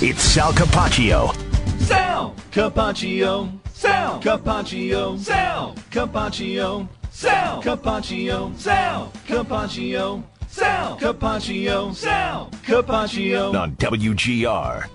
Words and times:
It's 0.00 0.22
Sal 0.22 0.52
Capaccio. 0.52 1.34
Sal 1.80 2.32
Capaccio. 2.52 3.58
Sal 3.72 4.20
Capaccio. 4.22 5.18
Sal 5.18 5.74
Capaccio. 5.90 6.88
Sal 7.10 7.60
Capaccio. 7.60 8.56
Sal 8.56 9.12
Capaccio. 9.26 10.22
Sal 10.46 10.98
Capaccio. 11.00 11.94
Sal 11.96 12.50
Capaccio. 12.62 13.60
On 13.60 13.74
WGR. 13.74 14.86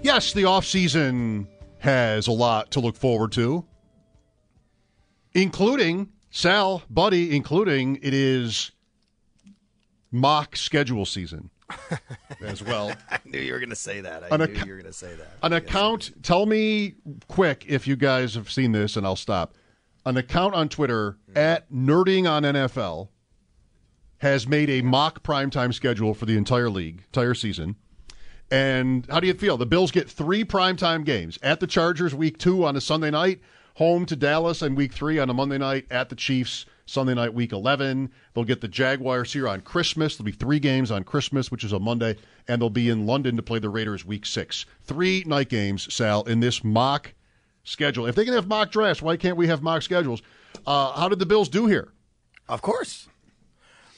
Yes, 0.00 0.32
the 0.32 0.44
offseason 0.44 1.48
has 1.80 2.26
a 2.26 2.32
lot 2.32 2.70
to 2.70 2.80
look 2.80 2.96
forward 2.96 3.32
to, 3.32 3.66
including 5.34 6.08
Sal, 6.30 6.82
Buddy, 6.88 7.36
including 7.36 7.96
it 7.96 8.14
is 8.14 8.70
mock 10.10 10.56
schedule 10.56 11.04
season 11.04 11.50
as 12.40 12.62
well. 12.62 12.92
I 13.10 13.18
knew 13.24 13.38
you 13.38 13.52
were 13.52 13.58
going 13.58 13.70
to 13.70 13.76
say 13.76 14.00
that. 14.00 14.24
I 14.24 14.28
An 14.34 14.40
knew 14.40 14.56
ac- 14.56 14.66
you 14.66 14.72
were 14.72 14.78
going 14.78 14.92
to 14.92 14.92
say 14.92 15.14
that. 15.14 15.38
An 15.42 15.52
account, 15.52 16.12
tell 16.22 16.46
me 16.46 16.94
quick 17.28 17.64
if 17.68 17.86
you 17.86 17.96
guys 17.96 18.34
have 18.34 18.50
seen 18.50 18.72
this 18.72 18.96
and 18.96 19.06
I'll 19.06 19.16
stop. 19.16 19.54
An 20.04 20.16
account 20.16 20.54
on 20.54 20.68
Twitter 20.68 21.18
mm-hmm. 21.28 21.38
at 21.38 21.70
Nerding 21.72 22.28
on 22.28 22.42
NFL 22.42 23.08
has 24.18 24.46
made 24.46 24.70
a 24.70 24.82
mock 24.82 25.22
primetime 25.22 25.74
schedule 25.74 26.14
for 26.14 26.26
the 26.26 26.36
entire 26.36 26.70
league, 26.70 27.02
entire 27.06 27.34
season. 27.34 27.76
And 28.50 29.06
how 29.10 29.18
do 29.18 29.26
you 29.26 29.34
feel? 29.34 29.56
The 29.56 29.66
Bills 29.66 29.90
get 29.90 30.10
three 30.10 30.44
primetime 30.44 31.04
games 31.04 31.38
at 31.42 31.58
the 31.58 31.66
Chargers 31.66 32.14
week 32.14 32.38
two 32.38 32.64
on 32.64 32.76
a 32.76 32.80
Sunday 32.80 33.10
night, 33.10 33.40
home 33.76 34.04
to 34.06 34.14
Dallas 34.14 34.62
and 34.62 34.76
week 34.76 34.92
three 34.92 35.18
on 35.18 35.30
a 35.30 35.34
Monday 35.34 35.58
night 35.58 35.86
at 35.90 36.08
the 36.08 36.14
Chiefs 36.14 36.66
Sunday 36.92 37.14
night 37.14 37.32
week 37.32 37.52
11. 37.52 38.10
They'll 38.34 38.44
get 38.44 38.60
the 38.60 38.68
Jaguars 38.68 39.32
here 39.32 39.48
on 39.48 39.62
Christmas. 39.62 40.14
There'll 40.14 40.26
be 40.26 40.32
three 40.32 40.58
games 40.58 40.90
on 40.90 41.04
Christmas, 41.04 41.50
which 41.50 41.64
is 41.64 41.72
a 41.72 41.78
Monday, 41.78 42.16
and 42.46 42.60
they'll 42.60 42.68
be 42.68 42.90
in 42.90 43.06
London 43.06 43.34
to 43.36 43.42
play 43.42 43.58
the 43.58 43.70
Raiders 43.70 44.04
week 44.04 44.26
six. 44.26 44.66
Three 44.82 45.24
night 45.26 45.48
games, 45.48 45.92
Sal, 45.92 46.22
in 46.24 46.40
this 46.40 46.62
mock 46.62 47.14
schedule. 47.64 48.04
If 48.04 48.14
they 48.14 48.26
can 48.26 48.34
have 48.34 48.46
mock 48.46 48.70
drafts, 48.70 49.00
why 49.00 49.16
can't 49.16 49.38
we 49.38 49.46
have 49.46 49.62
mock 49.62 49.80
schedules? 49.80 50.20
Uh, 50.66 50.92
how 50.92 51.08
did 51.08 51.18
the 51.18 51.24
Bills 51.24 51.48
do 51.48 51.66
here? 51.66 51.92
Of 52.46 52.60
course. 52.60 53.08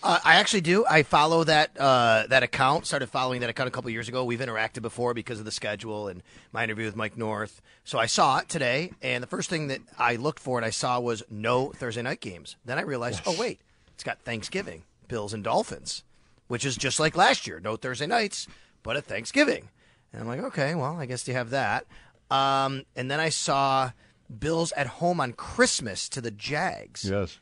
Uh, 0.04 0.20
I 0.22 0.34
actually 0.34 0.60
do. 0.60 0.84
I 0.84 1.03
follow 1.03 1.44
that 1.44 1.70
uh, 1.81 2.25
that 2.28 2.42
account. 2.42 2.87
Started 2.87 3.06
following 3.09 3.41
that 3.41 3.48
account 3.48 3.69
a 3.69 3.70
couple 3.70 3.88
years 3.91 4.06
ago. 4.06 4.22
We've 4.22 4.38
interacted 4.38 4.82
before 4.82 5.15
because 5.15 5.38
of 5.38 5.47
the 5.47 5.50
schedule 5.50 6.09
and 6.09 6.22
my 6.53 6.62
interview 6.62 6.84
with 6.84 6.94
Mike 6.94 7.16
North. 7.16 7.62
So 7.84 7.98
I 7.98 8.04
saw 8.04 8.38
it 8.38 8.48
today, 8.50 8.93
and 9.00 9.22
the 9.22 9.26
first 9.26 9.48
thing 9.48 9.69
that 9.69 9.81
I 9.98 10.16
looked 10.16 10.41
for 10.41 10.59
and 10.59 10.64
I 10.64 10.70
saw 10.70 11.00
was 11.00 11.22
no 11.31 11.70
Thursday 11.70 12.03
night 12.03 12.20
games. 12.20 12.56
Then 12.66 12.78
I 12.78 12.82
realized, 12.82 13.22
oh 13.25 13.34
wait, 13.41 13.60
it's 13.94 14.04
got 14.04 14.20
Thanksgiving, 14.20 14.82
Bills 15.09 15.32
and 15.32 15.43
Dolphins, 15.43 16.04
which 16.48 16.66
is 16.66 16.76
just 16.76 17.00
like 17.00 17.16
last 17.16 17.47
year. 17.47 17.59
No 17.59 17.76
Thursday 17.76 18.06
nights, 18.06 18.47
but 18.82 18.98
at 18.98 19.06
Thanksgiving. 19.06 19.70
And 20.12 20.20
I'm 20.20 20.28
like, 20.28 20.41
okay, 20.53 20.75
well, 20.75 21.00
I 21.00 21.06
guess 21.06 21.26
you 21.26 21.32
have 21.32 21.48
that. 21.50 21.87
Um, 22.31 22.84
and 22.94 23.10
then 23.10 23.20
I 23.20 23.31
saw 23.31 23.93
Bills 24.38 24.70
at 24.72 24.87
home 24.87 25.19
on 25.19 25.32
Christmas 25.32 26.10
to 26.10 26.20
the 26.20 26.31
Jags. 26.31 27.09
Yes. 27.09 27.38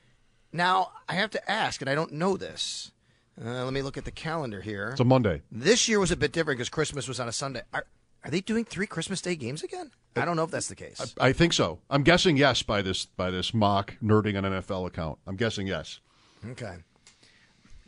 Now, 0.53 0.93
I 1.09 1.15
have 1.15 1.31
to 1.31 1.51
ask, 1.51 1.81
and 1.81 1.89
I 1.89 1.95
don't 1.95 2.13
know 2.13 2.37
this. 2.37 2.93
Uh, 3.43 3.65
let 3.65 3.73
me 3.73 3.81
look 3.81 3.97
at 3.97 4.05
the 4.05 4.11
calendar 4.11 4.61
here. 4.61 4.91
It's 4.91 5.01
a 5.01 5.05
Monday. 5.05 5.41
This 5.51 5.89
year 5.89 5.99
was 5.99 6.11
a 6.11 6.17
bit 6.17 6.33
different 6.33 6.59
because 6.59 6.69
Christmas 6.69 7.09
was 7.09 7.19
on 7.19 7.29
a 7.29 7.33
Sunday. 7.33 7.63
Are, 7.73 7.87
are 8.25 8.31
they 8.31 8.41
doing 8.41 8.65
three 8.65 8.87
Christmas 8.87 9.23
Day 9.23 9.35
games 9.35 9.63
again? 9.63 9.91
I 10.15 10.27
don't 10.27 10.37
know 10.37 10.45
if 10.45 10.51
that's 10.51 10.69
the 10.69 10.77
case. 10.77 11.15
I 11.19 11.33
think 11.33 11.55
so. 11.55 11.79
I'm 11.89 12.03
guessing 12.03 12.37
yes 12.37 12.63
by 12.63 12.83
this 12.83 13.07
by 13.07 13.31
this 13.31 13.55
mock 13.55 13.95
nerding 14.03 14.37
an 14.37 14.45
NFL 14.45 14.87
account. 14.87 15.19
I'm 15.27 15.37
guessing 15.37 15.67
yes. 15.67 16.01
Okay. 16.51 16.77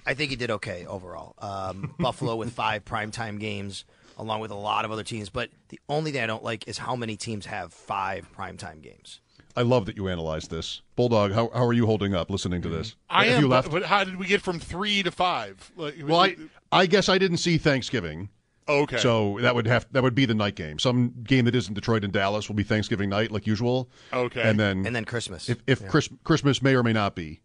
I 0.07 0.15
think 0.15 0.31
he 0.31 0.37
did 0.37 0.51
okay 0.53 0.87
overall. 0.87 1.35
Um, 1.39 1.95
Buffalo 1.99 2.37
with 2.37 2.53
five 2.53 2.85
primetime 2.87 3.39
games, 3.39 3.85
along 4.17 4.41
with 4.41 4.51
a 4.51 4.57
lot 4.57 4.87
of 4.87 4.91
other 4.91 5.03
teams. 5.03 5.29
But 5.29 5.51
the 5.69 5.81
only 5.89 6.13
thing 6.13 6.23
I 6.23 6.27
don't 6.27 6.43
like 6.43 6.67
is 6.67 6.79
how 6.79 6.97
many 6.97 7.17
teams 7.17 7.45
have 7.47 7.75
five 7.75 8.27
primetime 8.35 8.83
games. 8.83 9.21
I 9.57 9.63
love 9.63 9.87
that 9.87 9.97
you 9.97 10.09
analyzed 10.09 10.51
this. 10.51 10.83
Bulldog, 10.97 11.33
how, 11.33 11.49
how 11.55 11.65
are 11.65 11.73
you 11.73 11.87
holding 11.87 12.15
up 12.15 12.29
listening 12.31 12.61
to 12.63 12.69
this? 12.69 12.97
I 13.09 13.27
Have 13.27 13.37
am, 13.37 13.43
you 13.43 13.49
but, 13.49 13.55
left? 13.55 13.71
but 13.71 13.83
how 13.85 14.03
did 14.05 14.17
we 14.17 14.27
get 14.27 14.43
from 14.43 14.59
three 14.59 15.03
to 15.05 15.11
five? 15.11 15.71
Like, 15.77 15.95
well, 16.03 16.21
I, 16.21 16.37
I 16.73 16.87
guess 16.87 17.09
I 17.09 17.19
didn't 17.19 17.37
see 17.39 17.57
Thanksgiving. 17.59 18.31
Oh, 18.67 18.81
okay. 18.83 18.97
So 18.97 19.39
that 19.43 19.55
would 19.55 19.67
have 19.67 19.87
that 19.93 20.03
would 20.03 20.15
be 20.15 20.25
the 20.25 20.35
night 20.35 20.55
game. 20.55 20.79
Some 20.79 21.13
game 21.23 21.45
that 21.45 21.55
isn't 21.55 21.75
Detroit 21.75 22.03
and 22.03 22.13
Dallas 22.13 22.49
will 22.49 22.57
be 22.57 22.63
Thanksgiving 22.63 23.11
night, 23.11 23.31
like 23.31 23.47
usual. 23.47 23.91
Okay. 24.13 24.41
And 24.43 24.59
then 24.59 24.87
And 24.87 24.97
then 24.97 25.05
Christmas. 25.05 25.49
if, 25.51 25.59
if 25.67 25.83
Yeah. 25.83 25.89
Chris, 25.89 26.09
Christmas 26.25 26.63
may 26.63 26.75
or 26.75 26.83
may 26.83 26.95
not 26.95 27.15
be, 27.15 27.41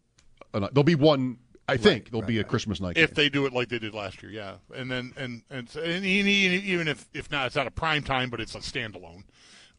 a 0.54 0.60
night- 0.60 0.74
there'll 0.74 0.82
be 0.84 0.94
one. 0.94 1.38
I 1.68 1.76
think 1.76 2.10
there'll 2.10 2.22
right, 2.22 2.26
be 2.28 2.38
a 2.38 2.40
right. 2.40 2.48
Christmas 2.48 2.80
night. 2.80 2.96
if 2.96 3.10
game. 3.10 3.14
they 3.14 3.28
do 3.28 3.46
it 3.46 3.52
like 3.52 3.68
they 3.68 3.78
did 3.78 3.94
last 3.94 4.22
year, 4.24 4.32
yeah, 4.32 4.54
and 4.74 4.90
then 4.90 5.12
and 5.16 5.42
and, 5.50 5.68
so- 5.70 5.80
and 5.82 6.04
e- 6.04 6.20
e- 6.22 6.62
even 6.72 6.88
if 6.88 7.06
if 7.14 7.30
not, 7.30 7.46
it's 7.46 7.54
not 7.54 7.68
a 7.68 7.70
prime 7.70 8.02
time, 8.02 8.28
but 8.30 8.40
it's 8.40 8.54
a 8.56 8.58
standalone. 8.58 9.22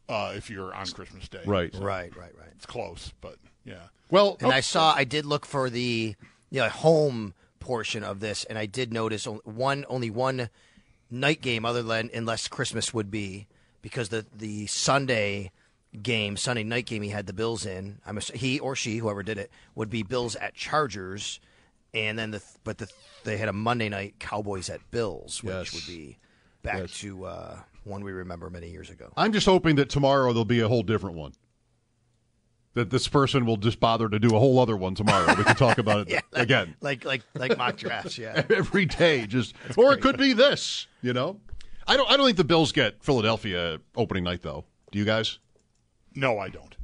Uh, 0.08 0.32
if 0.36 0.50
you're 0.50 0.74
on 0.74 0.86
Christmas 0.86 1.28
Day, 1.28 1.40
right, 1.46 1.72
right, 1.74 2.14
right, 2.16 2.36
right. 2.38 2.48
It's 2.56 2.66
close, 2.66 3.12
but 3.20 3.36
yeah. 3.64 3.84
Well, 4.10 4.36
And 4.40 4.52
I 4.52 4.60
saw, 4.60 4.92
I 4.94 5.04
did 5.04 5.24
look 5.24 5.46
for 5.46 5.70
the 5.70 6.14
you 6.50 6.60
know, 6.60 6.68
home 6.68 7.32
portion 7.60 8.02
of 8.04 8.20
this, 8.20 8.44
and 8.44 8.58
I 8.58 8.66
did 8.66 8.92
notice 8.92 9.24
one 9.24 9.86
only 9.88 10.10
one 10.10 10.50
night 11.10 11.40
game 11.40 11.64
other 11.64 11.82
than 11.82 12.10
unless 12.12 12.48
Christmas 12.48 12.92
would 12.92 13.10
be 13.10 13.46
because 13.80 14.08
the 14.10 14.26
the 14.36 14.66
Sunday 14.66 15.50
game, 16.02 16.36
Sunday 16.36 16.64
night 16.64 16.86
game, 16.86 17.02
he 17.02 17.10
had 17.10 17.26
the 17.26 17.32
Bills 17.32 17.64
in. 17.64 18.00
I'm 18.04 18.18
ass- 18.18 18.30
he 18.34 18.58
or 18.58 18.74
she, 18.76 18.98
whoever 18.98 19.22
did 19.22 19.38
it, 19.38 19.50
would 19.74 19.88
be 19.90 20.02
Bills 20.02 20.36
at 20.36 20.54
Chargers, 20.54 21.40
and 21.94 22.18
then 22.18 22.32
the 22.32 22.42
but 22.64 22.78
the 22.78 22.90
they 23.24 23.36
had 23.38 23.48
a 23.48 23.52
Monday 23.52 23.88
night 23.88 24.16
Cowboys 24.18 24.68
at 24.68 24.80
Bills, 24.90 25.42
which 25.42 25.54
Yes. 25.54 25.72
would 25.74 25.86
be 25.86 26.18
back 26.62 26.78
Yes. 26.80 26.98
to 27.00 27.24
uh, 27.24 27.58
one 27.84 28.04
we 28.04 28.12
remember 28.12 28.48
many 28.50 28.70
years 28.70 28.90
ago. 28.90 29.12
I'm 29.16 29.32
just 29.32 29.46
hoping 29.46 29.76
that 29.76 29.88
tomorrow 29.90 30.32
there'll 30.32 30.44
be 30.44 30.60
a 30.60 30.68
whole 30.68 30.82
different 30.82 31.16
one. 31.16 31.32
That 32.74 32.88
this 32.88 33.06
person 33.06 33.44
will 33.44 33.58
just 33.58 33.80
bother 33.80 34.08
to 34.08 34.18
do 34.18 34.34
a 34.34 34.38
whole 34.38 34.58
other 34.58 34.76
one 34.76 34.94
tomorrow. 34.94 35.34
We 35.36 35.44
can 35.44 35.56
talk 35.56 35.76
about 35.76 36.00
it 36.08 36.10
Yeah, 36.10 36.20
like- 36.32 36.42
again 36.42 36.74
like 36.80 37.04
like 37.04 37.22
like 37.34 37.58
mock 37.58 37.76
drafts, 37.76 38.16
yeah. 38.16 38.44
every 38.50 38.86
day. 38.86 39.26
Just 39.26 39.54
or 39.76 39.92
it 39.92 40.00
could 40.00 40.16
be 40.16 40.32
this. 40.32 40.86
You 41.02 41.12
know, 41.12 41.38
I 41.86 41.96
don't. 41.98 42.10
I 42.10 42.16
don't 42.16 42.24
think 42.24 42.38
the 42.38 42.44
Bills 42.44 42.72
get 42.72 43.02
Philadelphia 43.04 43.78
opening 43.94 44.24
night 44.24 44.40
though. 44.42 44.64
Do 44.90 44.98
you 44.98 45.04
guys? 45.04 45.38
No, 46.14 46.38
I 46.38 46.48
don't. 46.48 46.74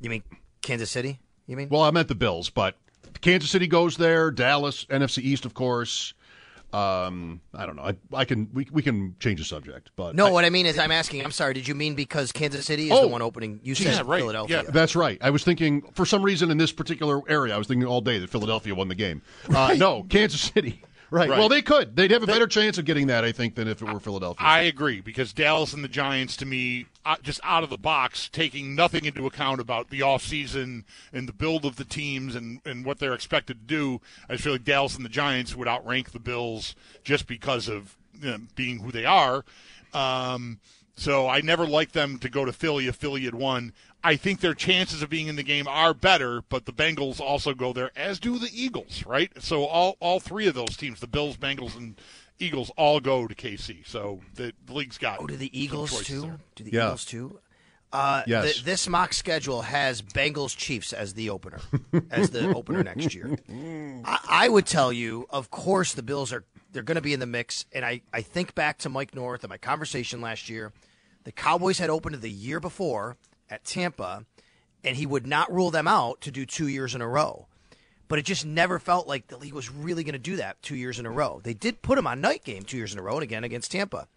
You 0.00 0.08
mean 0.10 0.22
Kansas 0.62 0.90
City? 0.90 1.20
You 1.46 1.56
mean? 1.56 1.68
Well, 1.68 1.82
I 1.82 1.90
meant 1.90 2.08
the 2.08 2.14
Bills, 2.14 2.48
but 2.48 2.76
Kansas 3.20 3.50
City 3.50 3.66
goes 3.66 3.96
there. 3.98 4.30
Dallas, 4.30 4.86
NFC 4.86 5.18
East, 5.22 5.44
of 5.44 5.52
course. 5.52 6.14
Um, 6.74 7.40
I 7.54 7.66
don't 7.66 7.76
know. 7.76 7.82
I, 7.84 7.94
I 8.12 8.24
can 8.24 8.48
we, 8.52 8.66
we 8.72 8.82
can 8.82 9.14
change 9.20 9.38
the 9.38 9.44
subject, 9.44 9.90
but 9.96 10.14
No, 10.16 10.26
I- 10.26 10.30
what 10.30 10.44
I 10.44 10.50
mean 10.50 10.66
is, 10.66 10.78
I'm 10.78 10.90
asking. 10.90 11.24
I'm 11.24 11.30
sorry. 11.30 11.54
Did 11.54 11.68
you 11.68 11.74
mean 11.74 11.94
because 11.94 12.32
Kansas 12.32 12.66
City 12.66 12.86
is 12.86 12.92
Oh. 12.92 13.02
the 13.02 13.08
one 13.08 13.22
opening? 13.22 13.60
You 13.62 13.74
said 13.74 13.94
Yeah, 13.94 14.02
right. 14.04 14.20
Philadelphia. 14.20 14.62
Yeah. 14.64 14.70
That's 14.70 14.96
right. 14.96 15.18
I 15.20 15.30
was 15.30 15.44
thinking 15.44 15.82
for 15.94 16.04
some 16.04 16.22
reason 16.22 16.50
in 16.50 16.58
this 16.58 16.72
particular 16.72 17.20
area, 17.28 17.54
I 17.54 17.58
was 17.58 17.66
thinking 17.68 17.86
all 17.86 18.00
day 18.00 18.18
that 18.18 18.28
Philadelphia 18.30 18.74
won 18.74 18.88
the 18.88 18.94
game. 18.94 19.22
Uh, 19.48 19.74
no, 19.78 20.02
Kansas 20.04 20.40
City. 20.40 20.82
Right. 21.14 21.30
Right. 21.30 21.38
Well, 21.38 21.48
they 21.48 21.62
could. 21.62 21.94
They'd 21.94 22.10
have 22.10 22.24
a 22.24 22.26
better 22.26 22.48
chance 22.48 22.76
of 22.76 22.86
getting 22.86 23.06
that, 23.06 23.24
I 23.24 23.30
think, 23.30 23.54
than 23.54 23.68
if 23.68 23.80
it 23.80 23.84
were 23.84 24.00
Philadelphia. 24.00 24.44
I 24.44 24.62
agree 24.62 25.00
because 25.00 25.32
Dallas 25.32 25.72
and 25.72 25.84
the 25.84 25.88
Giants, 25.88 26.36
to 26.38 26.44
me, 26.44 26.86
uh, 27.06 27.14
just 27.22 27.38
out 27.44 27.62
of 27.62 27.70
the 27.70 27.78
box, 27.78 28.28
taking 28.28 28.74
nothing 28.74 29.04
into 29.04 29.24
account 29.24 29.60
about 29.60 29.90
the 29.90 30.00
offseason 30.00 30.82
and 31.12 31.28
the 31.28 31.32
build 31.32 31.64
of 31.64 31.76
the 31.76 31.84
teams 31.84 32.34
and, 32.34 32.60
and 32.64 32.84
what 32.84 32.98
they're 32.98 33.14
expected 33.14 33.60
to 33.60 33.64
do, 33.64 34.00
I 34.28 34.32
just 34.32 34.42
feel 34.42 34.54
like 34.54 34.64
Dallas 34.64 34.96
and 34.96 35.04
the 35.04 35.08
Giants 35.08 35.54
would 35.54 35.68
outrank 35.68 36.10
the 36.10 36.18
Bills 36.18 36.74
just 37.04 37.28
because 37.28 37.68
of 37.68 37.96
you 38.20 38.32
know, 38.32 38.38
being 38.56 38.80
who 38.80 38.90
they 38.90 39.04
are. 39.04 39.44
Um, 39.92 40.58
so 40.96 41.28
I 41.28 41.42
never 41.42 41.64
liked 41.64 41.92
them 41.92 42.18
to 42.18 42.28
go 42.28 42.44
to 42.44 42.52
Philly 42.52 42.88
if 42.88 42.96
Philly 42.96 43.22
had 43.22 43.36
won. 43.36 43.72
I 44.04 44.16
think 44.16 44.40
their 44.40 44.54
chances 44.54 45.02
of 45.02 45.08
being 45.08 45.28
in 45.28 45.36
the 45.36 45.42
game 45.42 45.66
are 45.66 45.94
better, 45.94 46.42
but 46.50 46.66
the 46.66 46.72
Bengals 46.72 47.20
also 47.20 47.54
go 47.54 47.72
there, 47.72 47.90
as 47.96 48.20
do 48.20 48.38
the 48.38 48.50
Eagles, 48.52 49.04
right? 49.06 49.32
So 49.42 49.64
all 49.64 49.96
all 49.98 50.20
three 50.20 50.46
of 50.46 50.54
those 50.54 50.76
teams, 50.76 51.00
the 51.00 51.06
Bills, 51.06 51.36
Bengals, 51.38 51.74
and 51.76 51.98
Eagles, 52.38 52.70
all 52.76 53.00
go 53.00 53.26
to 53.26 53.34
KC. 53.34 53.86
So 53.86 54.20
the, 54.34 54.52
the 54.66 54.74
league's 54.74 54.98
got. 54.98 55.20
Oh, 55.20 55.26
do 55.26 55.36
the 55.36 55.58
Eagles 55.58 56.04
too? 56.04 56.20
there. 56.22 56.38
Do 56.54 56.64
the 56.64 56.72
Yeah. 56.72 56.86
Eagles 56.88 57.04
too? 57.06 57.40
Uh, 57.92 58.24
Yes. 58.26 58.44
th- 58.54 58.64
this 58.64 58.88
mock 58.88 59.12
schedule 59.12 59.62
has 59.62 60.02
Bengals 60.02 60.56
Chiefs 60.56 60.92
as 60.92 61.14
the 61.14 61.30
opener, 61.30 61.60
as 62.10 62.30
the 62.30 62.52
opener 62.52 62.82
next 62.82 63.14
year. 63.14 63.38
I, 64.04 64.18
I 64.28 64.48
would 64.48 64.66
tell 64.66 64.92
you, 64.92 65.26
of 65.30 65.50
course, 65.52 65.92
the 65.94 66.02
Bills 66.02 66.32
are 66.32 66.44
they're 66.72 66.82
going 66.82 66.96
to 66.96 67.00
be 67.00 67.12
in 67.14 67.20
the 67.20 67.26
mix. 67.26 67.66
And 67.72 67.84
I, 67.84 68.00
I 68.12 68.22
think 68.22 68.56
back 68.56 68.78
to 68.78 68.88
Mike 68.88 69.14
North 69.14 69.44
and 69.44 69.48
my 69.50 69.58
conversation 69.58 70.20
last 70.20 70.48
year. 70.48 70.72
The 71.22 71.30
Cowboys 71.30 71.78
had 71.78 71.88
opened 71.88 72.16
the 72.20 72.28
year 72.30 72.58
before 72.58 73.16
at 73.54 73.64
Tampa, 73.64 74.26
and 74.82 74.96
he 74.96 75.06
would 75.06 75.26
not 75.26 75.52
rule 75.52 75.70
them 75.70 75.88
out 75.88 76.20
to 76.22 76.30
do 76.30 76.44
two 76.44 76.68
years 76.68 76.94
in 76.94 77.00
a 77.00 77.08
row. 77.08 77.46
But 78.06 78.18
it 78.18 78.26
just 78.26 78.44
never 78.44 78.78
felt 78.78 79.08
like 79.08 79.28
the 79.28 79.38
league 79.38 79.54
was 79.54 79.70
really 79.70 80.04
going 80.04 80.12
to 80.12 80.18
do 80.18 80.36
that 80.36 80.60
two 80.60 80.76
years 80.76 80.98
in 80.98 81.06
a 81.06 81.10
row. 81.10 81.40
They 81.42 81.54
did 81.54 81.80
put 81.80 81.96
him 81.96 82.06
on 82.06 82.20
night 82.20 82.44
game 82.44 82.64
two 82.64 82.76
years 82.76 82.92
in 82.92 82.98
a 82.98 83.02
row, 83.02 83.14
and 83.14 83.22
again 83.22 83.44
against 83.44 83.72
Tampa. 83.72 84.08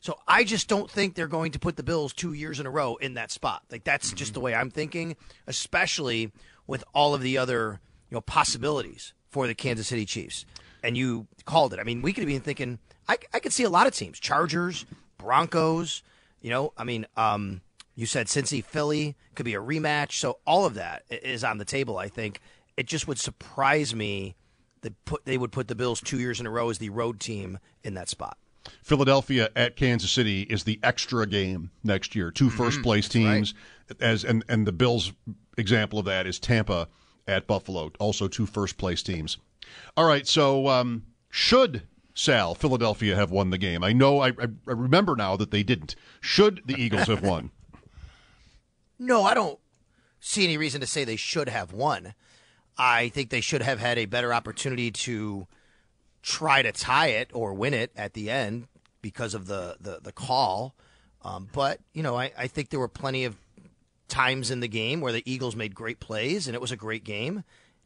So 0.00 0.18
I 0.26 0.44
just 0.44 0.68
don't 0.68 0.90
think 0.90 1.14
they're 1.14 1.26
going 1.26 1.52
to 1.52 1.58
put 1.58 1.76
the 1.76 1.82
Bills 1.82 2.12
two 2.12 2.32
years 2.32 2.60
in 2.60 2.66
a 2.66 2.70
row 2.70 2.96
in 2.96 3.14
that 3.14 3.30
spot. 3.30 3.62
Like 3.70 3.84
that's 3.84 4.12
just 4.12 4.34
the 4.34 4.40
way 4.40 4.54
I'm 4.54 4.70
thinking, 4.70 5.16
especially 5.46 6.32
with 6.66 6.84
all 6.92 7.14
of 7.14 7.22
the 7.22 7.38
other 7.38 7.80
you 8.10 8.14
know 8.14 8.20
possibilities 8.20 9.14
for 9.30 9.46
the 9.46 9.54
Kansas 9.54 9.86
City 9.86 10.04
Chiefs. 10.04 10.44
And 10.82 10.96
you 10.96 11.26
called 11.44 11.72
it. 11.72 11.80
I 11.80 11.84
mean, 11.84 12.02
we 12.02 12.12
could 12.12 12.22
have 12.22 12.28
been 12.28 12.40
thinking. 12.40 12.78
I, 13.08 13.18
I 13.32 13.40
could 13.40 13.52
see 13.52 13.64
a 13.64 13.70
lot 13.70 13.86
of 13.86 13.94
teams: 13.94 14.18
Chargers, 14.18 14.86
Broncos. 15.18 16.02
You 16.40 16.50
know, 16.50 16.72
I 16.76 16.84
mean, 16.84 17.06
um, 17.16 17.60
you 17.96 18.06
said 18.06 18.26
Cincy, 18.26 18.62
Philly 18.62 19.16
could 19.34 19.44
be 19.44 19.54
a 19.54 19.60
rematch. 19.60 20.12
So 20.12 20.38
all 20.46 20.66
of 20.66 20.74
that 20.74 21.02
is 21.10 21.42
on 21.42 21.58
the 21.58 21.64
table. 21.64 21.98
I 21.98 22.08
think 22.08 22.40
it 22.76 22.86
just 22.86 23.08
would 23.08 23.18
surprise 23.18 23.94
me 23.94 24.36
that 24.82 25.04
put 25.04 25.24
they 25.24 25.38
would 25.38 25.50
put 25.50 25.66
the 25.66 25.74
Bills 25.74 26.00
two 26.00 26.20
years 26.20 26.38
in 26.38 26.46
a 26.46 26.50
row 26.50 26.70
as 26.70 26.78
the 26.78 26.90
road 26.90 27.18
team 27.18 27.58
in 27.82 27.94
that 27.94 28.08
spot. 28.08 28.36
Philadelphia 28.82 29.48
at 29.56 29.76
Kansas 29.76 30.10
City 30.10 30.42
is 30.42 30.64
the 30.64 30.78
extra 30.82 31.26
game 31.26 31.70
next 31.82 32.14
year. 32.14 32.30
2 32.30 32.50
first 32.50 32.82
place 32.82 33.08
teams, 33.08 33.54
as 34.00 34.24
and 34.24 34.44
and 34.48 34.66
the 34.66 34.72
Bills 34.72 35.12
example 35.56 35.98
of 35.98 36.04
that 36.04 36.26
is 36.26 36.38
Tampa 36.38 36.88
at 37.26 37.46
Buffalo, 37.46 37.90
also 37.98 38.28
two 38.28 38.46
first 38.46 38.76
place 38.76 39.02
teams. 39.02 39.38
All 39.96 40.04
right, 40.04 40.26
so 40.26 40.68
um, 40.68 41.04
should 41.30 41.82
Sal 42.14 42.54
Philadelphia 42.54 43.16
have 43.16 43.30
won 43.30 43.50
the 43.50 43.58
game? 43.58 43.82
I 43.82 43.92
know 43.92 44.20
I, 44.20 44.28
I 44.28 44.48
remember 44.66 45.16
now 45.16 45.36
that 45.36 45.50
they 45.50 45.62
didn't. 45.62 45.96
Should 46.20 46.62
the 46.66 46.80
Eagles 46.80 47.06
have 47.08 47.22
won? 47.22 47.50
No, 48.98 49.24
I 49.24 49.34
don't 49.34 49.58
see 50.20 50.44
any 50.44 50.56
reason 50.56 50.80
to 50.80 50.86
say 50.86 51.04
they 51.04 51.16
should 51.16 51.48
have 51.48 51.72
won. 51.72 52.14
I 52.78 53.08
think 53.08 53.30
they 53.30 53.40
should 53.40 53.62
have 53.62 53.78
had 53.78 53.98
a 53.98 54.06
better 54.06 54.34
opportunity 54.34 54.90
to 54.90 55.46
try 56.22 56.62
to 56.62 56.72
tie 56.72 57.08
it 57.08 57.30
or 57.32 57.54
win 57.54 57.74
it 57.74 57.92
at 57.96 58.14
the 58.14 58.30
end 58.30 58.68
because 59.00 59.34
of 59.34 59.46
the, 59.46 59.76
the, 59.80 60.00
the 60.02 60.12
call. 60.12 60.74
Um, 61.22 61.48
but, 61.52 61.80
you 61.92 62.02
know, 62.02 62.16
I, 62.16 62.32
I 62.36 62.46
think 62.46 62.70
there 62.70 62.80
were 62.80 62.88
plenty 62.88 63.24
of 63.24 63.36
times 64.08 64.50
in 64.50 64.60
the 64.60 64.68
game 64.68 65.00
where 65.00 65.12
the 65.12 65.22
Eagles 65.30 65.56
made 65.56 65.74
great 65.74 66.00
plays 66.00 66.46
and 66.46 66.54
it 66.54 66.60
was 66.60 66.72
a 66.72 66.76
great 66.76 67.04
game. 67.04 67.44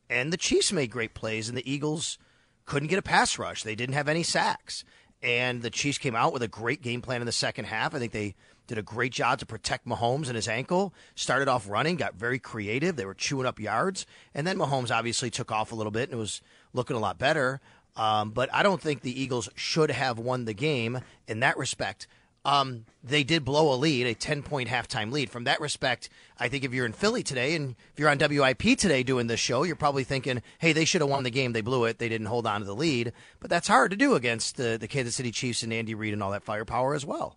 And 0.09 0.33
the 0.33 0.37
Chiefs 0.37 0.73
made 0.73 0.91
great 0.91 1.15
plays 1.15 1.49
and 1.49 1.57
the 1.57 1.71
Eagles 1.71 2.19
couldn't 2.67 2.89
get 2.89 2.99
a 2.99 3.03
pass 3.03 3.39
rush. 3.39 3.63
They 3.63 3.75
didn't 3.75 3.95
have 3.95 4.09
any 4.09 4.23
sacks. 4.23 4.85
And 5.23 5.63
the 5.63 5.71
Chiefs 5.71 5.99
came 5.99 6.17
out 6.17 6.33
with 6.33 6.43
a 6.43 6.49
great 6.49 6.83
game 6.83 7.03
plan 7.03 7.21
in 7.21 7.27
the 7.27 7.33
second 7.33 7.67
half. 7.67 7.95
I 7.95 7.99
think 7.99 8.13
they 8.13 8.35
did 8.71 8.79
a 8.79 8.83
great 8.83 9.11
job 9.11 9.41
to 9.41 9.47
protect 9.47 9.85
Mahomes 9.85 10.29
and 10.29 10.37
his 10.37 10.47
ankle. 10.47 10.95
Started 11.17 11.49
off 11.49 11.69
running, 11.69 11.97
got 11.97 12.15
very 12.15 12.39
creative. 12.39 12.95
They 12.95 13.05
were 13.05 13.15
chewing 13.15 13.45
up 13.45 13.59
yards. 13.59 14.07
And 14.33 14.47
then 14.47 14.57
Mahomes 14.57 14.95
obviously 14.95 15.29
took 15.29 15.51
off 15.51 15.73
a 15.73 15.75
little 15.75 15.91
bit 15.91 16.09
and 16.11 16.19
was 16.21 16.41
looking 16.73 16.95
a 16.95 17.01
lot 17.01 17.19
better. 17.19 17.61
Um, 17.97 18.31
but 18.31 18.49
I 18.55 18.63
don't 18.63 18.81
think 18.81 19.01
the 19.01 19.21
Eagles 19.21 19.49
should 19.57 19.91
have 19.91 20.21
won 20.21 20.45
the 20.45 20.55
game 20.55 21.01
in 21.27 21.41
that 21.41 21.59
respect. 21.59 22.07
Um, 22.45 22.87
they 23.03 23.25
did 23.25 23.45
blow 23.45 23.75
a 23.75 23.77
lead, 23.77 24.07
a 24.07 24.15
10 24.15 24.45
point 24.45 24.69
halftime 24.69 25.11
lead. 25.11 25.31
From 25.31 25.45
that 25.45 25.61
respect, 25.61 26.09
I 26.39 26.47
think 26.47 26.63
if 26.63 26.73
you're 26.73 26.87
in 26.87 26.93
Philly 26.93 27.25
today 27.25 27.57
and 27.57 27.75
if 27.93 27.99
you're 27.99 28.09
on 28.09 28.19
WIP 28.19 28.79
today 28.79 29.03
doing 29.03 29.27
this 29.27 29.41
show, 29.41 29.65
you're 29.65 29.75
probably 29.75 30.05
thinking, 30.05 30.43
hey, 30.61 30.73
they 30.73 30.85
should 30.85 31.01
have 31.01 31.11
won 31.11 31.25
the 31.25 31.31
game. 31.31 31.55
They 31.55 31.61
blew 31.61 31.87
it. 31.87 31.99
They 31.99 32.09
didn't 32.09 32.29
hold 32.29 32.47
on 32.47 32.61
to 32.61 32.67
the 32.67 32.75
lead. 32.75 33.13
But 33.41 33.51
that's 33.51 33.67
hard 33.67 33.91
to 33.91 33.97
do 33.97 34.15
against 34.15 34.57
the, 34.57 34.79
the 34.81 34.87
Kansas 34.87 35.17
City 35.17 35.33
Chiefs 35.33 35.65
and 35.65 35.73
Andy 35.73 35.97
Reid 35.97 36.13
and 36.13 36.23
all 36.23 36.31
that 36.31 36.45
firepower 36.45 36.95
as 36.95 37.05
well. 37.05 37.37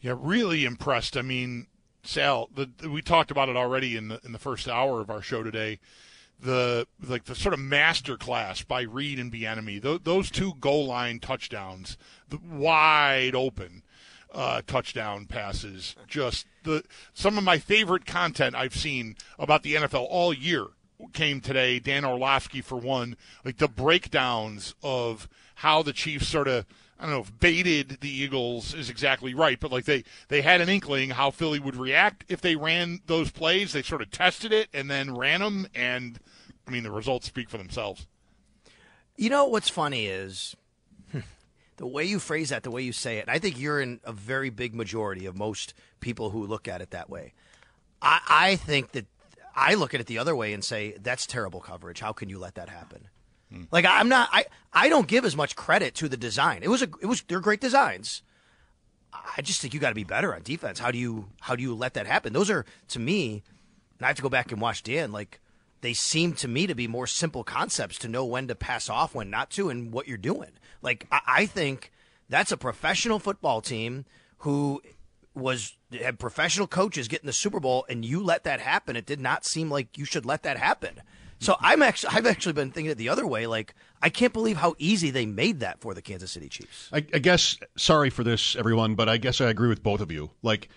Yeah, 0.00 0.14
really 0.16 0.64
impressed. 0.64 1.16
I 1.16 1.22
mean, 1.22 1.66
Sal, 2.02 2.48
the, 2.54 2.70
we 2.88 3.02
talked 3.02 3.30
about 3.30 3.48
it 3.48 3.56
already 3.56 3.96
in 3.96 4.08
the 4.08 4.20
in 4.24 4.32
the 4.32 4.38
first 4.38 4.68
hour 4.68 5.00
of 5.00 5.10
our 5.10 5.22
show 5.22 5.42
today. 5.42 5.78
The 6.38 6.86
like 7.06 7.24
the 7.24 7.34
sort 7.34 7.52
of 7.52 7.60
master 7.60 8.16
class 8.16 8.62
by 8.62 8.82
Reid 8.82 9.18
and 9.18 9.30
Bieniemy. 9.30 9.82
Those, 9.82 10.00
those 10.04 10.30
two 10.30 10.54
goal 10.58 10.86
line 10.86 11.20
touchdowns, 11.20 11.98
the 12.28 12.38
wide 12.38 13.34
open 13.34 13.82
uh, 14.32 14.62
touchdown 14.66 15.26
passes. 15.26 15.96
Just 16.06 16.46
the 16.62 16.82
some 17.12 17.36
of 17.36 17.44
my 17.44 17.58
favorite 17.58 18.06
content 18.06 18.54
I've 18.54 18.74
seen 18.74 19.16
about 19.38 19.62
the 19.62 19.74
NFL 19.74 20.06
all 20.08 20.32
year 20.32 20.68
came 21.12 21.40
today. 21.42 21.78
Dan 21.78 22.04
Orlovsky 22.06 22.62
for 22.62 22.76
one, 22.76 23.16
like 23.44 23.58
the 23.58 23.68
breakdowns 23.68 24.74
of 24.82 25.28
how 25.56 25.82
the 25.82 25.92
Chiefs 25.92 26.28
sort 26.28 26.48
of 26.48 26.64
I 27.00 27.04
don't 27.04 27.12
know 27.12 27.20
if 27.20 27.40
baited 27.40 27.98
the 28.02 28.10
Eagles 28.10 28.74
is 28.74 28.90
exactly 28.90 29.32
right, 29.32 29.58
but 29.58 29.72
like 29.72 29.86
they 29.86 30.04
they 30.28 30.42
had 30.42 30.60
an 30.60 30.68
inkling 30.68 31.10
how 31.10 31.30
Philly 31.30 31.58
would 31.58 31.76
react 31.76 32.26
if 32.28 32.42
they 32.42 32.56
ran 32.56 33.00
those 33.06 33.30
plays. 33.30 33.72
They 33.72 33.82
sort 33.82 34.02
of 34.02 34.10
tested 34.10 34.52
it 34.52 34.68
and 34.74 34.90
then 34.90 35.16
ran 35.16 35.40
them, 35.40 35.66
and 35.74 36.20
I 36.68 36.70
mean 36.70 36.82
the 36.82 36.90
results 36.90 37.26
speak 37.26 37.48
for 37.48 37.56
themselves. 37.56 38.06
You 39.16 39.30
know 39.30 39.46
what's 39.46 39.70
funny 39.70 40.06
is 40.06 40.54
hmm, 41.10 41.20
the 41.78 41.86
way 41.86 42.04
you 42.04 42.18
phrase 42.18 42.50
that, 42.50 42.64
the 42.64 42.70
way 42.70 42.82
you 42.82 42.92
say 42.92 43.16
it. 43.16 43.30
I 43.30 43.38
think 43.38 43.58
you're 43.58 43.80
in 43.80 44.00
a 44.04 44.12
very 44.12 44.50
big 44.50 44.74
majority 44.74 45.24
of 45.24 45.34
most 45.34 45.72
people 46.00 46.30
who 46.30 46.46
look 46.46 46.68
at 46.68 46.82
it 46.82 46.90
that 46.90 47.08
way. 47.08 47.32
I, 48.02 48.20
I 48.28 48.56
think 48.56 48.92
that 48.92 49.06
I 49.56 49.72
look 49.72 49.94
at 49.94 50.00
it 50.00 50.06
the 50.06 50.18
other 50.18 50.36
way 50.36 50.52
and 50.52 50.62
say 50.62 50.96
that's 51.00 51.26
terrible 51.26 51.60
coverage. 51.60 52.00
How 52.00 52.12
can 52.12 52.28
you 52.28 52.38
let 52.38 52.56
that 52.56 52.68
happen? 52.68 53.08
Like 53.70 53.84
I'm 53.84 54.08
not. 54.08 54.28
I 54.32 54.46
I 54.72 54.88
don't 54.88 55.08
give 55.08 55.24
as 55.24 55.36
much 55.36 55.56
credit 55.56 55.94
to 55.96 56.08
the 56.08 56.16
design. 56.16 56.62
It 56.62 56.68
was 56.68 56.82
a. 56.82 56.88
It 57.00 57.06
was. 57.06 57.22
They're 57.22 57.40
great 57.40 57.60
designs. 57.60 58.22
I 59.12 59.42
just 59.42 59.60
think 59.60 59.74
you 59.74 59.80
got 59.80 59.88
to 59.88 59.94
be 59.94 60.04
better 60.04 60.34
on 60.34 60.42
defense. 60.42 60.78
How 60.78 60.90
do 60.90 60.98
you 60.98 61.28
how 61.40 61.56
do 61.56 61.62
you 61.62 61.74
let 61.74 61.94
that 61.94 62.06
happen? 62.06 62.32
Those 62.32 62.50
are 62.50 62.64
to 62.88 62.98
me, 62.98 63.42
and 63.98 64.04
I 64.04 64.08
have 64.08 64.16
to 64.16 64.22
go 64.22 64.28
back 64.28 64.52
and 64.52 64.60
watch 64.60 64.82
Dan. 64.82 65.10
Like 65.12 65.40
they 65.80 65.92
seem 65.92 66.32
to 66.34 66.48
me 66.48 66.66
to 66.66 66.74
be 66.74 66.86
more 66.86 67.06
simple 67.06 67.42
concepts 67.42 67.98
to 67.98 68.08
know 68.08 68.24
when 68.24 68.46
to 68.48 68.54
pass 68.54 68.88
off, 68.88 69.14
when 69.14 69.30
not 69.30 69.50
to, 69.52 69.68
and 69.68 69.92
what 69.92 70.06
you're 70.06 70.18
doing. 70.18 70.50
Like 70.82 71.06
I, 71.10 71.20
I 71.26 71.46
think 71.46 71.90
that's 72.28 72.52
a 72.52 72.56
professional 72.56 73.18
football 73.18 73.60
team 73.60 74.04
who 74.38 74.80
was 75.34 75.76
had 75.92 76.18
professional 76.18 76.66
coaches 76.66 77.08
getting 77.08 77.26
the 77.26 77.32
Super 77.32 77.60
Bowl, 77.60 77.84
and 77.88 78.04
you 78.04 78.22
let 78.22 78.44
that 78.44 78.60
happen. 78.60 78.96
It 78.96 79.06
did 79.06 79.20
not 79.20 79.44
seem 79.44 79.70
like 79.70 79.98
you 79.98 80.04
should 80.04 80.26
let 80.26 80.42
that 80.44 80.58
happen. 80.58 81.02
So 81.40 81.56
I'm 81.58 81.80
actually 81.82 82.10
I've 82.14 82.26
actually 82.26 82.52
been 82.52 82.70
thinking 82.70 82.90
it 82.90 82.98
the 82.98 83.08
other 83.08 83.26
way. 83.26 83.46
Like 83.46 83.74
I 84.02 84.10
can't 84.10 84.32
believe 84.32 84.58
how 84.58 84.74
easy 84.78 85.10
they 85.10 85.26
made 85.26 85.60
that 85.60 85.80
for 85.80 85.94
the 85.94 86.02
Kansas 86.02 86.30
City 86.30 86.48
Chiefs. 86.48 86.88
I, 86.92 86.98
I 86.98 87.18
guess 87.18 87.56
sorry 87.76 88.10
for 88.10 88.22
this, 88.22 88.54
everyone, 88.56 88.94
but 88.94 89.08
I 89.08 89.16
guess 89.16 89.40
I 89.40 89.48
agree 89.48 89.68
with 89.68 89.82
both 89.82 90.00
of 90.00 90.12
you. 90.12 90.30
Like, 90.42 90.68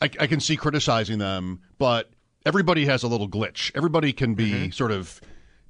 I, 0.00 0.10
I 0.20 0.26
can 0.26 0.40
see 0.40 0.56
criticizing 0.56 1.18
them, 1.18 1.60
but 1.78 2.10
everybody 2.44 2.84
has 2.86 3.02
a 3.02 3.08
little 3.08 3.28
glitch. 3.28 3.72
Everybody 3.74 4.12
can 4.12 4.34
be 4.34 4.50
mm-hmm. 4.50 4.70
sort 4.70 4.92
of, 4.92 5.20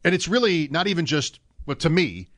and 0.04 0.14
it's 0.14 0.28
really 0.28 0.68
not 0.68 0.86
even 0.88 1.06
just. 1.06 1.38
But 1.64 1.78
to 1.80 1.90
me, 1.90 2.28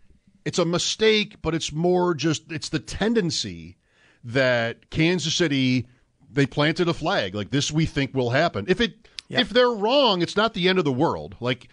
it's 0.45 0.59
a 0.59 0.67
mistake, 0.67 1.41
but 1.41 1.55
it's 1.55 1.73
more 1.73 2.15
just 2.15 2.53
it's 2.53 2.69
the 2.69 2.79
tendency 2.81 3.79
that 4.25 4.91
Kansas 4.91 5.35
City 5.35 5.87
they 6.31 6.45
planted 6.45 6.89
a 6.89 6.95
flag 6.95 7.35
like 7.35 7.51
this. 7.51 7.73
We 7.73 7.87
think 7.87 8.15
will 8.15 8.31
happen. 8.31 8.67
If 8.69 8.83
it 8.83 9.09
if 9.31 9.49
they're 9.49 9.71
wrong, 9.71 10.21
it's 10.21 10.37
not 10.37 10.53
the 10.53 10.69
end 10.69 10.79
of 10.79 10.85
the 10.85 10.93
world. 10.93 11.37
Like 11.41 11.69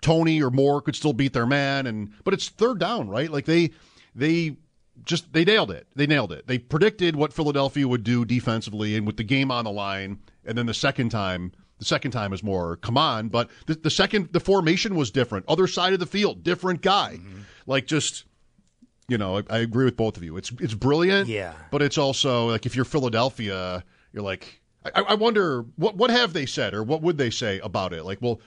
Toney 0.00 0.42
or 0.42 0.50
Moore 0.50 0.80
could 0.82 0.96
still 0.96 1.12
beat 1.12 1.32
their 1.32 1.46
man, 1.46 1.86
and 1.86 2.12
but 2.24 2.34
it's 2.34 2.48
third 2.48 2.78
down, 2.78 3.08
right? 3.08 3.30
Like 3.30 3.44
they 3.44 3.70
they 4.14 4.56
just 5.04 5.32
they 5.32 5.44
nailed 5.44 5.70
it. 5.70 5.86
They 5.94 6.06
nailed 6.06 6.32
it. 6.32 6.46
They 6.46 6.58
predicted 6.58 7.16
what 7.16 7.32
Philadelphia 7.32 7.86
would 7.86 8.04
do 8.04 8.24
defensively, 8.24 8.96
and 8.96 9.06
with 9.06 9.16
the 9.16 9.24
game 9.24 9.50
on 9.50 9.64
the 9.64 9.70
line, 9.72 10.18
and 10.44 10.56
then 10.58 10.66
the 10.66 10.74
second 10.74 11.10
time. 11.10 11.52
The 11.78 11.84
second 11.84 12.10
time 12.10 12.32
is 12.32 12.42
more, 12.42 12.74
come 12.78 12.98
on, 12.98 13.28
but 13.28 13.50
the, 13.66 13.76
the 13.76 13.88
second, 13.88 14.30
the 14.32 14.40
formation 14.40 14.96
was 14.96 15.12
different. 15.12 15.44
Other 15.46 15.68
side 15.68 15.92
of 15.92 16.00
the 16.00 16.06
field, 16.06 16.42
different 16.42 16.82
guy. 16.82 17.20
Mm-hmm. 17.20 17.42
Like 17.68 17.86
just, 17.86 18.24
You 19.08 19.16
know, 19.16 19.38
I, 19.38 19.42
I 19.48 19.58
agree 19.58 19.86
with 19.86 19.96
both 19.96 20.16
of 20.16 20.22
you. 20.22 20.36
It's 20.36 20.52
it's 20.60 20.74
brilliant. 20.74 21.28
Yeah. 21.28 21.54
But 21.70 21.80
it's 21.82 21.96
also 21.96 22.50
like 22.50 22.66
if 22.66 22.76
you're 22.76 22.84
Philadelphia, 22.84 23.82
you're 24.12 24.22
like, 24.22 24.60
I, 24.84 25.00
I 25.00 25.14
wonder 25.14 25.64
what 25.76 25.96
what 25.96 26.10
have 26.10 26.34
they 26.34 26.46
said 26.46 26.74
or 26.74 26.82
what 26.82 27.00
would 27.00 27.16
they 27.16 27.30
say 27.30 27.58
about 27.60 27.92
it? 27.94 28.04
Like, 28.04 28.18
well, 28.20 28.40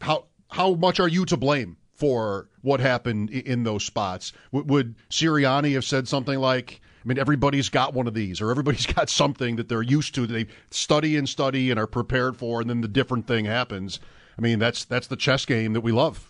how 0.00 0.26
how 0.50 0.74
much 0.74 1.00
are 1.00 1.08
you 1.08 1.24
to 1.26 1.36
blame 1.36 1.76
for 1.94 2.48
what 2.62 2.80
happened 2.80 3.30
in 3.30 3.64
those 3.64 3.84
spots? 3.84 4.32
Would, 4.52 4.96
Sirianni 5.10 5.72
have 5.74 5.84
said 5.84 6.08
something 6.08 6.38
like? 6.38 6.80
I 7.02 7.08
mean, 7.08 7.18
everybody's 7.18 7.70
got 7.70 7.94
one 7.94 8.06
of 8.06 8.12
these, 8.12 8.42
or 8.42 8.50
everybody's 8.50 8.86
got 8.94 9.08
something 9.08 9.56
that 9.56 9.68
they're 9.68 9.82
used 9.82 10.14
to. 10.16 10.26
That 10.26 10.32
they 10.32 10.46
study 10.70 11.16
and 11.16 11.28
study 11.28 11.70
and 11.70 11.80
are 11.80 11.86
prepared 11.86 12.36
for, 12.36 12.60
and 12.60 12.68
then 12.68 12.82
the 12.82 12.88
different 12.88 13.26
thing 13.26 13.46
happens. 13.46 14.00
I 14.36 14.42
mean, 14.42 14.58
that's 14.58 14.84
that's 14.84 15.06
the 15.06 15.16
chess 15.16 15.46
game 15.46 15.72
that 15.72 15.80
we 15.80 15.92
love. 15.92 16.26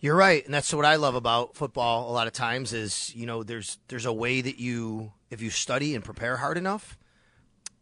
You're 0.00 0.16
right, 0.16 0.44
and 0.44 0.54
that's 0.54 0.72
what 0.72 0.86
I 0.86 0.96
love 0.96 1.14
about 1.14 1.54
football. 1.56 2.10
A 2.10 2.12
lot 2.12 2.26
of 2.26 2.32
times 2.32 2.72
is 2.72 3.14
you 3.14 3.26
know 3.26 3.42
there's 3.42 3.78
there's 3.88 4.06
a 4.06 4.12
way 4.12 4.40
that 4.40 4.58
you 4.58 5.12
if 5.30 5.42
you 5.42 5.50
study 5.50 5.94
and 5.94 6.04
prepare 6.04 6.38
hard 6.38 6.56
enough 6.56 6.96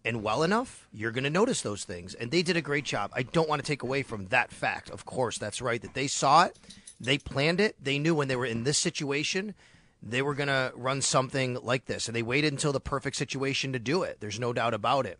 and 0.09 0.23
well 0.23 0.43
enough, 0.43 0.89
you're 0.91 1.13
going 1.13 1.25
to 1.25 1.31
notice 1.31 1.61
those 1.61 1.85
things. 1.85 2.15
And 2.15 2.31
they 2.31 2.41
did 2.41 2.57
a 2.57 2.63
great 2.63 2.87
job. 2.87 3.11
I 3.13 3.25
don't 3.25 3.47
want 3.47 3.63
to 3.63 3.67
take 3.67 3.83
away 3.83 4.03
from 4.03 4.29
that 4.29 4.51
fact. 4.51 4.89
Of 4.89 5.05
course, 5.05 5.37
that's 5.37 5.61
right 5.61 5.83
that 5.83 5.93
they 5.93 6.07
saw 6.07 6.45
it, 6.45 6.59
they 6.99 7.19
planned 7.19 7.61
it, 7.61 7.77
they 7.79 7.99
knew 7.99 8.15
when 8.15 8.27
they 8.27 8.35
were 8.35 8.47
in 8.47 8.65
this 8.65 8.79
situation. 8.79 9.55
They 10.03 10.23
were 10.23 10.35
going 10.35 10.49
to 10.49 10.73
run 10.77 11.03
something 11.03 11.59
like 11.63 11.85
this, 11.85 12.07
and 12.07 12.17
they 12.17 12.23
waited 12.23 12.53
until 12.53 12.73
the 12.73 12.81
perfect 12.81 13.17
situation 13.17 13.73
to 13.75 13.79
do 13.79 14.03
it. 14.03 14.19
There's 14.21 14.41
no 14.41 14.53
doubt 14.53 14.73
about 14.73 15.05
it. 15.05 15.19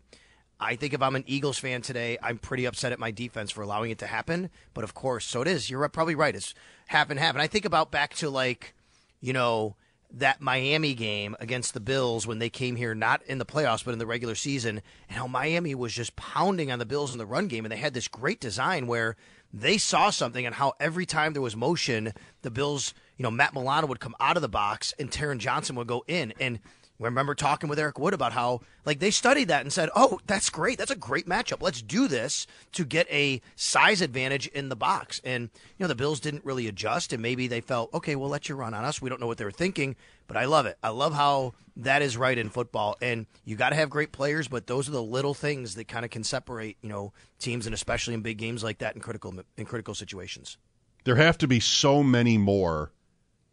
I 0.59 0.75
think 0.75 0.93
if 0.93 1.01
I'm 1.01 1.15
an 1.15 1.25
Eagles 1.27 1.59
fan 1.59 1.81
today, 1.81 2.17
I'm 2.23 2.37
pretty 2.37 2.65
upset 2.65 2.91
at 2.91 2.97
my 2.97 3.11
defense 3.11 3.51
for 3.51 3.61
allowing 3.61 3.91
it 3.91 3.99
to 3.99 4.07
happen. 4.07 4.49
But 4.73 4.85
of 4.85 4.93
course, 4.93 5.25
so 5.25 5.41
it 5.41 5.47
is. 5.47 5.69
You're 5.69 5.87
probably 5.89 6.15
right. 6.15 6.35
It's 6.35 6.55
half 6.87 7.09
and 7.09 7.19
half. 7.19 7.35
And 7.35 7.41
I 7.41 7.47
think 7.47 7.65
about 7.65 7.91
back 7.91 8.15
to 8.15 8.29
like, 8.29 8.73
you 9.21 9.33
know, 9.33 9.75
that 10.11 10.41
Miami 10.41 10.93
game 10.93 11.35
against 11.39 11.73
the 11.73 11.79
Bills 11.79 12.25
when 12.25 12.39
they 12.39 12.49
came 12.49 12.75
here, 12.75 12.95
not 12.95 13.21
in 13.23 13.37
the 13.37 13.45
playoffs, 13.45 13.85
but 13.85 13.91
in 13.91 13.99
the 13.99 14.05
regular 14.07 14.35
season, 14.35 14.81
and 15.07 15.17
how 15.17 15.27
Miami 15.27 15.75
was 15.75 15.93
just 15.93 16.15
pounding 16.15 16.71
on 16.71 16.79
the 16.79 16.85
Bills 16.85 17.11
in 17.11 17.19
the 17.19 17.25
run 17.25 17.47
game. 17.47 17.65
And 17.65 17.71
they 17.71 17.77
had 17.77 17.93
this 17.93 18.07
great 18.07 18.39
design 18.39 18.87
where 18.87 19.15
they 19.53 19.77
saw 19.77 20.09
something 20.09 20.45
and 20.45 20.55
how 20.55 20.73
every 20.79 21.05
time 21.05 21.33
there 21.33 21.41
was 21.41 21.55
motion, 21.55 22.13
the 22.41 22.51
Bills, 22.51 22.93
you 23.17 23.23
know, 23.23 23.31
Matt 23.31 23.53
Milano 23.53 23.87
would 23.87 23.99
come 23.99 24.15
out 24.19 24.35
of 24.35 24.41
the 24.41 24.49
box 24.49 24.93
and 24.99 25.11
Taron 25.11 25.37
Johnson 25.37 25.75
would 25.75 25.87
go 25.87 26.03
in. 26.07 26.33
And 26.39 26.59
I 27.01 27.05
remember 27.05 27.33
talking 27.33 27.69
with 27.69 27.79
Eric 27.79 27.97
Wood 27.97 28.13
about 28.13 28.33
how 28.33 28.59
like 28.85 28.99
they 28.99 29.11
studied 29.11 29.47
that 29.47 29.61
and 29.61 29.71
said, 29.71 29.89
"Oh, 29.95 30.19
that's 30.27 30.49
great. 30.49 30.77
That's 30.77 30.91
a 30.91 30.95
great 30.97 31.27
matchup. 31.27 31.61
Let's 31.61 31.81
do 31.81 32.07
this 32.07 32.45
to 32.73 32.83
get 32.83 33.07
a 33.09 33.41
size 33.55 34.01
advantage 34.01 34.47
in 34.47 34.67
the 34.69 34.75
box." 34.75 35.21
And 35.23 35.43
you 35.77 35.83
know, 35.83 35.87
the 35.87 35.95
Bills 35.95 36.19
didn't 36.19 36.43
really 36.43 36.67
adjust 36.67 37.13
and 37.13 37.21
maybe 37.21 37.47
they 37.47 37.61
felt, 37.61 37.93
"Okay, 37.93 38.15
we'll 38.15 38.29
let 38.29 38.49
you 38.49 38.55
run 38.55 38.73
on 38.73 38.83
us." 38.83 39.01
We 39.01 39.09
don't 39.09 39.21
know 39.21 39.27
what 39.27 39.37
they 39.37 39.45
were 39.45 39.51
thinking, 39.51 39.95
but 40.27 40.35
I 40.35 40.45
love 40.45 40.65
it. 40.65 40.77
I 40.83 40.89
love 40.89 41.13
how 41.13 41.53
that 41.77 42.01
is 42.01 42.17
right 42.17 42.37
in 42.37 42.49
football. 42.49 42.97
And 43.01 43.25
you 43.45 43.55
got 43.55 43.69
to 43.69 43.77
have 43.77 43.89
great 43.89 44.11
players, 44.11 44.49
but 44.49 44.67
those 44.67 44.89
are 44.89 44.91
the 44.91 45.01
little 45.01 45.33
things 45.33 45.75
that 45.75 45.87
kind 45.87 46.03
of 46.03 46.11
can 46.11 46.25
separate, 46.25 46.75
you 46.81 46.89
know, 46.89 47.13
teams 47.39 47.65
and 47.65 47.73
especially 47.73 48.13
in 48.13 48.21
big 48.21 48.37
games 48.37 48.61
like 48.61 48.79
that 48.79 48.95
in 48.95 49.01
critical 49.01 49.33
in 49.57 49.65
critical 49.65 49.95
situations. 49.95 50.57
There 51.05 51.15
have 51.15 51.37
to 51.37 51.47
be 51.47 51.61
so 51.61 52.03
many 52.03 52.37
more 52.37 52.91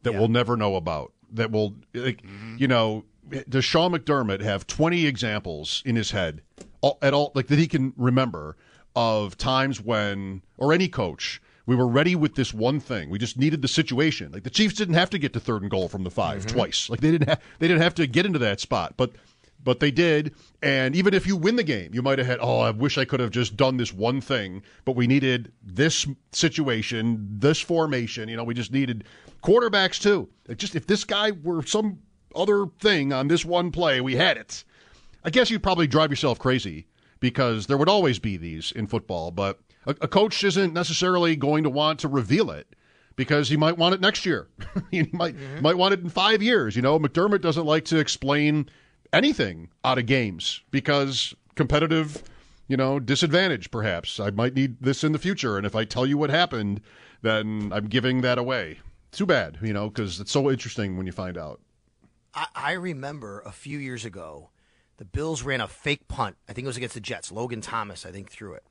that 0.03 0.13
Yeah. 0.13 0.19
we'll 0.19 0.29
never 0.29 0.57
know 0.57 0.75
about. 0.75 1.13
That 1.33 1.51
will, 1.51 1.75
like, 1.95 2.23
mm-hmm. 2.23 2.57
you 2.59 2.69
know, 2.69 3.05
does 3.49 3.65
Sean 3.65 3.93
McDermott 3.93 4.41
have 4.43 4.67
20 4.67 5.07
examples 5.07 5.83
in 5.85 5.97
his 5.97 6.11
head 6.11 6.43
all, 6.81 6.99
at 7.03 7.15
all, 7.15 7.33
like 7.35 7.49
that 7.49 7.59
he 7.59 7.67
can 7.67 7.93
remember 7.97 8.57
of 8.95 9.37
times 9.37 9.81
when, 9.81 10.43
or 10.57 10.73
any 10.73 10.89
coach, 10.89 11.41
we 11.67 11.75
were 11.75 11.89
ready 11.89 12.15
with 12.15 12.37
this 12.37 12.55
one 12.55 12.81
thing. 12.81 13.11
We 13.11 13.19
just 13.19 13.37
needed 13.37 13.61
the 13.61 13.69
situation. 13.69 14.33
Like 14.33 14.45
the 14.45 14.51
Chiefs 14.51 14.75
didn't 14.75 14.95
have 14.95 15.11
to 15.11 15.19
get 15.19 15.33
to 15.33 15.41
third 15.41 15.63
and 15.63 15.71
goal 15.71 15.89
from 15.89 16.05
the 16.05 16.11
5 16.11 16.39
mm-hmm. 16.39 16.57
twice. 16.57 16.89
Like 16.89 17.01
they 17.01 17.11
didn't 17.11 17.29
have, 17.29 17.41
they 17.59 17.69
didn't 17.69 17.83
have 17.83 17.95
to 17.97 18.07
get 18.07 18.25
into 18.25 18.39
that 18.39 18.61
spot, 18.61 18.95
but 18.97 19.13
but 19.65 19.81
they 19.81 19.91
did. 19.91 20.33
And 20.63 20.95
even 20.95 21.13
if 21.13 21.27
you 21.27 21.37
win 21.37 21.57
the 21.57 21.65
game, 21.65 21.93
you 21.93 22.01
might 22.01 22.19
have 22.19 22.27
had, 22.29 22.39
oh, 22.41 22.61
I 22.61 22.71
wish 22.71 22.99
I 22.99 23.05
could 23.05 23.19
have 23.19 23.33
just 23.33 23.57
done 23.57 23.77
this 23.77 23.93
one 23.93 24.21
thing, 24.21 24.63
but 24.85 24.95
we 24.95 25.09
needed 25.09 25.51
this 25.61 26.07
situation, 26.31 27.27
this 27.29 27.61
formation. 27.61 28.29
You 28.29 28.37
know, 28.37 28.45
we 28.45 28.55
just 28.55 28.73
needed 28.73 29.03
quarterbacks 29.43 30.01
too. 30.01 30.29
It 30.49 30.59
just 30.59 30.77
if 30.77 30.87
this 30.87 31.03
guy 31.03 31.33
were 31.33 31.65
some 31.65 31.99
other 32.37 32.67
thing 32.79 33.13
on 33.13 33.29
this 33.29 33.45
one 33.45 33.71
play, 33.71 34.01
we 34.01 34.17
had 34.17 34.37
it. 34.37 34.65
I 35.25 35.31
guess 35.31 35.51
you'd 35.51 35.63
probably 35.63 35.87
drive 35.87 36.11
yourself 36.11 36.39
crazy 36.39 36.87
because 37.21 37.67
there 37.67 37.77
would 37.77 37.89
always 37.89 38.19
be 38.19 38.37
these 38.37 38.73
in 38.73 38.87
football, 38.87 39.31
but 39.31 39.59
a, 39.87 39.91
a 40.03 40.09
coach 40.09 40.45
isn't 40.45 40.73
necessarily 40.73 41.37
going 41.37 41.65
to 41.65 41.71
want 41.71 42.01
to 42.01 42.09
reveal 42.09 42.51
it 42.51 42.77
because 43.17 43.49
he 43.49 43.57
might 43.57 43.79
want 43.79 43.95
it 43.95 44.01
next 44.01 44.27
year. 44.27 44.49
he 44.91 45.09
might 45.13 45.37
mm-hmm. 45.37 45.63
might 45.63 45.79
want 45.79 45.95
it 45.95 46.01
in 46.01 46.11
five 46.11 46.43
years. 46.43 46.77
You 46.77 46.83
know, 46.83 46.99
McDermott 46.99 47.41
doesn't 47.41 47.67
like 47.67 47.85
to 47.87 47.99
explain 47.99 48.69
anything 49.13 49.71
out 49.85 49.99
of 49.99 50.07
games 50.07 50.63
because 50.71 51.35
competitive, 51.55 52.23
you 52.69 52.77
know, 52.77 53.01
disadvantage. 53.01 53.71
Perhaps 53.71 54.21
I 54.21 54.31
might 54.31 54.55
need 54.55 54.77
this 54.81 55.03
in 55.03 55.13
the 55.13 55.19
future, 55.19 55.57
and 55.57 55.67
if 55.67 55.75
I 55.75 55.85
tell 55.85 56.07
you 56.07 56.19
what 56.19 56.31
happened, 56.31 56.81
then 57.23 57.73
I'm 57.73 57.87
giving 57.89 58.21
that 58.21 58.39
away. 58.39 58.81
Too 59.13 59.27
bad, 59.27 59.59
you 59.63 59.73
know, 59.73 59.89
because 59.89 60.21
it's 60.21 60.33
so 60.33 60.51
interesting 60.51 60.97
when 60.97 61.07
you 61.07 61.13
find 61.13 61.39
out. 61.39 61.61
I, 62.37 62.47
I 62.55 62.73
remember 62.73 63.43
a 63.45 63.51
few 63.51 63.79
years 63.79 64.05
ago, 64.05 64.51
the 64.99 65.05
Bills 65.05 65.43
ran 65.43 65.61
a 65.61 65.67
fake 65.67 66.07
punt. 66.07 66.37
I 66.49 66.53
think 66.53 66.65
it 66.65 66.69
was 66.69 66.77
against 66.77 66.95
the 66.95 67.01
Jets. 67.01 67.33
Logan 67.33 67.63
Thomas, 67.63 68.07
I 68.07 68.13
think, 68.13 68.31
threw 68.31 68.53
it. 68.53 68.63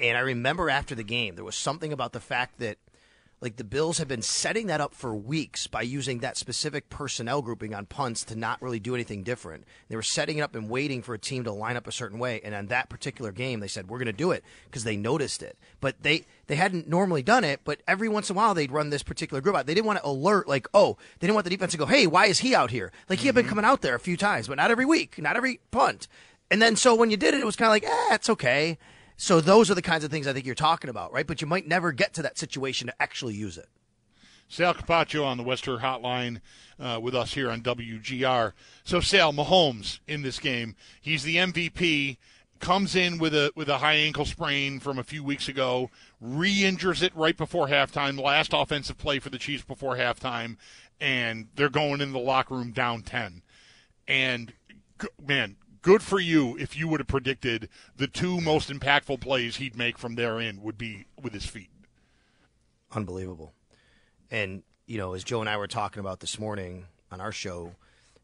And 0.00 0.16
I 0.16 0.20
remember 0.20 0.70
after 0.70 0.94
the 0.94 1.04
game, 1.04 1.34
there 1.34 1.44
was 1.44 1.56
something 1.56 1.92
about 1.92 2.12
the 2.12 2.20
fact 2.20 2.58
that, 2.60 2.78
like, 3.40 3.56
the 3.56 3.64
Bills 3.64 3.98
have 3.98 4.08
been 4.08 4.20
setting 4.20 4.66
that 4.66 4.82
up 4.82 4.94
for 4.94 5.14
weeks 5.14 5.66
by 5.66 5.80
using 5.80 6.18
that 6.18 6.36
specific 6.36 6.90
personnel 6.90 7.40
grouping 7.40 7.74
on 7.74 7.86
punts 7.86 8.22
to 8.24 8.36
not 8.36 8.60
really 8.60 8.80
do 8.80 8.94
anything 8.94 9.22
different. 9.22 9.64
They 9.88 9.96
were 9.96 10.02
setting 10.02 10.38
it 10.38 10.42
up 10.42 10.54
and 10.54 10.68
waiting 10.68 11.00
for 11.00 11.14
a 11.14 11.18
team 11.18 11.44
to 11.44 11.52
line 11.52 11.76
up 11.76 11.86
a 11.86 11.92
certain 11.92 12.18
way. 12.18 12.40
And 12.44 12.54
on 12.54 12.66
that 12.66 12.90
particular 12.90 13.32
game, 13.32 13.60
they 13.60 13.68
said, 13.68 13.88
we're 13.88 13.98
going 13.98 14.06
to 14.06 14.12
do 14.12 14.30
it 14.30 14.44
because 14.66 14.84
they 14.84 14.96
noticed 14.96 15.42
it. 15.42 15.56
But 15.80 16.02
they, 16.02 16.26
they 16.48 16.56
hadn't 16.56 16.86
normally 16.86 17.22
done 17.22 17.44
it, 17.44 17.60
but 17.64 17.80
every 17.88 18.08
once 18.08 18.28
in 18.28 18.36
a 18.36 18.38
while 18.38 18.52
they'd 18.52 18.70
run 18.70 18.90
this 18.90 19.02
particular 19.02 19.40
group 19.40 19.56
out. 19.56 19.66
They 19.66 19.74
didn't 19.74 19.86
want 19.86 20.00
to 20.00 20.06
alert, 20.06 20.46
like, 20.46 20.68
oh, 20.74 20.98
they 21.18 21.26
didn't 21.26 21.34
want 21.34 21.44
the 21.44 21.50
defense 21.50 21.72
to 21.72 21.78
go, 21.78 21.86
hey, 21.86 22.06
why 22.06 22.26
is 22.26 22.40
he 22.40 22.54
out 22.54 22.70
here? 22.70 22.92
Like, 23.08 23.20
he 23.20 23.26
had 23.26 23.34
been 23.34 23.48
coming 23.48 23.64
out 23.64 23.80
there 23.80 23.94
a 23.94 24.00
few 24.00 24.18
times, 24.18 24.48
but 24.48 24.56
not 24.56 24.70
every 24.70 24.84
week, 24.84 25.18
not 25.18 25.36
every 25.36 25.60
punt. 25.70 26.08
And 26.50 26.60
then 26.60 26.76
so 26.76 26.94
when 26.94 27.10
you 27.10 27.16
did 27.16 27.32
it, 27.32 27.40
it 27.40 27.46
was 27.46 27.56
kind 27.56 27.68
of 27.68 27.72
like, 27.72 27.84
eh, 27.84 28.14
it's 28.14 28.28
okay. 28.28 28.76
So 29.20 29.42
those 29.42 29.70
are 29.70 29.74
the 29.74 29.82
kinds 29.82 30.02
of 30.02 30.10
things 30.10 30.26
I 30.26 30.32
think 30.32 30.46
you're 30.46 30.54
talking 30.54 30.88
about, 30.88 31.12
right? 31.12 31.26
But 31.26 31.42
you 31.42 31.46
might 31.46 31.68
never 31.68 31.92
get 31.92 32.14
to 32.14 32.22
that 32.22 32.38
situation 32.38 32.86
to 32.86 32.94
actually 32.98 33.34
use 33.34 33.58
it. 33.58 33.68
Sal 34.48 34.72
Capaccio 34.72 35.26
on 35.26 35.36
the 35.36 35.42
Western 35.42 35.80
Hotline 35.80 36.40
uh, 36.78 36.98
with 37.02 37.14
us 37.14 37.34
here 37.34 37.50
on 37.50 37.60
WGR. 37.60 38.54
So 38.82 39.00
Sal 39.00 39.34
Mahomes 39.34 40.00
in 40.08 40.22
this 40.22 40.38
game, 40.38 40.74
he's 41.02 41.22
the 41.22 41.36
MVP. 41.36 42.16
Comes 42.60 42.96
in 42.96 43.18
with 43.18 43.34
a 43.34 43.52
with 43.54 43.68
a 43.68 43.76
high 43.76 43.96
ankle 43.96 44.24
sprain 44.24 44.80
from 44.80 44.98
a 44.98 45.04
few 45.04 45.22
weeks 45.22 45.48
ago, 45.48 45.90
re-injures 46.18 47.02
it 47.02 47.14
right 47.14 47.36
before 47.36 47.68
halftime. 47.68 48.18
Last 48.18 48.54
offensive 48.54 48.96
play 48.96 49.18
for 49.18 49.28
the 49.28 49.38
Chiefs 49.38 49.64
before 49.64 49.96
halftime, 49.96 50.56
and 50.98 51.48
they're 51.56 51.68
going 51.68 52.00
in 52.00 52.12
the 52.12 52.18
locker 52.18 52.54
room 52.54 52.72
down 52.72 53.02
ten. 53.02 53.42
And 54.08 54.54
man, 55.22 55.56
good 55.82 56.02
for 56.02 56.20
you 56.20 56.56
if 56.58 56.76
you 56.76 56.88
would 56.88 57.00
have 57.00 57.06
predicted 57.06 57.68
the 57.96 58.06
two 58.06 58.40
most 58.40 58.70
impactful 58.70 59.20
plays 59.20 59.56
he'd 59.56 59.76
make 59.76 59.98
from 59.98 60.14
there 60.14 60.38
in 60.40 60.62
would 60.62 60.78
be 60.78 61.06
with 61.20 61.32
his 61.32 61.46
feet. 61.46 61.70
unbelievable. 62.92 63.52
And 64.30 64.62
you 64.86 64.98
know, 64.98 65.14
as 65.14 65.22
Joe 65.22 65.40
and 65.40 65.48
I 65.48 65.56
were 65.56 65.68
talking 65.68 66.00
about 66.00 66.20
this 66.20 66.38
morning 66.38 66.86
on 67.12 67.20
our 67.20 67.30
show, 67.32 67.72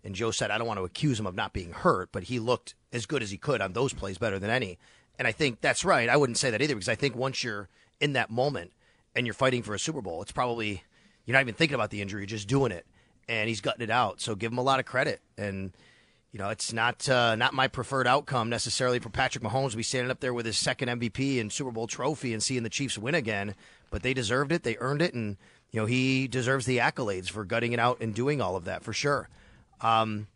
and 0.03 0.15
Joe 0.15 0.33
said, 0.33 0.51
I 0.51 0.59
don't 0.59 0.67
want 0.67 0.79
to 0.79 0.85
accuse 0.85 1.19
him 1.19 1.27
of 1.27 1.35
not 1.35 1.53
being 1.53 1.73
hurt, 1.73 2.11
but 2.13 2.25
he 2.25 2.39
looked 2.39 2.75
as 2.93 3.07
good 3.07 3.23
as 3.23 3.31
he 3.31 3.39
could 3.39 3.61
on 3.61 3.73
those 3.73 3.93
plays, 3.93 4.19
better 4.19 4.39
than 4.39 4.51
any. 4.51 4.79
And 5.19 5.27
I 5.27 5.33
think 5.33 5.61
that's 5.61 5.85
right. 5.85 6.09
I 6.09 6.17
wouldn't 6.17 6.39
say 6.39 6.51
that 6.51 6.61
either 6.61 6.75
because 6.75 6.89
I 6.89 6.95
think 6.95 7.17
once 7.17 7.43
you're 7.43 7.69
in 8.01 8.13
that 8.15 8.31
moment 8.31 8.73
and 9.15 9.27
you're 9.27 9.35
fighting 9.35 9.63
for 9.63 9.75
a 9.75 9.79
Super 9.79 10.01
Bowl, 10.03 10.23
it's 10.23 10.33
probably 10.33 10.83
you're 11.25 11.33
not 11.33 11.41
even 11.41 11.55
thinking 11.55 11.75
about 11.75 11.91
the 11.91 12.03
injury, 12.03 12.23
you're 12.23 12.27
just 12.27 12.49
doing 12.49 12.73
it. 12.73 12.87
And 13.29 13.49
he's 13.49 13.61
gutting 13.61 13.83
it 13.83 13.91
out. 13.91 14.21
So 14.21 14.35
give 14.35 14.53
him 14.53 14.59
a 14.59 14.63
lot 14.63 14.79
of 14.79 14.87
credit. 14.87 15.21
And 15.37 15.73
you 16.33 16.39
know, 16.39 16.51
it's 16.51 16.73
not 16.73 17.09
uh, 17.09 17.37
not 17.37 17.55
my 17.55 17.69
preferred 17.69 18.07
outcome 18.07 18.51
necessarily 18.51 18.99
for 18.99 19.09
Patrick 19.09 19.43
Mahomes 19.43 19.71
to 19.71 19.77
be 19.77 19.83
standing 19.83 20.11
up 20.11 20.21
there 20.21 20.35
with 20.35 20.47
his 20.47 20.59
second 20.59 20.89
MVP 20.89 21.41
and 21.41 21.51
Super 21.51 21.71
Bowl 21.71 21.87
trophy 21.87 22.33
and 22.33 22.43
seeing 22.43 22.63
the 22.63 22.69
Chiefs 22.69 22.99
win 22.99 23.15
again. 23.15 23.55
But 23.91 24.03
they 24.03 24.13
deserved 24.13 24.53
it. 24.53 24.63
They 24.63 24.77
earned 24.79 25.03
it, 25.03 25.15
and 25.15 25.37
you 25.71 25.81
know 25.81 25.87
he 25.87 26.29
deserves 26.29 26.67
the 26.67 26.79
accolades 26.79 27.31
for 27.31 27.45
gutting 27.45 27.73
it 27.73 27.79
out 27.79 28.01
and 28.01 28.15
doing 28.15 28.41
all 28.41 28.57
of 28.57 28.65
that 28.65 28.83
for 28.83 28.93
sure. 28.93 29.29
Um, 29.81 30.27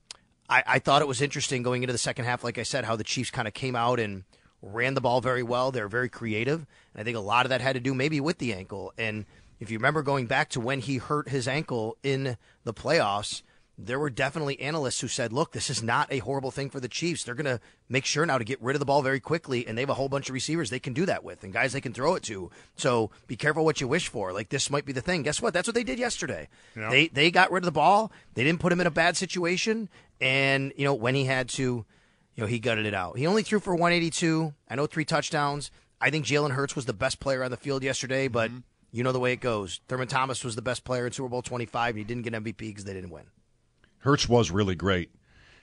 I, 0.49 0.63
I 0.67 0.79
thought 0.79 1.03
it 1.03 1.09
was 1.09 1.21
interesting 1.21 1.63
going 1.63 1.83
into 1.83 1.93
the 1.93 1.99
second 1.99 2.25
half, 2.25 2.45
like 2.45 2.59
I 2.59 2.65
said, 2.65 2.85
how 2.85 2.97
the 2.97 3.05
Chiefs 3.05 3.31
kind 3.31 3.47
of 3.47 3.55
came 3.55 3.77
out 3.77 4.01
and 4.01 4.25
ran 4.63 4.95
the 4.95 5.01
ball 5.01 5.21
very 5.21 5.43
well. 5.43 5.71
They're 5.71 5.89
very 5.89 6.09
creative, 6.09 6.67
and 6.95 7.01
I 7.01 7.05
think 7.05 7.17
a 7.17 7.21
lot 7.21 7.47
of 7.47 7.51
that 7.51 7.61
had 7.61 7.75
to 7.75 7.81
do 7.81 7.95
maybe 7.95 8.21
with 8.21 8.39
the 8.39 8.53
ankle. 8.53 8.93
And 8.99 9.27
if 9.59 9.71
you 9.71 9.79
remember 9.79 10.03
going 10.03 10.27
back 10.27 10.49
to 10.51 10.61
when 10.61 10.81
he 10.81 10.97
hurt 10.97 11.29
his 11.29 11.47
ankle 11.47 11.97
in 12.03 12.37
the 12.65 12.75
playoffs, 12.75 13.43
there 13.87 13.99
were 13.99 14.11
definitely 14.11 14.61
analysts 14.61 15.01
who 15.01 15.09
said, 15.09 15.33
look, 15.33 15.53
this 15.53 15.71
is 15.71 15.83
not 15.83 16.13
a 16.13 16.19
horrible 16.19 16.51
thing 16.51 16.71
for 16.71 16.81
the 16.81 16.89
Chiefs. 16.89 17.25
They're 17.25 17.35
going 17.35 17.45
to 17.47 17.61
make 17.89 18.05
sure 18.05 18.27
now 18.27 18.39
to 18.39 18.45
get 18.45 18.61
rid 18.63 18.77
of 18.77 18.81
the 18.81 18.87
ball 18.87 19.03
very 19.03 19.21
quickly, 19.21 19.67
and 19.67 19.77
they 19.77 19.83
have 19.83 19.91
a 19.91 19.95
whole 19.95 20.09
bunch 20.09 20.29
of 20.29 20.35
receivers 20.35 20.71
they 20.71 20.79
can 20.79 20.93
do 20.93 21.07
that 21.07 21.25
with 21.25 21.43
and 21.45 21.53
guys 21.53 21.73
they 21.73 21.81
can 21.81 21.93
throw 21.93 22.15
it 22.15 22.23
to. 22.25 22.51
So 22.77 23.11
be 23.27 23.37
careful 23.37 23.65
what 23.65 23.81
you 23.81 23.89
wish 23.89 24.09
for. 24.09 24.33
Like, 24.33 24.49
this 24.49 24.71
might 24.71 24.85
be 24.85 24.93
the 24.93 25.01
thing. 25.01 25.23
Guess 25.23 25.41
what? 25.41 25.55
That's 25.55 25.67
what 25.67 25.75
they 25.75 25.85
did 25.85 25.99
yesterday. 25.99 26.49
Yeah. 26.77 26.91
They, 26.91 27.09
they 27.09 27.31
got 27.31 27.51
rid 27.51 27.63
of 27.63 27.67
the 27.67 27.73
ball, 27.73 28.13
they 28.35 28.45
didn't 28.45 28.61
put 28.61 28.73
him 28.73 28.81
in 28.81 28.87
a 28.87 28.91
bad 28.91 29.17
situation, 29.17 29.89
and, 30.21 30.73
you 30.77 30.85
know, 30.85 30.95
when 30.95 31.15
he 31.15 31.25
had 31.25 31.49
to, 31.51 31.63
you 31.63 31.85
know, 32.37 32.47
he 32.47 32.59
gutted 32.59 32.87
it 32.87 32.95
out. 32.95 33.19
He 33.19 33.27
only 33.27 33.43
threw 33.43 33.61
for 33.61 33.75
182. 33.75 34.55
I 34.69 34.75
know 34.75 34.87
three 34.87 35.05
touchdowns. 35.05 35.71
I 36.01 36.11
think 36.11 36.25
Jalen 36.25 36.53
Hurts 36.53 36.75
was 36.75 36.87
the 36.87 36.93
best 36.93 37.21
player 37.21 37.45
on 37.45 37.51
the 37.51 37.57
field 37.57 37.83
yesterday, 37.83 38.29
but 38.29 38.51
mm-hmm. 38.51 38.61
you 38.91 39.05
know 39.05 39.13
the 39.13 39.21
way 39.21 39.33
it 39.33 39.41
goes. 39.41 39.81
Thurman 39.89 40.09
Thomas 40.09 40.43
was 40.43 40.57
the 40.57 40.63
best 40.63 40.85
player 40.85 41.07
in 41.07 41.13
Super 41.13 41.29
Bowl 41.29 41.43
25, 41.43 41.91
and 41.91 41.99
he 41.99 42.05
didn't 42.05 42.23
get 42.23 42.33
MVP 42.33 42.57
because 42.57 42.85
they 42.85 42.95
didn't 42.95 43.11
win. 43.11 43.25
Hurts 44.01 44.29
was 44.29 44.51
really 44.51 44.75
great. 44.75 45.11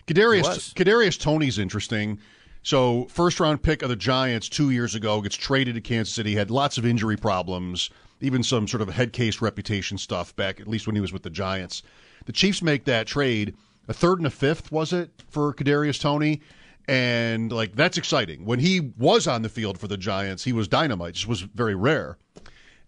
Kadarius. 0.08 0.74
Kadarius 0.74 1.20
Toney's 1.20 1.60
interesting. 1.60 2.20
So 2.64 3.06
first 3.06 3.40
round 3.40 3.62
pick 3.62 3.82
of 3.82 3.90
the 3.90 3.96
Giants 3.96 4.50
two 4.50 4.72
years 4.72 4.96
ago 4.96 5.22
gets 5.22 5.36
traded 5.36 5.76
to 5.76 5.82
Kansas 5.82 6.14
City. 6.14 6.36
Had 6.36 6.52
lots 6.52 6.78
of 6.78 6.86
injury 6.86 7.18
problems, 7.18 7.90
even 8.22 8.44
some 8.44 8.68
sort 8.68 8.82
of 8.82 8.90
head 8.90 9.14
case 9.14 9.42
reputation 9.42 9.98
stuff 9.98 10.36
back 10.36 10.60
at 10.60 10.68
least 10.68 10.86
when 10.86 10.96
he 10.96 11.02
was 11.02 11.14
with 11.14 11.24
the 11.24 11.30
Giants. 11.30 11.84
The 12.26 12.34
Chiefs 12.34 12.62
make 12.62 12.86
that 12.86 13.08
trade. 13.08 13.56
A 13.88 13.94
third 13.94 14.18
and 14.18 14.28
a 14.28 14.30
fifth 14.30 14.70
was 14.72 14.92
it 14.92 15.12
for 15.30 15.54
Kadarius 15.54 16.00
Tony, 16.00 16.42
and 16.90 17.52
like 17.54 17.76
that's 17.76 17.98
exciting. 17.98 18.44
When 18.44 18.60
he 18.60 18.92
was 18.98 19.28
on 19.28 19.44
the 19.44 19.50
field 19.50 19.78
for 19.80 19.88
the 19.88 19.98
Giants, 19.98 20.44
he 20.44 20.52
was 20.52 20.68
dynamite. 20.68 21.14
Just 21.14 21.28
was 21.28 21.42
very 21.42 21.76
rare. 21.76 22.18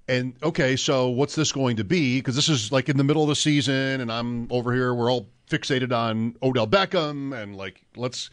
And 0.10 0.34
okay, 0.44 0.76
so 0.76 1.08
what's 1.08 1.36
this 1.36 1.54
going 1.54 1.78
to 1.78 1.84
be? 1.86 2.18
Because 2.18 2.36
this 2.36 2.50
is 2.50 2.72
like 2.72 2.90
in 2.90 2.98
the 2.98 3.04
middle 3.04 3.24
of 3.24 3.30
the 3.30 3.36
season, 3.36 4.02
and 4.02 4.12
I'm 4.12 4.52
over 4.52 4.74
here. 4.74 4.94
We're 4.94 5.10
all 5.10 5.30
fixated 5.50 5.92
on 5.92 6.36
Odell 6.42 6.68
Beckham, 6.68 7.36
and 7.36 7.56
like 7.56 7.84
let's 7.96 8.30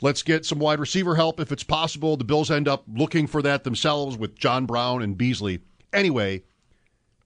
let's 0.00 0.22
get 0.22 0.44
some 0.44 0.58
wide 0.58 0.80
receiver 0.80 1.14
help 1.14 1.40
if 1.40 1.52
it's 1.52 1.62
possible. 1.62 2.16
The 2.16 2.24
Bills 2.24 2.50
end 2.50 2.68
up 2.68 2.84
looking 2.92 3.26
for 3.26 3.42
that 3.42 3.64
themselves 3.64 4.16
with 4.16 4.36
John 4.36 4.66
Brown 4.66 5.02
and 5.02 5.16
Beasley. 5.16 5.60
Anyway, 5.92 6.42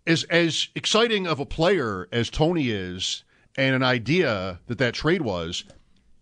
as 0.07 0.25
as 0.25 0.69
exciting 0.75 1.27
of 1.27 1.41
a 1.41 1.47
player 1.47 2.09
as 2.13 2.31
Toney 2.31 2.71
is, 2.71 3.25
and 3.57 3.75
an 3.75 3.83
idea 3.83 4.61
that 4.67 4.79
that 4.79 4.95
trade 4.95 5.23
was, 5.23 5.65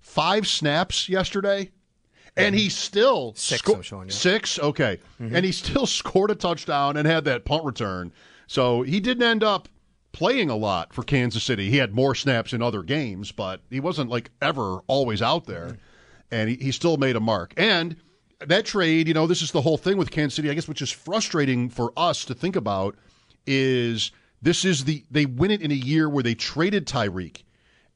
five 0.01 0.47
snaps 0.47 1.09
yesterday, 1.09 1.71
and 2.37 2.55
he 2.55 2.69
still 2.69 3.35
Six, 3.37 3.61
sco- 3.61 3.83
showing. 3.83 4.11
Six, 4.11 4.59
okay, 4.59 4.99
mm-hmm. 5.21 5.35
and 5.35 5.45
he 5.45 5.53
still 5.53 5.87
scored 5.87 6.31
a 6.31 6.35
touchdown 6.35 6.97
and 6.97 7.07
had 7.07 7.25
that 7.25 7.45
punt 7.45 7.65
return. 7.65 8.13
So 8.47 8.83
he 8.83 8.99
didn't 8.99 9.23
end 9.23 9.45
up 9.45 9.69
playing 10.13 10.51
a 10.51 10.57
lot 10.57 10.93
for 10.93 11.03
Kansas 11.03 11.43
City. 11.43 11.71
He 11.71 11.77
had 11.77 11.95
more 11.95 12.15
snaps 12.15 12.53
in 12.53 12.63
other 12.63 12.83
games, 12.83 13.33
but 13.33 13.61
he 13.71 13.81
wasn't 13.81 14.11
like 14.11 14.31
ever 14.43 14.81
always 14.87 15.23
out 15.23 15.47
there, 15.47 15.79
and 16.31 16.51
he, 16.51 16.57
he 16.57 16.73
still 16.73 16.97
made 16.97 17.17
a 17.17 17.21
mark. 17.21 17.55
And 17.57 17.97
that 18.41 18.65
trade, 18.67 19.07
you 19.09 19.15
know, 19.15 19.27
this 19.27 19.43
is 19.43 19.53
the 19.53 19.61
whole 19.63 19.77
thing 19.79 19.97
with 19.97 20.11
Kansas 20.11 20.37
City. 20.37 20.51
I 20.51 20.55
guess 20.55 20.69
which 20.69 20.83
is 20.83 20.91
frustrating 20.91 21.69
for 21.69 21.93
us 21.97 22.25
to 22.27 22.35
think 22.35 22.57
about 22.57 22.97
is 23.47 24.11
this 24.43 24.65
is 24.65 24.85
the 24.85 25.05
they 25.11 25.27
win 25.27 25.51
it 25.51 25.63
in 25.63 25.71
a 25.71 25.75
year 25.75 26.09
where 26.09 26.23
they 26.23 26.35
traded 26.35 26.87
Tyreek 26.87 27.43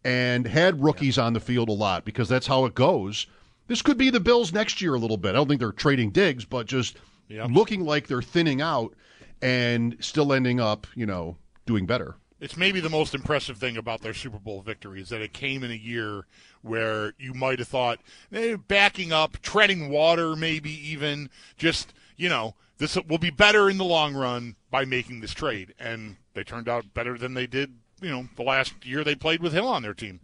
and 0.05 0.47
had 0.47 0.83
rookies 0.83 1.19
on 1.19 1.33
the 1.33 1.41
field 1.41 1.69
a 1.69 1.73
lot 1.73 2.05
because 2.05 2.29
that's 2.29 2.47
how 2.47 2.65
it 2.67 2.75
goes. 2.75 3.27
This 3.67 3.81
could 3.81 3.97
be 3.97 4.11
the 4.11 4.21
Bills 4.21 4.53
next 4.53 4.83
year 4.83 4.95
a 4.95 4.99
little 4.99 5.17
bit. 5.17 5.31
I 5.31 5.33
don't 5.33 5.49
think 5.49 5.61
they're 5.61 5.73
trading 5.73 6.11
Diggs, 6.11 6.45
but 6.45 6.67
just 6.67 6.99
Yep. 7.29 7.51
looking 7.53 7.85
like 7.87 8.07
they're 8.07 8.21
thinning 8.21 8.61
out 8.61 8.95
and 9.41 9.97
still 10.01 10.35
ending 10.35 10.61
up, 10.61 10.87
you 10.95 11.07
know, 11.07 11.39
doing 11.67 11.87
better. 11.87 12.17
It's 12.41 12.57
maybe 12.57 12.81
the 12.81 12.91
most 12.91 13.15
impressive 13.15 13.57
thing 13.59 13.77
about 13.77 14.03
their 14.03 14.13
Super 14.13 14.39
Bowl 14.39 14.61
victory 14.61 15.01
is 15.01 15.09
that 15.09 15.23
it 15.23 15.33
came 15.33 15.63
in 15.63 15.71
a 15.71 15.75
year 15.75 16.27
where 16.63 17.15
you 17.19 17.33
might 17.33 17.59
have 17.59 17.69
thought 17.69 18.01
eh, 18.33 18.57
backing 18.57 19.13
up, 19.13 19.41
treading 19.41 19.89
water, 19.89 20.37
maybe 20.37 20.71
even 20.91 21.31
just 21.57 21.95
you 22.17 22.29
know 22.29 22.55
this 22.79 22.99
will 23.09 23.19
be 23.19 23.31
better 23.31 23.71
in 23.71 23.79
the 23.79 23.85
long 23.85 24.15
run 24.15 24.57
by 24.71 24.85
making 24.85 25.21
this 25.21 25.33
trade, 25.33 25.75
and 25.79 26.17
they 26.35 26.43
turned 26.43 26.69
out 26.69 26.93
better 26.93 27.17
than 27.17 27.35
they 27.35 27.47
did. 27.47 27.75
You 28.03 28.11
know, 28.11 28.29
the 28.37 28.43
last 28.43 28.75
year 28.85 29.05
they 29.05 29.15
played 29.15 29.41
with 29.41 29.53
Hill 29.53 29.69
on 29.69 29.83
their 29.83 29.95
team. 29.95 30.21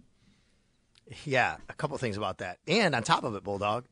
Yeah, 1.24 1.56
a 1.68 1.72
couple 1.74 1.96
things 1.98 2.16
about 2.16 2.38
that. 2.38 2.58
And 2.66 2.94
on 2.94 3.02
top 3.02 3.24
of 3.24 3.34
it, 3.34 3.44
Bulldog, 3.44 3.86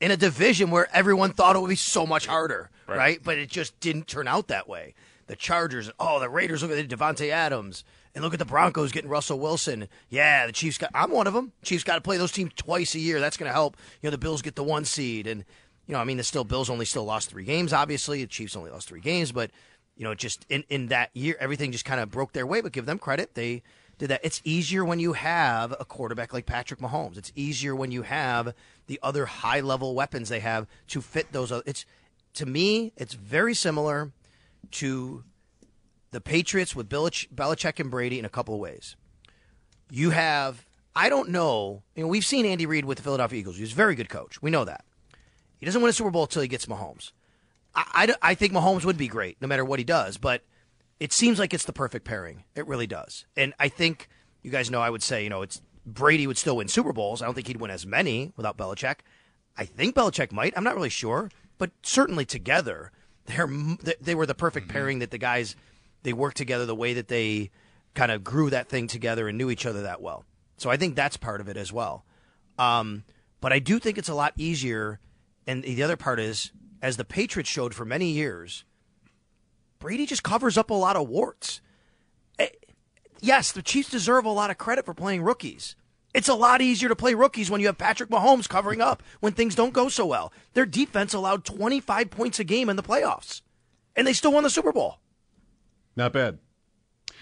in 0.00 0.10
a 0.10 0.16
division 0.16 0.70
where 0.70 0.88
everyone 0.94 1.32
thought 1.32 1.56
it 1.56 1.60
would 1.60 1.68
be 1.68 1.76
so 1.76 2.06
much 2.06 2.26
harder, 2.26 2.70
right? 2.86 2.96
Right. 2.96 3.20
But 3.22 3.38
it 3.38 3.48
just 3.48 3.78
didn't 3.80 4.06
turn 4.06 4.28
out 4.28 4.48
that 4.48 4.68
way. 4.68 4.94
The 5.28 5.36
Chargers, 5.36 5.90
oh, 6.00 6.18
the 6.20 6.28
Raiders 6.28 6.62
look 6.62 6.72
at 6.72 6.88
Davante 6.88 7.30
Adams, 7.30 7.84
and 8.14 8.24
look 8.24 8.32
at 8.32 8.38
the 8.38 8.46
Broncos 8.46 8.92
getting 8.92 9.10
Russell 9.10 9.38
Wilson. 9.38 9.88
Yeah, 10.08 10.46
the 10.46 10.52
Chiefs 10.52 10.78
got. 10.78 10.90
I'm 10.94 11.10
one 11.10 11.26
of 11.26 11.34
them. 11.34 11.52
Chiefs 11.62 11.84
got 11.84 11.96
to 11.96 12.00
play 12.00 12.16
those 12.16 12.32
teams 12.32 12.52
twice 12.56 12.94
a 12.94 12.98
year. 12.98 13.20
That's 13.20 13.36
going 13.36 13.48
to 13.48 13.52
help. 13.52 13.76
You 14.00 14.08
know, 14.08 14.10
the 14.10 14.18
Bills 14.18 14.42
get 14.42 14.56
the 14.56 14.64
one 14.64 14.86
seed, 14.86 15.26
and 15.26 15.44
you 15.86 15.92
know, 15.92 16.00
I 16.00 16.04
mean, 16.04 16.16
the 16.16 16.24
still 16.24 16.44
Bills 16.44 16.70
only 16.70 16.86
still 16.86 17.04
lost 17.04 17.30
three 17.30 17.44
games. 17.44 17.72
Obviously, 17.74 18.22
the 18.22 18.26
Chiefs 18.26 18.56
only 18.56 18.70
lost 18.70 18.88
three 18.88 19.00
games, 19.00 19.32
but 19.32 19.50
you 19.96 20.04
know, 20.04 20.14
just 20.14 20.46
in 20.48 20.64
in 20.70 20.86
that 20.88 21.10
year, 21.12 21.36
everything 21.38 21.72
just 21.72 21.84
kind 21.84 22.00
of 22.00 22.10
broke 22.10 22.32
their 22.32 22.46
way. 22.46 22.62
But 22.62 22.72
give 22.72 22.86
them 22.86 22.98
credit, 22.98 23.34
they 23.34 23.62
did 23.98 24.08
that. 24.08 24.20
It's 24.22 24.40
easier 24.44 24.84
when 24.84 24.98
you 24.98 25.12
have 25.12 25.74
a 25.78 25.84
quarterback 25.84 26.32
like 26.32 26.46
Patrick 26.46 26.80
Mahomes. 26.80 27.18
It's 27.18 27.32
easier 27.36 27.76
when 27.76 27.90
you 27.90 28.02
have 28.02 28.54
the 28.86 28.98
other 29.02 29.26
high 29.26 29.60
level 29.60 29.94
weapons 29.94 30.30
they 30.30 30.40
have 30.40 30.66
to 30.88 31.02
fit 31.02 31.32
those. 31.32 31.52
It's 31.66 31.84
to 32.34 32.46
me, 32.46 32.92
it's 32.96 33.14
very 33.14 33.54
similar 33.54 34.12
to 34.72 35.24
the 36.10 36.20
Patriots 36.20 36.74
with 36.74 36.88
Belich- 36.88 37.28
Belichick 37.34 37.80
and 37.80 37.90
Brady 37.90 38.18
in 38.18 38.24
a 38.24 38.30
couple 38.30 38.54
of 38.54 38.60
ways. 38.60 38.96
You 39.90 40.10
have, 40.10 40.66
I 40.94 41.08
don't 41.08 41.30
know, 41.30 41.82
you 41.94 42.02
know, 42.02 42.08
we've 42.08 42.24
seen 42.24 42.46
Andy 42.46 42.66
Reid 42.66 42.84
with 42.84 42.98
the 42.98 43.04
Philadelphia 43.04 43.40
Eagles. 43.40 43.56
He's 43.56 43.72
a 43.72 43.76
very 43.76 43.94
good 43.94 44.08
coach. 44.08 44.40
We 44.42 44.50
know 44.50 44.64
that. 44.64 44.84
He 45.58 45.66
doesn't 45.66 45.80
win 45.80 45.90
a 45.90 45.92
Super 45.92 46.10
Bowl 46.10 46.22
until 46.22 46.42
he 46.42 46.48
gets 46.48 46.66
Mahomes. 46.66 47.12
I, 47.74 48.14
I, 48.22 48.30
I 48.30 48.34
think 48.34 48.52
Mahomes 48.52 48.84
would 48.84 48.98
be 48.98 49.08
great 49.08 49.36
no 49.40 49.48
matter 49.48 49.64
what 49.64 49.78
he 49.78 49.84
does, 49.84 50.16
but 50.18 50.42
it 51.00 51.12
seems 51.12 51.38
like 51.38 51.52
it's 51.54 51.64
the 51.64 51.72
perfect 51.72 52.04
pairing. 52.04 52.44
It 52.54 52.66
really 52.66 52.86
does. 52.86 53.26
And 53.36 53.54
I 53.58 53.68
think 53.68 54.08
you 54.42 54.50
guys 54.50 54.70
know 54.70 54.80
I 54.80 54.90
would 54.90 55.02
say, 55.02 55.24
you 55.24 55.30
know, 55.30 55.42
it's 55.42 55.60
Brady 55.84 56.26
would 56.26 56.38
still 56.38 56.56
win 56.56 56.68
Super 56.68 56.92
Bowls. 56.92 57.22
I 57.22 57.24
don't 57.24 57.34
think 57.34 57.46
he'd 57.46 57.60
win 57.60 57.70
as 57.70 57.86
many 57.86 58.32
without 58.36 58.56
Belichick. 58.56 58.96
I 59.56 59.64
think 59.64 59.94
Belichick 59.94 60.32
might. 60.32 60.54
I'm 60.56 60.64
not 60.64 60.74
really 60.74 60.88
sure, 60.88 61.30
but 61.56 61.70
certainly 61.82 62.24
together, 62.24 62.92
they're 63.28 63.46
they- 63.82 63.94
they 64.00 64.14
were 64.14 64.26
the 64.26 64.34
perfect 64.34 64.68
pairing 64.68 64.98
that 64.98 65.10
the 65.10 65.18
guys 65.18 65.54
they 66.02 66.12
worked 66.12 66.36
together 66.36 66.66
the 66.66 66.74
way 66.74 66.94
that 66.94 67.08
they 67.08 67.50
kind 67.94 68.10
of 68.12 68.22
grew 68.24 68.50
that 68.50 68.68
thing 68.68 68.86
together 68.86 69.28
and 69.28 69.38
knew 69.38 69.50
each 69.50 69.66
other 69.66 69.82
that 69.82 70.00
well. 70.00 70.24
So 70.56 70.70
I 70.70 70.76
think 70.76 70.94
that's 70.96 71.16
part 71.16 71.40
of 71.40 71.48
it 71.48 71.56
as 71.56 71.72
well. 71.72 72.04
Um, 72.58 73.04
but 73.40 73.52
I 73.52 73.58
do 73.60 73.78
think 73.78 73.98
it's 73.98 74.08
a 74.08 74.14
lot 74.14 74.32
easier. 74.36 74.98
And 75.46 75.62
the 75.62 75.82
other 75.82 75.96
part 75.96 76.20
is, 76.20 76.52
as 76.82 76.96
the 76.96 77.04
Patriots 77.04 77.48
showed 77.48 77.74
for 77.74 77.84
many 77.84 78.10
years, 78.10 78.64
Brady 79.78 80.06
just 80.06 80.22
covers 80.22 80.58
up 80.58 80.70
a 80.70 80.74
lot 80.74 80.96
of 80.96 81.08
warts. 81.08 81.60
Eh, 82.38 82.48
Yes, 83.20 83.50
the 83.52 83.62
Chiefs 83.62 83.90
deserve 83.90 84.24
a 84.24 84.30
lot 84.30 84.50
of 84.50 84.58
credit 84.58 84.84
for 84.84 84.94
playing 84.94 85.22
rookies. 85.22 85.74
It's 86.14 86.28
a 86.28 86.34
lot 86.34 86.62
easier 86.62 86.88
to 86.88 86.96
play 86.96 87.14
rookies 87.14 87.50
when 87.50 87.60
you 87.60 87.66
have 87.66 87.78
Patrick 87.78 88.08
Mahomes 88.08 88.48
covering 88.48 88.80
up 88.80 89.02
when 89.20 89.32
things 89.32 89.54
don't 89.54 89.74
go 89.74 89.88
so 89.88 90.06
well. 90.06 90.32
Their 90.54 90.66
defense 90.66 91.12
allowed 91.12 91.44
25 91.44 92.10
points 92.10 92.40
a 92.40 92.44
game 92.44 92.68
in 92.68 92.76
the 92.76 92.82
playoffs, 92.82 93.42
and 93.94 94.06
they 94.06 94.12
still 94.12 94.32
won 94.32 94.42
the 94.42 94.50
Super 94.50 94.72
Bowl. 94.72 94.98
Not 95.96 96.12
bad. 96.12 96.38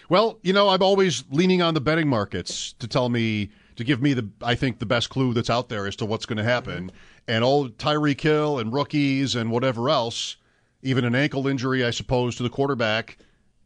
Well, 0.09 0.39
you 0.43 0.53
know, 0.53 0.69
I'm 0.69 0.83
always 0.83 1.25
leaning 1.31 1.63
on 1.63 1.75
the 1.75 1.81
betting 1.81 2.09
markets 2.09 2.75
to 2.75 2.87
tell 2.87 3.09
me 3.09 3.51
to 3.75 3.85
give 3.85 4.01
me 4.01 4.15
the 4.15 4.29
I 4.41 4.55
think 4.55 4.79
the 4.79 4.87
best 4.87 5.11
clue 5.11 5.35
that's 5.35 5.51
out 5.51 5.69
there 5.69 5.87
as 5.87 5.97
to 5.97 6.07
what's 6.07 6.27
going 6.27 6.39
to 6.39 6.45
happen. 6.45 6.93
And 7.27 7.43
all 7.43 7.69
Tyreek 7.69 8.21
Hill 8.21 8.59
and 8.59 8.73
rookies 8.73 9.35
and 9.35 9.51
whatever 9.51 9.91
else, 9.91 10.37
even 10.83 11.05
an 11.05 11.15
ankle 11.15 11.49
injury, 11.49 11.85
I 11.85 11.91
suppose, 11.91 12.37
to 12.37 12.45
the 12.45 12.51
quarterback, 12.51 13.19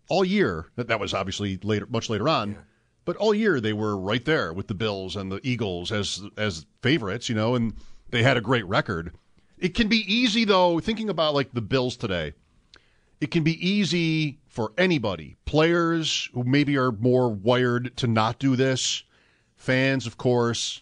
all 0.09 0.25
year. 0.25 0.67
That 0.77 0.89
that 0.89 0.99
was 0.99 1.13
obviously 1.13 1.59
later, 1.63 1.87
much 1.91 2.09
later 2.09 2.29
on. 2.29 2.57
But 3.05 3.17
all 3.17 3.35
year 3.35 3.61
they 3.61 3.73
were 3.73 3.97
right 3.97 4.25
there 4.25 4.53
with 4.53 4.69
the 4.69 4.75
Bills 4.75 5.17
and 5.17 5.33
the 5.33 5.41
Eagles 5.43 5.91
as 5.91 6.23
as 6.37 6.67
favorites, 6.83 7.29
you 7.29 7.35
know, 7.35 7.55
and 7.55 7.75
they 8.11 8.23
had 8.23 8.37
a 8.37 8.43
great 8.43 8.67
record. 8.67 9.13
It 9.59 9.75
can 9.75 9.89
be 9.89 10.05
easy 10.13 10.45
though, 10.45 10.81
thinking 10.81 11.09
about 11.09 11.35
like 11.35 11.53
the 11.53 11.63
Bills 11.63 11.97
today 11.97 12.35
it 13.21 13.31
can 13.31 13.45
be 13.45 13.67
easy 13.67 14.39
for 14.49 14.73
anybody, 14.79 15.37
players 15.45 16.31
who 16.33 16.43
maybe 16.43 16.77
are 16.77 16.91
more 16.91 17.29
wired 17.29 17.97
to 17.99 18.07
not 18.07 18.39
do 18.39 18.57
this, 18.57 19.03
fans, 19.57 20.07
of 20.07 20.17
course, 20.17 20.81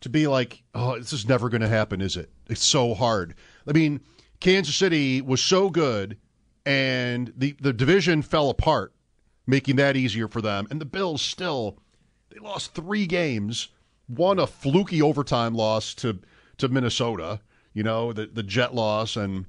to 0.00 0.08
be 0.08 0.26
like, 0.26 0.62
oh, 0.74 0.98
this 0.98 1.12
is 1.12 1.28
never 1.28 1.48
going 1.48 1.62
to 1.62 1.68
happen, 1.68 2.00
is 2.00 2.16
it? 2.16 2.30
It's 2.48 2.64
so 2.64 2.94
hard. 2.94 3.34
I 3.66 3.72
mean, 3.72 4.00
Kansas 4.38 4.76
City 4.76 5.20
was 5.20 5.42
so 5.42 5.68
good, 5.68 6.16
and 6.64 7.32
the, 7.36 7.56
the 7.60 7.72
division 7.72 8.22
fell 8.22 8.50
apart, 8.50 8.93
making 9.46 9.76
that 9.76 9.96
easier 9.96 10.28
for 10.28 10.40
them. 10.40 10.66
And 10.70 10.80
the 10.80 10.86
Bills 10.86 11.22
still, 11.22 11.78
they 12.30 12.38
lost 12.38 12.74
three 12.74 13.06
games, 13.06 13.68
won 14.08 14.38
a 14.38 14.46
fluky 14.46 15.02
overtime 15.02 15.54
loss 15.54 15.94
to, 15.96 16.20
to 16.58 16.68
Minnesota, 16.68 17.40
you 17.72 17.82
know, 17.82 18.12
the, 18.12 18.26
the 18.26 18.42
Jet 18.42 18.74
loss, 18.74 19.16
and 19.16 19.46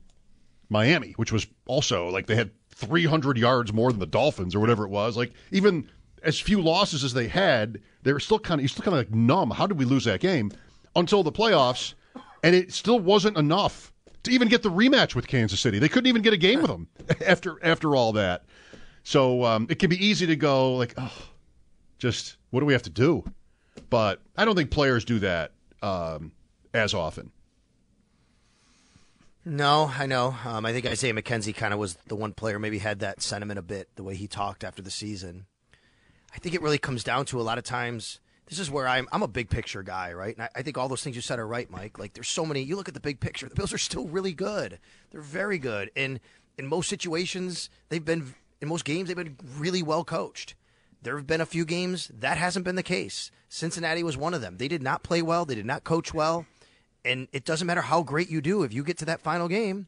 Miami, 0.69 1.13
which 1.13 1.31
was 1.31 1.47
also 1.67 2.09
like 2.09 2.27
they 2.27 2.35
had 2.35 2.51
300 2.69 3.37
yards 3.37 3.71
more 3.71 3.91
than 3.91 3.99
the 3.99 4.05
Dolphins 4.05 4.55
or 4.55 4.59
whatever 4.59 4.85
it 4.85 4.89
was. 4.89 5.15
Like 5.15 5.31
even 5.51 5.89
as 6.23 6.39
few 6.39 6.61
losses 6.61 7.03
as 7.03 7.13
they 7.13 7.27
had, 7.27 7.79
they 8.03 8.13
were 8.13 8.19
still 8.19 8.39
kind 8.39 8.59
of 8.59 8.63
you're 8.63 8.69
still 8.69 8.83
kind 8.83 8.97
of 8.97 8.99
like 8.99 9.13
numb. 9.13 9.51
How 9.51 9.67
did 9.67 9.77
we 9.77 9.85
lose 9.85 10.05
that 10.05 10.19
game? 10.19 10.51
Until 10.95 11.23
the 11.23 11.31
playoffs, 11.31 11.93
and 12.43 12.55
it 12.55 12.71
still 12.73 12.99
wasn't 12.99 13.37
enough 13.37 13.91
to 14.23 14.31
even 14.31 14.47
get 14.47 14.63
the 14.63 14.71
rematch 14.71 15.13
with 15.13 15.27
Kansas 15.27 15.59
City. 15.59 15.77
They 15.77 15.89
couldn't 15.89 16.07
even 16.07 16.21
get 16.21 16.33
a 16.33 16.37
game 16.37 16.61
with 16.61 16.71
them 16.71 16.87
after 17.25 17.63
after 17.63 17.95
all 17.95 18.13
that. 18.13 18.45
So 19.05 19.45
um, 19.45 19.67
it 19.69 19.77
can 19.77 19.91
be 19.91 20.03
easy 20.03 20.25
to 20.25 20.35
go 20.35 20.75
like, 20.75 20.95
oh, 20.97 21.13
just 21.99 22.37
what 22.49 22.61
do 22.61 22.65
we 22.65 22.73
have 22.73 22.81
to 22.83 22.89
do? 22.89 23.23
But 23.91 24.19
I 24.35 24.45
don't 24.45 24.55
think 24.55 24.71
players 24.71 25.05
do 25.05 25.19
that 25.19 25.51
um, 25.83 26.31
as 26.73 26.95
often. 26.95 27.31
No, 29.45 29.91
I 29.95 30.07
know. 30.07 30.35
Um, 30.43 30.65
I 30.65 30.73
think 30.73 30.87
Isaiah 30.87 31.13
McKenzie 31.13 31.55
kind 31.55 31.71
of 31.71 31.79
was 31.79 31.99
the 32.07 32.15
one 32.15 32.33
player 32.33 32.57
maybe 32.57 32.79
had 32.79 32.99
that 33.01 33.21
sentiment 33.21 33.59
a 33.59 33.61
bit 33.61 33.89
the 33.95 34.01
way 34.01 34.15
he 34.15 34.27
talked 34.27 34.63
after 34.63 34.81
the 34.81 34.89
season. 34.89 35.45
I 36.33 36.39
think 36.39 36.55
it 36.55 36.63
really 36.63 36.79
comes 36.79 37.03
down 37.03 37.25
to 37.25 37.39
a 37.39 37.43
lot 37.43 37.59
of 37.59 37.63
times. 37.63 38.19
This 38.47 38.57
is 38.57 38.71
where 38.71 38.87
I'm. 38.87 39.07
I'm 39.11 39.21
a 39.21 39.27
big 39.27 39.51
picture 39.51 39.83
guy, 39.83 40.13
right? 40.13 40.35
And 40.35 40.45
I, 40.45 40.49
I 40.55 40.61
think 40.63 40.79
all 40.79 40.89
those 40.89 41.03
things 41.03 41.15
you 41.15 41.21
said 41.21 41.37
are 41.37 41.47
right, 41.47 41.69
Mike. 41.69 41.99
Like 41.99 42.13
there's 42.13 42.27
so 42.27 42.43
many. 42.43 42.63
You 42.63 42.75
look 42.75 42.87
at 42.87 42.95
the 42.95 42.99
big 42.99 43.19
picture. 43.19 43.47
The 43.47 43.55
Bills 43.55 43.71
are 43.71 43.77
still 43.77 44.07
really 44.07 44.33
good. 44.33 44.79
They're 45.11 45.21
very 45.21 45.59
good, 45.59 45.91
and 45.95 46.19
in 46.57 46.65
most 46.65 46.89
situations, 46.89 47.69
they've 47.89 48.03
been 48.03 48.33
in 48.61 48.67
most 48.67 48.85
games 48.85 49.07
they've 49.07 49.17
been 49.17 49.37
really 49.57 49.83
well 49.83 50.03
coached. 50.03 50.55
There 51.01 51.17
have 51.17 51.27
been 51.27 51.41
a 51.41 51.45
few 51.45 51.65
games 51.65 52.11
that 52.19 52.37
hasn't 52.37 52.65
been 52.65 52.75
the 52.75 52.83
case. 52.83 53.29
Cincinnati 53.47 54.01
was 54.01 54.17
one 54.17 54.33
of 54.33 54.41
them. 54.41 54.57
They 54.57 54.67
did 54.67 54.81
not 54.81 55.03
play 55.03 55.21
well. 55.21 55.45
They 55.45 55.55
did 55.55 55.65
not 55.65 55.83
coach 55.83 56.13
well 56.13 56.45
and 57.05 57.27
it 57.31 57.45
doesn't 57.45 57.67
matter 57.67 57.81
how 57.81 58.01
great 58.01 58.29
you 58.29 58.41
do 58.41 58.63
if 58.63 58.73
you 58.73 58.83
get 58.83 58.97
to 58.97 59.05
that 59.05 59.21
final 59.21 59.47
game 59.47 59.87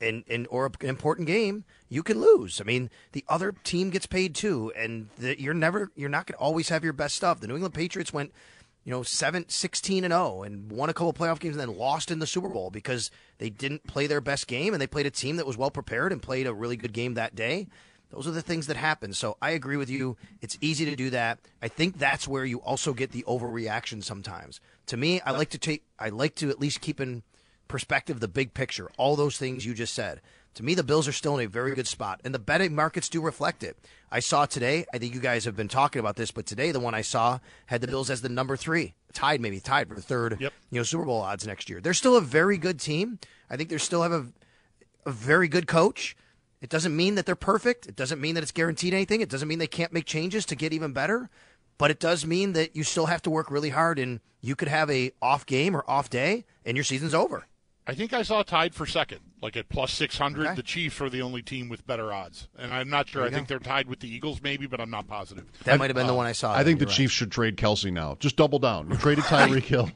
and, 0.00 0.24
and 0.28 0.48
or 0.50 0.66
an 0.66 0.88
important 0.88 1.28
game 1.28 1.64
you 1.88 2.02
can 2.02 2.20
lose 2.20 2.60
i 2.60 2.64
mean 2.64 2.90
the 3.12 3.24
other 3.28 3.52
team 3.62 3.90
gets 3.90 4.06
paid 4.06 4.34
too 4.34 4.72
and 4.76 5.08
the, 5.18 5.40
you're 5.40 5.54
never 5.54 5.92
you're 5.94 6.08
not 6.08 6.26
going 6.26 6.36
to 6.36 6.42
always 6.42 6.70
have 6.70 6.82
your 6.82 6.92
best 6.92 7.14
stuff 7.14 7.40
the 7.40 7.46
new 7.46 7.54
england 7.54 7.74
patriots 7.74 8.12
went 8.12 8.32
you 8.82 8.90
know 8.90 9.02
7 9.02 9.44
16 9.48 10.04
and 10.04 10.12
0 10.12 10.42
and 10.42 10.72
won 10.72 10.88
a 10.88 10.94
couple 10.94 11.12
playoff 11.12 11.38
games 11.38 11.56
and 11.56 11.60
then 11.60 11.78
lost 11.78 12.10
in 12.10 12.18
the 12.18 12.26
super 12.26 12.48
bowl 12.48 12.70
because 12.70 13.10
they 13.38 13.50
didn't 13.50 13.86
play 13.86 14.06
their 14.06 14.20
best 14.20 14.46
game 14.46 14.74
and 14.74 14.80
they 14.80 14.86
played 14.86 15.06
a 15.06 15.10
team 15.10 15.36
that 15.36 15.46
was 15.46 15.56
well 15.56 15.70
prepared 15.70 16.10
and 16.10 16.22
played 16.22 16.46
a 16.46 16.54
really 16.54 16.76
good 16.76 16.92
game 16.92 17.14
that 17.14 17.36
day 17.36 17.68
those 18.14 18.26
are 18.28 18.32
the 18.32 18.42
things 18.42 18.66
that 18.68 18.76
happen. 18.76 19.12
So 19.12 19.36
I 19.42 19.50
agree 19.50 19.76
with 19.76 19.90
you. 19.90 20.16
It's 20.40 20.56
easy 20.60 20.84
to 20.84 20.94
do 20.96 21.10
that. 21.10 21.38
I 21.60 21.68
think 21.68 21.98
that's 21.98 22.28
where 22.28 22.44
you 22.44 22.58
also 22.58 22.92
get 22.94 23.10
the 23.12 23.24
overreaction 23.24 24.02
sometimes. 24.04 24.60
To 24.86 24.96
me, 24.96 25.20
I 25.22 25.32
like 25.32 25.50
to 25.50 25.58
take 25.58 25.82
I 25.98 26.10
like 26.10 26.34
to 26.36 26.50
at 26.50 26.60
least 26.60 26.80
keep 26.80 27.00
in 27.00 27.22
perspective 27.68 28.20
the 28.20 28.28
big 28.28 28.54
picture. 28.54 28.90
All 28.96 29.16
those 29.16 29.36
things 29.38 29.66
you 29.66 29.74
just 29.74 29.94
said. 29.94 30.20
To 30.54 30.62
me, 30.62 30.74
the 30.74 30.84
Bills 30.84 31.08
are 31.08 31.12
still 31.12 31.36
in 31.36 31.44
a 31.44 31.48
very 31.48 31.74
good 31.74 31.88
spot, 31.88 32.20
and 32.24 32.32
the 32.32 32.38
betting 32.38 32.76
markets 32.76 33.08
do 33.08 33.20
reflect 33.20 33.64
it. 33.64 33.76
I 34.12 34.20
saw 34.20 34.46
today. 34.46 34.84
I 34.94 34.98
think 34.98 35.12
you 35.12 35.18
guys 35.20 35.44
have 35.46 35.56
been 35.56 35.66
talking 35.66 35.98
about 35.98 36.14
this, 36.14 36.30
but 36.30 36.46
today 36.46 36.70
the 36.70 36.78
one 36.78 36.94
I 36.94 37.00
saw 37.00 37.40
had 37.66 37.80
the 37.80 37.88
Bills 37.88 38.08
as 38.08 38.20
the 38.22 38.28
number 38.28 38.56
three, 38.56 38.94
tied 39.12 39.40
maybe 39.40 39.58
tied 39.58 39.88
for 39.88 39.96
the 39.96 40.00
third, 40.02 40.36
Yep. 40.40 40.52
you 40.70 40.78
know, 40.78 40.84
Super 40.84 41.04
Bowl 41.06 41.20
odds 41.22 41.44
next 41.44 41.68
year. 41.68 41.80
They're 41.80 41.92
still 41.94 42.16
a 42.16 42.20
very 42.20 42.56
good 42.56 42.78
team. 42.78 43.18
I 43.50 43.56
think 43.56 43.68
they 43.68 43.78
still 43.78 44.02
have 44.02 44.12
a 44.12 44.26
a 45.06 45.10
very 45.10 45.48
good 45.48 45.66
coach. 45.66 46.16
It 46.64 46.70
doesn't 46.70 46.96
mean 46.96 47.16
that 47.16 47.26
they're 47.26 47.36
perfect. 47.36 47.84
It 47.84 47.94
doesn't 47.94 48.22
mean 48.22 48.36
that 48.36 48.42
it's 48.42 48.50
guaranteed 48.50 48.94
anything. 48.94 49.20
It 49.20 49.28
doesn't 49.28 49.46
mean 49.46 49.58
they 49.58 49.66
can't 49.66 49.92
make 49.92 50.06
changes 50.06 50.46
to 50.46 50.56
get 50.56 50.72
even 50.72 50.94
better. 50.94 51.28
But 51.76 51.90
it 51.90 52.00
does 52.00 52.24
mean 52.24 52.54
that 52.54 52.74
you 52.74 52.84
still 52.84 53.04
have 53.04 53.20
to 53.20 53.30
work 53.30 53.50
really 53.50 53.68
hard, 53.68 53.98
and 53.98 54.20
you 54.40 54.56
could 54.56 54.68
have 54.68 54.88
a 54.90 55.12
off 55.20 55.44
game 55.44 55.76
or 55.76 55.84
off 55.86 56.08
day, 56.08 56.46
and 56.64 56.74
your 56.74 56.82
season's 56.82 57.12
over. 57.12 57.44
I 57.86 57.94
think 57.94 58.14
I 58.14 58.22
saw 58.22 58.42
tied 58.42 58.74
for 58.74 58.86
second, 58.86 59.20
like 59.42 59.58
at 59.58 59.68
plus 59.68 59.92
600. 59.92 60.46
Okay. 60.46 60.54
The 60.54 60.62
Chiefs 60.62 61.02
are 61.02 61.10
the 61.10 61.20
only 61.20 61.42
team 61.42 61.68
with 61.68 61.86
better 61.86 62.10
odds. 62.14 62.48
And 62.58 62.72
I'm 62.72 62.88
not 62.88 63.08
sure. 63.10 63.24
I 63.24 63.28
think 63.28 63.46
they're 63.46 63.58
tied 63.58 63.86
with 63.86 64.00
the 64.00 64.08
Eagles, 64.08 64.40
maybe, 64.40 64.66
but 64.66 64.80
I'm 64.80 64.88
not 64.88 65.06
positive. 65.06 65.44
That 65.64 65.78
might 65.78 65.90
have 65.90 65.96
been 65.96 66.06
the 66.06 66.14
one 66.14 66.24
I 66.24 66.32
saw. 66.32 66.54
I 66.54 66.64
think 66.64 66.78
the 66.78 66.84
You're 66.86 66.88
right. 66.88 66.96
Chiefs 66.96 67.12
should 67.12 67.30
trade 67.30 67.58
Kelce 67.58 67.92
now. 67.92 68.16
Just 68.20 68.36
double 68.36 68.58
down. 68.58 68.88
You 68.90 68.96
traded 68.96 69.24
Tyreek 69.24 69.62
Hill. 69.64 69.90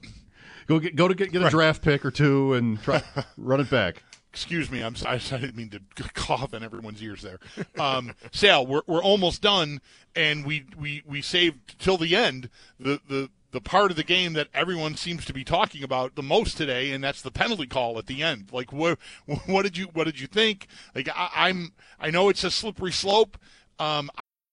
Go 0.67 0.81
get 0.81 0.97
go 0.97 1.09
to 1.09 1.15
get, 1.15 1.33
get 1.33 1.41
a 1.41 1.49
draft 1.49 1.81
pick 1.81 2.05
or 2.05 2.11
two 2.11 2.53
and 2.53 2.79
try 2.83 3.03
run 3.39 3.59
it 3.59 3.71
back. 3.71 4.03
Excuse 4.39 4.71
me, 4.71 4.83
I'm 4.83 4.95
sorry. 4.95 5.17
I 5.33 5.39
didn't 5.39 5.57
mean 5.57 5.71
to 5.71 5.81
cough 6.15 6.55
in 6.55 6.63
everyone's 6.63 7.03
ears 7.03 7.23
there. 7.23 7.41
Um, 7.77 8.15
Sal, 8.31 8.65
we're, 8.65 8.83
we're 8.87 9.03
almost 9.03 9.43
done, 9.43 9.81
and 10.15 10.47
we, 10.47 10.65
we, 10.79 11.03
we 11.05 11.23
saved 11.23 11.77
till 11.81 11.97
the 11.97 12.15
end 12.15 12.49
the, 12.79 13.01
the, 13.09 13.31
the 13.51 13.61
part 13.61 13.91
of 13.91 13.97
the 13.97 14.05
game 14.05 14.35
that 14.35 14.47
everyone 14.55 14.95
seems 14.95 15.25
to 15.25 15.33
be 15.33 15.43
talking 15.43 15.83
about 15.83 16.15
the 16.15 16.23
most 16.23 16.57
today, 16.57 16.93
and 16.93 17.03
that's 17.03 17.21
the 17.21 17.33
penalty 17.33 17.67
call 17.67 17.99
at 17.99 18.07
the 18.07 18.23
end. 18.23 18.51
Like, 18.53 18.73
what 18.73 19.01
what 19.47 19.65
did 19.65 19.77
you 19.77 19.87
what 19.87 20.05
did 20.05 20.21
you 20.21 20.29
think? 20.29 20.69
Like, 20.95 21.09
I, 21.09 21.31
I'm 21.35 21.73
I 21.99 22.11
know 22.11 22.29
it's 22.29 22.45
a 22.45 22.51
slippery 22.53 22.93
slope. 22.93 23.39
Um, 23.81 24.09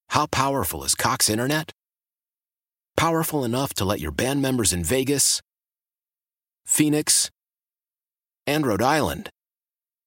How 0.10 0.26
powerful 0.26 0.84
is 0.84 0.96
Cox 0.96 1.30
Internet? 1.30 1.72
Powerful 2.98 3.46
enough 3.46 3.76
to 3.76 3.86
let 3.86 4.00
your 4.00 4.12
band 4.12 4.42
members 4.42 4.74
in 4.74 4.84
Vegas, 4.84 5.44
Phoenix, 6.66 7.30
and 8.48 8.66
Rhode 8.66 8.82
Island 8.82 9.30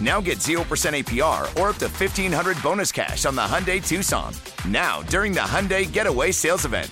Now 0.00 0.20
get 0.20 0.38
0% 0.38 0.60
APR 0.64 1.42
or 1.60 1.68
up 1.68 1.76
to 1.76 1.88
1500 1.88 2.62
bonus 2.62 2.90
cash 2.90 3.26
on 3.26 3.34
the 3.34 3.42
Hyundai 3.42 3.86
Tucson. 3.86 4.32
Now, 4.66 5.02
during 5.02 5.32
the 5.32 5.40
Hyundai 5.40 5.90
Getaway 5.90 6.32
Sales 6.32 6.64
Event. 6.64 6.90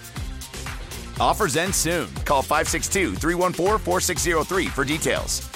Offers 1.20 1.56
end 1.56 1.74
soon. 1.74 2.12
Call 2.24 2.42
562 2.42 3.14
314 3.16 3.78
4603 3.78 4.66
for 4.66 4.84
details. 4.84 5.48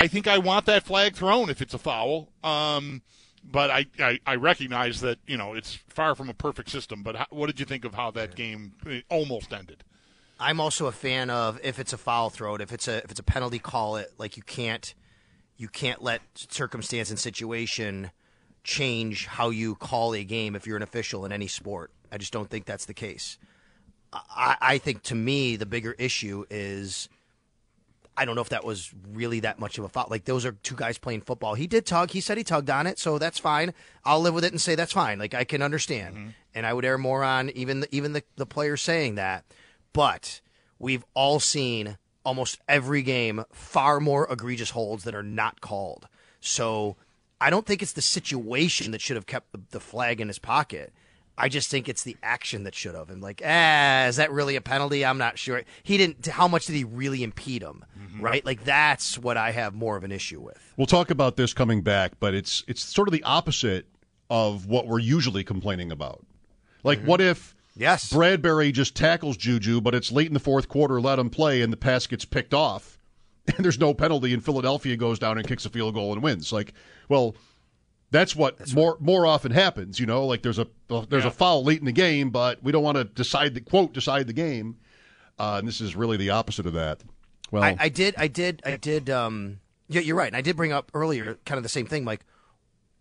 I 0.00 0.06
think 0.06 0.26
I 0.26 0.38
want 0.38 0.66
that 0.66 0.84
flag 0.84 1.14
thrown 1.14 1.50
if 1.50 1.60
it's 1.60 1.74
a 1.74 1.78
foul. 1.78 2.28
Um, 2.42 3.02
but 3.44 3.70
I, 3.70 3.86
I, 3.98 4.18
I 4.26 4.34
recognize 4.36 5.00
that 5.02 5.18
you 5.26 5.36
know 5.36 5.54
it's 5.54 5.74
far 5.88 6.14
from 6.14 6.28
a 6.28 6.34
perfect 6.34 6.70
system. 6.70 7.02
But 7.02 7.16
how, 7.16 7.26
what 7.30 7.46
did 7.46 7.60
you 7.60 7.66
think 7.66 7.84
of 7.84 7.94
how 7.94 8.10
that 8.12 8.34
game 8.34 8.72
eh, 8.88 9.00
almost 9.08 9.52
ended? 9.52 9.84
I'm 10.38 10.58
also 10.58 10.86
a 10.86 10.92
fan 10.92 11.28
of 11.28 11.60
if 11.62 11.78
it's 11.78 11.92
a 11.92 11.98
foul, 11.98 12.30
throw 12.30 12.54
it. 12.54 12.60
If 12.60 12.72
it's 12.72 12.88
a 12.88 12.98
if 12.98 13.10
it's 13.10 13.20
a 13.20 13.24
penalty, 13.24 13.58
call 13.58 13.96
it. 13.96 14.12
Like 14.18 14.36
you 14.36 14.42
can't 14.42 14.94
you 15.60 15.68
can't 15.68 16.02
let 16.02 16.22
circumstance 16.34 17.10
and 17.10 17.18
situation 17.18 18.10
change 18.64 19.26
how 19.26 19.50
you 19.50 19.74
call 19.74 20.14
a 20.14 20.24
game 20.24 20.56
if 20.56 20.66
you're 20.66 20.76
an 20.76 20.82
official 20.82 21.24
in 21.26 21.32
any 21.32 21.46
sport. 21.46 21.90
I 22.10 22.16
just 22.18 22.32
don't 22.32 22.48
think 22.48 22.64
that's 22.64 22.86
the 22.86 22.94
case. 22.94 23.36
I, 24.12 24.56
I 24.60 24.78
think 24.78 25.02
to 25.04 25.14
me 25.14 25.56
the 25.56 25.66
bigger 25.66 25.92
issue 25.98 26.44
is 26.50 27.08
I 28.16 28.24
don't 28.24 28.34
know 28.34 28.40
if 28.42 28.48
that 28.50 28.64
was 28.64 28.90
really 29.12 29.40
that 29.40 29.58
much 29.58 29.78
of 29.78 29.84
a 29.84 29.88
foul. 29.88 30.06
Like 30.10 30.24
those 30.24 30.44
are 30.44 30.52
two 30.52 30.74
guys 30.74 30.98
playing 30.98 31.20
football. 31.22 31.54
He 31.54 31.66
did 31.66 31.86
tug. 31.86 32.10
He 32.10 32.20
said 32.20 32.36
he 32.38 32.44
tugged 32.44 32.68
on 32.70 32.86
it, 32.86 32.98
so 32.98 33.18
that's 33.18 33.38
fine. 33.38 33.72
I'll 34.04 34.20
live 34.20 34.34
with 34.34 34.44
it 34.44 34.52
and 34.52 34.60
say 34.60 34.74
that's 34.74 34.92
fine. 34.92 35.18
Like 35.18 35.32
I 35.34 35.44
can 35.44 35.62
understand, 35.62 36.16
Mm-hmm. 36.16 36.28
and 36.54 36.66
I 36.66 36.72
would 36.72 36.84
err 36.84 36.98
more 36.98 37.22
on 37.22 37.50
even 37.50 37.80
the, 37.80 37.94
even 37.94 38.12
the 38.14 38.22
the 38.36 38.46
player 38.46 38.76
saying 38.76 39.14
that. 39.16 39.44
But 39.92 40.40
we've 40.78 41.04
all 41.14 41.38
seen 41.40 41.98
almost 42.24 42.58
every 42.68 43.02
game 43.02 43.44
far 43.52 44.00
more 44.00 44.26
egregious 44.30 44.70
holds 44.70 45.04
that 45.04 45.14
are 45.14 45.22
not 45.22 45.60
called. 45.60 46.08
So 46.40 46.96
I 47.40 47.50
don't 47.50 47.66
think 47.66 47.82
it's 47.82 47.92
the 47.92 48.02
situation 48.02 48.92
that 48.92 49.00
should 49.00 49.16
have 49.16 49.26
kept 49.26 49.52
the, 49.52 49.60
the 49.70 49.80
flag 49.80 50.20
in 50.20 50.28
his 50.28 50.38
pocket. 50.38 50.92
I 51.38 51.48
just 51.48 51.70
think 51.70 51.88
it's 51.88 52.02
the 52.02 52.18
action 52.22 52.64
that 52.64 52.74
should 52.74 52.94
have. 52.94 53.08
And 53.08 53.22
like, 53.22 53.40
ah, 53.44 54.06
is 54.06 54.16
that 54.16 54.30
really 54.30 54.56
a 54.56 54.60
penalty? 54.60 55.06
I'm 55.06 55.16
not 55.16 55.38
sure. 55.38 55.62
He 55.82 55.96
didn't. 55.96 56.26
How 56.26 56.46
much 56.46 56.66
did 56.66 56.76
he 56.76 56.84
really 56.84 57.22
impede 57.22 57.62
him? 57.62 57.84
Right? 58.18 58.44
Like 58.44 58.64
that's 58.64 59.16
what 59.16 59.38
I 59.38 59.52
have 59.52 59.74
more 59.74 59.96
of 59.96 60.04
an 60.04 60.12
issue 60.12 60.40
with. 60.40 60.74
We'll 60.76 60.86
talk 60.86 61.10
about 61.10 61.36
this 61.36 61.54
coming 61.54 61.80
back, 61.80 62.20
but 62.20 62.34
it's 62.34 62.62
it's 62.68 62.82
sort 62.82 63.08
of 63.08 63.12
the 63.12 63.22
opposite 63.22 63.86
of 64.28 64.66
what 64.66 64.86
we're 64.86 64.98
usually 64.98 65.42
complaining 65.42 65.90
about. 65.90 66.24
Like, 66.82 67.02
what 67.02 67.20
if 67.20 67.54
yes 67.80 68.12
Bradberry 68.12 68.72
just 68.72 68.94
tackles 68.94 69.36
Juju, 69.36 69.80
but 69.80 69.94
it's 69.94 70.12
late 70.12 70.28
in 70.28 70.34
the 70.34 70.40
fourth 70.40 70.68
quarter, 70.68 71.00
let 71.00 71.18
him 71.18 71.30
play, 71.30 71.62
and 71.62 71.72
the 71.72 71.76
pass 71.76 72.06
gets 72.06 72.24
picked 72.24 72.54
off, 72.54 72.98
and 73.46 73.64
there's 73.64 73.80
no 73.80 73.94
penalty, 73.94 74.32
and 74.32 74.44
Philadelphia 74.44 74.96
goes 74.96 75.18
down 75.18 75.38
and 75.38 75.46
kicks 75.48 75.66
a 75.66 75.70
field 75.70 75.94
goal 75.94 76.12
and 76.12 76.22
wins. 76.22 76.52
Like, 76.52 76.74
well, 77.08 77.34
that's 78.10 78.36
what 78.36 78.72
more 78.74 78.96
more 79.00 79.26
often 79.26 79.52
happens. 79.52 79.98
You 79.98 80.06
know, 80.06 80.26
like 80.26 80.42
there's 80.42 80.58
a 80.58 80.66
there's 81.08 81.24
a 81.24 81.30
foul 81.30 81.64
late 81.64 81.78
in 81.78 81.86
the 81.86 81.92
game, 81.92 82.30
but 82.30 82.62
we 82.62 82.72
don't 82.72 82.82
want 82.82 82.96
to 82.96 83.04
decide 83.04 83.54
the 83.54 83.60
quote 83.60 83.92
decide 83.92 84.26
the 84.26 84.32
game. 84.32 84.76
Uh, 85.38 85.56
and 85.58 85.66
this 85.66 85.80
is 85.80 85.96
really 85.96 86.18
the 86.18 86.28
opposite 86.28 86.66
of 86.66 86.74
that. 86.74 87.02
Well, 87.50 87.62
I, 87.62 87.76
I 87.78 87.88
did, 87.88 88.14
I 88.18 88.28
did, 88.28 88.62
I 88.64 88.76
did. 88.76 89.08
Um, 89.08 89.60
yeah, 89.88 90.02
you're 90.02 90.16
right. 90.16 90.26
And 90.26 90.36
I 90.36 90.42
did 90.42 90.56
bring 90.56 90.70
up 90.72 90.90
earlier, 90.94 91.38
kind 91.46 91.56
of 91.56 91.62
the 91.62 91.70
same 91.70 91.86
thing. 91.86 92.04
Like, 92.04 92.26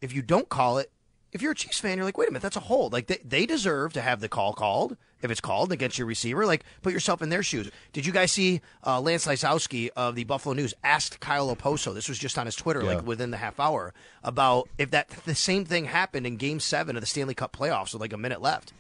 if 0.02 0.14
you 0.14 0.22
don't 0.22 0.48
call 0.48 0.78
it, 0.78 0.90
if 1.32 1.42
you're 1.42 1.52
a 1.52 1.56
Chiefs 1.56 1.80
fan, 1.80 1.98
you're 1.98 2.06
like, 2.06 2.18
wait 2.18 2.28
a 2.28 2.32
minute, 2.32 2.42
that's 2.42 2.56
a 2.56 2.62
hold. 2.62 2.92
Like, 2.94 3.08
they, 3.08 3.18
they 3.24 3.46
deserve 3.46 3.94
to 3.94 4.02
have 4.02 4.20
the 4.20 4.30
call 4.30 4.54
called 4.54 4.98
if 5.22 5.30
it's 5.30 5.42
called 5.42 5.72
against 5.72 5.98
your 5.98 6.08
receiver. 6.08 6.46
Like, 6.46 6.64
put 6.82 6.94
yourself 6.94 7.22
in 7.22 7.30
their 7.30 7.44
shoes. 7.44 7.70
Did 7.94 8.06
you 8.06 8.12
guys 8.14 8.32
see 8.32 8.62
uh, 8.86 9.00
Lance 9.02 9.28
Lysowski 9.28 9.90
of 9.96 10.16
the 10.16 10.24
Buffalo 10.24 10.54
News 10.56 10.74
asked 10.84 11.20
Kyle 11.20 11.56
Okposo? 11.56 11.94
This 11.94 12.10
was 12.10 12.18
just 12.18 12.38
on 12.40 12.46
his 12.48 12.56
Twitter, 12.56 12.82
Yeah. 12.84 12.96
like 12.96 13.06
within 13.06 13.32
the 13.32 13.38
half 13.38 13.60
hour, 13.60 13.94
about 14.24 14.70
if 14.78 14.92
that 14.92 15.10
the 15.26 15.36
same 15.36 15.66
thing 15.66 15.86
happened 15.86 16.26
in 16.26 16.38
Game 16.38 16.60
Seven 16.60 16.96
of 16.96 17.02
the 17.02 17.08
Stanley 17.08 17.36
Cup 17.36 17.56
playoffs 17.56 17.94
with 17.94 18.02
like 18.02 18.14
a 18.14 18.18
minute 18.18 18.42
left, 18.42 18.74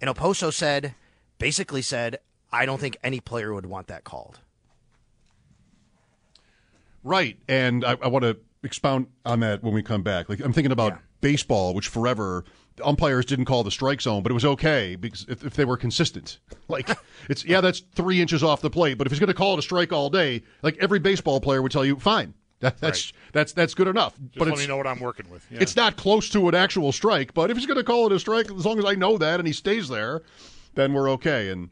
and 0.00 0.08
Oposo 0.08 0.52
said, 0.52 0.94
basically 1.38 1.82
said, 1.82 2.18
I 2.52 2.66
don't 2.66 2.80
think 2.80 2.96
any 3.02 3.20
player 3.20 3.52
would 3.54 3.66
want 3.66 3.86
that 3.88 4.04
called. 4.04 4.38
Right, 7.02 7.38
and 7.48 7.84
I, 7.84 7.96
I 8.02 8.08
want 8.08 8.24
to 8.24 8.36
expound 8.62 9.06
on 9.24 9.40
that 9.40 9.62
when 9.62 9.72
we 9.72 9.82
come 9.82 10.02
back. 10.02 10.28
Like 10.28 10.40
I'm 10.40 10.52
thinking 10.52 10.72
about 10.72 10.98
baseball, 11.20 11.74
which 11.74 11.88
forever 11.88 12.44
umpires 12.84 13.26
didn't 13.26 13.44
call 13.44 13.62
the 13.62 13.70
strike 13.70 14.00
zone, 14.00 14.22
but 14.22 14.30
it 14.30 14.34
was 14.34 14.44
okay 14.44 14.96
because 14.96 15.26
if, 15.28 15.44
if 15.44 15.54
they 15.54 15.64
were 15.64 15.76
consistent. 15.76 16.38
Like 16.68 16.88
it's 17.28 17.44
yeah, 17.44 17.60
that's 17.60 17.80
three 17.80 18.20
inches 18.20 18.44
off 18.44 18.60
the 18.60 18.70
plate, 18.70 18.96
but 18.96 19.04
if 19.04 19.10
he's 19.10 19.18
going 19.18 19.26
to 19.26 19.34
call 19.34 19.54
it 19.54 19.58
a 19.58 19.62
strike 19.62 19.92
all 19.92 20.08
day, 20.08 20.44
like 20.62 20.76
every 20.78 21.00
baseball 21.00 21.40
player 21.40 21.60
would 21.62 21.72
tell 21.72 21.84
you, 21.84 21.96
fine, 21.96 22.32
that, 22.60 22.78
that's 22.78 23.12
that's 23.32 23.52
that's 23.52 23.74
good 23.74 23.88
enough. 23.88 24.14
Just 24.18 24.38
but 24.38 24.44
let 24.46 24.52
it's 24.52 24.60
me 24.60 24.68
know 24.68 24.76
what 24.76 24.86
I'm 24.86 25.00
working 25.00 25.28
with. 25.28 25.44
Yeah. 25.50 25.58
it's 25.60 25.74
not 25.74 25.96
close 25.96 26.30
to 26.30 26.48
an 26.48 26.54
actual 26.54 26.92
strike. 26.92 27.34
But 27.34 27.50
if 27.50 27.56
he's 27.56 27.66
going 27.66 27.78
to 27.78 27.82
call 27.82 28.06
it 28.06 28.12
a 28.12 28.20
strike, 28.20 28.52
as 28.52 28.64
long 28.64 28.78
as 28.78 28.84
I 28.84 28.94
know 28.94 29.18
that 29.18 29.40
and 29.40 29.48
he 29.48 29.52
stays 29.52 29.88
there, 29.88 30.22
then 30.74 30.92
we're 30.92 31.10
okay. 31.10 31.48
And 31.48 31.70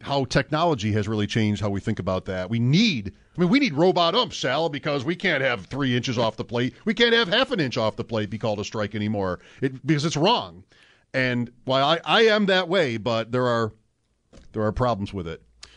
how 0.00 0.24
technology 0.24 0.92
has 0.92 1.08
really 1.08 1.26
changed 1.26 1.60
how 1.60 1.68
we 1.70 1.80
think 1.80 1.98
about 1.98 2.24
that. 2.26 2.48
We 2.48 2.58
need, 2.60 3.12
I 3.36 3.40
mean, 3.40 3.50
we 3.50 3.58
need 3.58 3.74
robot 3.74 4.14
umps, 4.14 4.36
Sal, 4.36 4.68
because 4.68 5.04
we 5.04 5.16
can't 5.16 5.42
have 5.42 5.66
three 5.66 5.96
inches 5.96 6.18
off 6.18 6.36
the 6.36 6.44
plate. 6.44 6.74
We 6.84 6.94
can't 6.94 7.12
have 7.14 7.28
half 7.28 7.50
an 7.50 7.58
inch 7.60 7.76
off 7.76 7.96
the 7.96 8.04
plate 8.04 8.30
be 8.30 8.38
called 8.38 8.60
a 8.60 8.64
strike 8.64 8.94
anymore 8.94 9.40
it, 9.60 9.84
because 9.86 10.04
it's 10.04 10.16
wrong. 10.16 10.64
And 11.12 11.50
while 11.64 11.84
I, 11.84 12.00
I 12.04 12.22
am 12.26 12.46
that 12.46 12.68
way, 12.68 12.96
but 12.96 13.32
there 13.32 13.46
are 13.46 13.72
there 14.52 14.62
are 14.62 14.72
problems 14.72 15.12
with 15.12 15.26
it. 15.26 15.42
Well, 15.62 15.70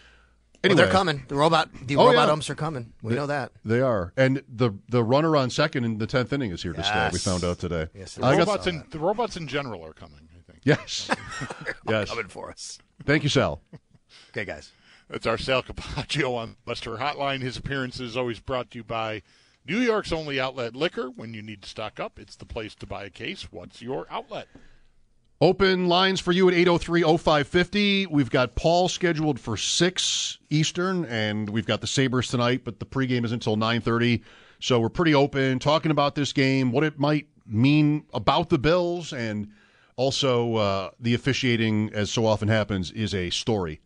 Anyway, 0.63 0.83
they're 0.83 0.91
coming. 0.91 1.23
The 1.27 1.35
robot, 1.35 1.69
the 1.87 1.95
Oh, 1.95 2.05
robot 2.09 2.27
yeah. 2.27 2.33
umps 2.33 2.47
are 2.51 2.55
coming. 2.55 2.93
We 3.01 3.11
They- 3.11 3.15
know 3.15 3.25
that. 3.27 3.51
They 3.65 3.81
are, 3.81 4.13
and 4.15 4.43
the 4.47 4.71
the 4.89 5.03
runner 5.03 5.35
on 5.35 5.49
second 5.49 5.85
in 5.85 5.97
the 5.97 6.05
tenth 6.05 6.31
inning 6.31 6.51
is 6.51 6.61
here 6.61 6.73
to 6.73 6.83
stay. 6.83 7.09
We 7.11 7.17
found 7.17 7.43
out 7.43 7.57
today. 7.57 7.87
Yes, 7.95 8.13
the 8.15 8.21
robots 8.21 8.67
in 8.67 8.83
the 8.91 8.99
robots 8.99 9.35
in 9.37 9.47
general 9.47 9.83
are 9.83 9.93
coming. 9.93 10.29
I 10.37 10.41
think. 10.51 10.59
yes, 10.63 11.09
yes. 11.89 12.09
Coming 12.09 12.27
for 12.27 12.51
us. 12.51 12.77
Thank 13.05 13.23
you, 13.23 13.29
Sal. 13.29 13.61
Okay, 14.31 14.45
guys. 14.45 14.71
That's 15.09 15.27
our 15.27 15.37
Sal 15.37 15.61
Capaccio 15.61 16.35
on 16.37 16.55
Buster 16.63 16.91
Hotline. 16.91 17.41
His 17.41 17.57
appearance 17.57 17.99
is 17.99 18.15
always 18.15 18.39
brought 18.39 18.71
to 18.71 18.77
you 18.77 18.83
by 18.85 19.23
New 19.67 19.79
York's 19.79 20.13
only 20.13 20.39
outlet 20.39 20.73
liquor. 20.73 21.09
When 21.09 21.33
you 21.33 21.41
need 21.41 21.63
to 21.63 21.69
stock 21.69 21.99
up, 21.99 22.17
it's 22.17 22.37
the 22.37 22.45
place 22.45 22.73
to 22.75 22.85
buy 22.85 23.03
a 23.03 23.09
case. 23.09 23.51
What's 23.51 23.81
your 23.81 24.07
outlet? 24.09 24.47
Open 25.41 25.89
lines 25.89 26.21
for 26.21 26.31
you 26.31 26.47
at 26.47 26.53
803-0550. 26.53 28.07
We've 28.09 28.29
got 28.29 28.55
Paul 28.55 28.87
scheduled 28.87 29.37
for 29.37 29.57
6 29.57 30.37
Eastern, 30.49 31.03
and 31.05 31.49
we've 31.49 31.65
got 31.65 31.81
the 31.81 31.87
Sabres 31.87 32.29
tonight, 32.29 32.61
but 32.63 32.79
the 32.79 32.85
pregame 32.85 33.25
is 33.25 33.33
until 33.33 33.57
9.30. 33.57 34.21
So 34.61 34.79
we're 34.79 34.87
pretty 34.87 35.13
open, 35.13 35.59
talking 35.59 35.91
about 35.91 36.15
this 36.15 36.31
game, 36.31 36.71
what 36.71 36.85
it 36.85 36.97
might 36.97 37.27
mean 37.45 38.05
about 38.13 38.47
the 38.47 38.59
Bills, 38.59 39.11
and 39.11 39.49
also 39.97 40.55
uh, 40.55 40.89
the 41.01 41.15
officiating, 41.15 41.89
as 41.93 42.09
so 42.09 42.25
often 42.25 42.47
happens, 42.47 42.91
is 42.91 43.13
a 43.13 43.29
story. 43.31 43.81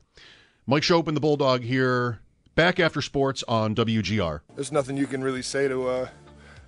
Mike 0.67 0.81
Chopin, 0.81 1.13
the 1.13 1.21
Bulldog 1.21 1.61
here, 1.61 2.19
back 2.55 2.79
after 2.79 2.99
sports 2.99 3.43
on 3.47 3.75
WGR. 3.75 4.39
There's 4.55 4.71
nothing 4.71 4.97
you 4.97 5.05
can 5.05 5.23
really 5.23 5.43
say 5.43 5.67
to 5.67 5.87
uh, 5.87 6.07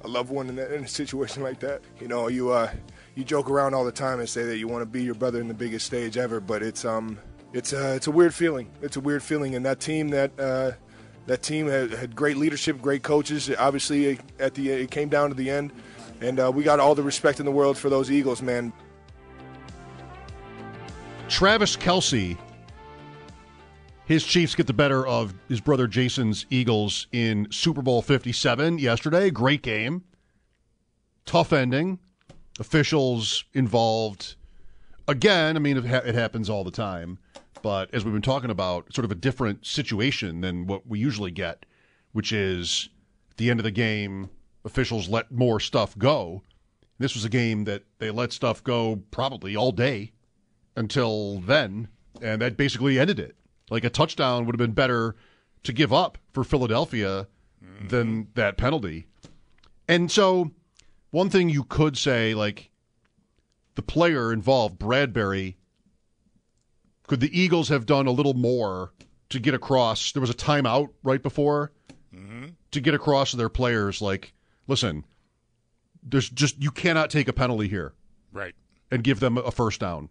a 0.01 0.07
loved 0.07 0.29
one 0.29 0.49
in, 0.49 0.55
that, 0.57 0.71
in 0.71 0.83
a 0.83 0.87
situation 0.87 1.41
like 1.41 1.59
that. 1.61 1.81
You 1.99 2.07
know, 2.07 2.27
you 2.27 2.51
uh, 2.51 2.71
you 3.15 3.23
joke 3.23 3.49
around 3.49 3.73
all 3.73 3.83
the 3.83 3.91
time 3.91 4.19
and 4.19 4.29
say 4.29 4.43
that 4.43 4.57
you 4.57 4.67
want 4.67 4.83
to 4.83 4.85
be 4.85 5.03
your 5.03 5.15
brother 5.15 5.41
in 5.41 5.47
the 5.47 5.55
biggest 5.55 5.87
stage 5.87 6.15
ever, 6.15 6.39
but 6.39 6.61
it's 6.61 6.85
um 6.85 7.17
it's 7.53 7.73
uh, 7.73 7.93
it's 7.95 8.05
a 8.05 8.11
weird 8.11 8.35
feeling. 8.35 8.69
It's 8.83 8.97
a 8.97 8.99
weird 8.99 9.23
feeling, 9.23 9.55
and 9.55 9.65
that 9.65 9.79
team 9.79 10.09
that 10.09 10.39
uh, 10.39 10.73
that 11.25 11.41
team 11.41 11.67
had, 11.67 11.91
had 11.91 12.15
great 12.15 12.37
leadership, 12.37 12.79
great 12.79 13.01
coaches. 13.01 13.49
Obviously, 13.57 14.19
at 14.37 14.53
the 14.53 14.69
it 14.69 14.91
came 14.91 15.09
down 15.09 15.29
to 15.29 15.35
the 15.35 15.49
end, 15.49 15.71
and 16.21 16.39
uh, 16.39 16.51
we 16.53 16.63
got 16.63 16.79
all 16.79 16.93
the 16.93 17.01
respect 17.01 17.39
in 17.39 17.47
the 17.47 17.51
world 17.51 17.79
for 17.79 17.89
those 17.89 18.11
Eagles, 18.11 18.43
man. 18.43 18.71
Travis 21.29 21.75
Kelce, 21.75 22.37
his 24.07 24.23
Chiefs 24.23 24.55
get 24.55 24.67
the 24.67 24.73
better 24.73 25.05
of 25.05 25.33
his 25.49 25.59
brother 25.59 25.85
Jason's 25.85 26.45
Eagles 26.49 27.07
in 27.11 27.45
Super 27.51 27.81
Bowl 27.81 28.01
57 28.01 28.79
yesterday. 28.79 29.29
Great 29.29 29.61
game. 29.61 30.05
Tough 31.25 31.51
ending. 31.51 31.99
Officials 32.57 33.43
involved. 33.53 34.35
Again, 35.09 35.57
I 35.57 35.59
mean, 35.59 35.75
it, 35.75 35.85
ha- 35.85 36.01
it 36.05 36.15
happens 36.15 36.49
all 36.49 36.63
the 36.63 36.71
time. 36.71 37.19
But 37.61 37.93
as 37.93 38.05
we've 38.05 38.13
been 38.13 38.21
talking 38.21 38.49
about, 38.49 38.93
sort 38.93 39.03
of 39.03 39.11
a 39.11 39.15
different 39.15 39.65
situation 39.65 40.39
than 40.39 40.67
what 40.67 40.87
we 40.87 40.99
usually 40.99 41.31
get, 41.31 41.65
which 42.13 42.31
is 42.31 42.87
at 43.31 43.37
the 43.37 43.49
end 43.49 43.59
of 43.59 43.65
the 43.65 43.71
game, 43.71 44.29
officials 44.63 45.09
let 45.09 45.33
more 45.33 45.59
stuff 45.59 45.97
go. 45.97 46.43
This 46.97 47.13
was 47.13 47.25
a 47.25 47.29
game 47.29 47.65
that 47.65 47.83
they 47.99 48.09
let 48.09 48.31
stuff 48.31 48.63
go 48.63 49.03
probably 49.11 49.53
all 49.53 49.73
day 49.73 50.13
until 50.77 51.41
then, 51.41 51.89
and 52.21 52.41
that 52.41 52.55
basically 52.55 52.97
ended 52.97 53.19
it. 53.19 53.35
Like 53.69 53.83
a 53.83 53.89
touchdown 53.89 54.45
would 54.45 54.53
have 54.53 54.59
been 54.59 54.73
better 54.73 55.15
to 55.63 55.73
give 55.73 55.91
up 55.91 56.17
for 56.33 56.43
Philadelphia 56.43 57.27
than 57.89 58.27
that 58.35 58.57
penalty. 58.57 59.07
And 59.87 60.11
so, 60.11 60.51
one 61.11 61.29
thing 61.29 61.49
you 61.49 61.63
could 61.63 61.97
say, 61.97 62.33
like 62.33 62.69
the 63.75 63.81
player 63.81 64.31
involved, 64.31 64.79
Bradberry, 64.79 65.55
could 67.07 67.19
the 67.19 67.37
Eagles 67.39 67.69
have 67.69 67.85
done 67.85 68.07
a 68.07 68.11
little 68.11 68.33
more 68.33 68.93
to 69.29 69.39
get 69.39 69.53
across? 69.53 70.11
There 70.11 70.21
was 70.21 70.29
a 70.29 70.33
timeout 70.35 70.89
right 71.03 71.21
before 71.21 71.71
to 72.71 72.81
get 72.81 72.93
across 72.95 73.31
to 73.31 73.37
their 73.37 73.47
players, 73.49 74.01
like, 74.01 74.33
listen, 74.67 75.05
there's 76.03 76.29
just 76.29 76.61
you 76.61 76.71
cannot 76.71 77.09
take 77.11 77.27
a 77.27 77.33
penalty 77.33 77.67
here, 77.67 77.93
Right. 78.33 78.55
and 78.91 79.03
give 79.03 79.19
them 79.19 79.37
a 79.37 79.51
first 79.51 79.79
down. 79.79 80.09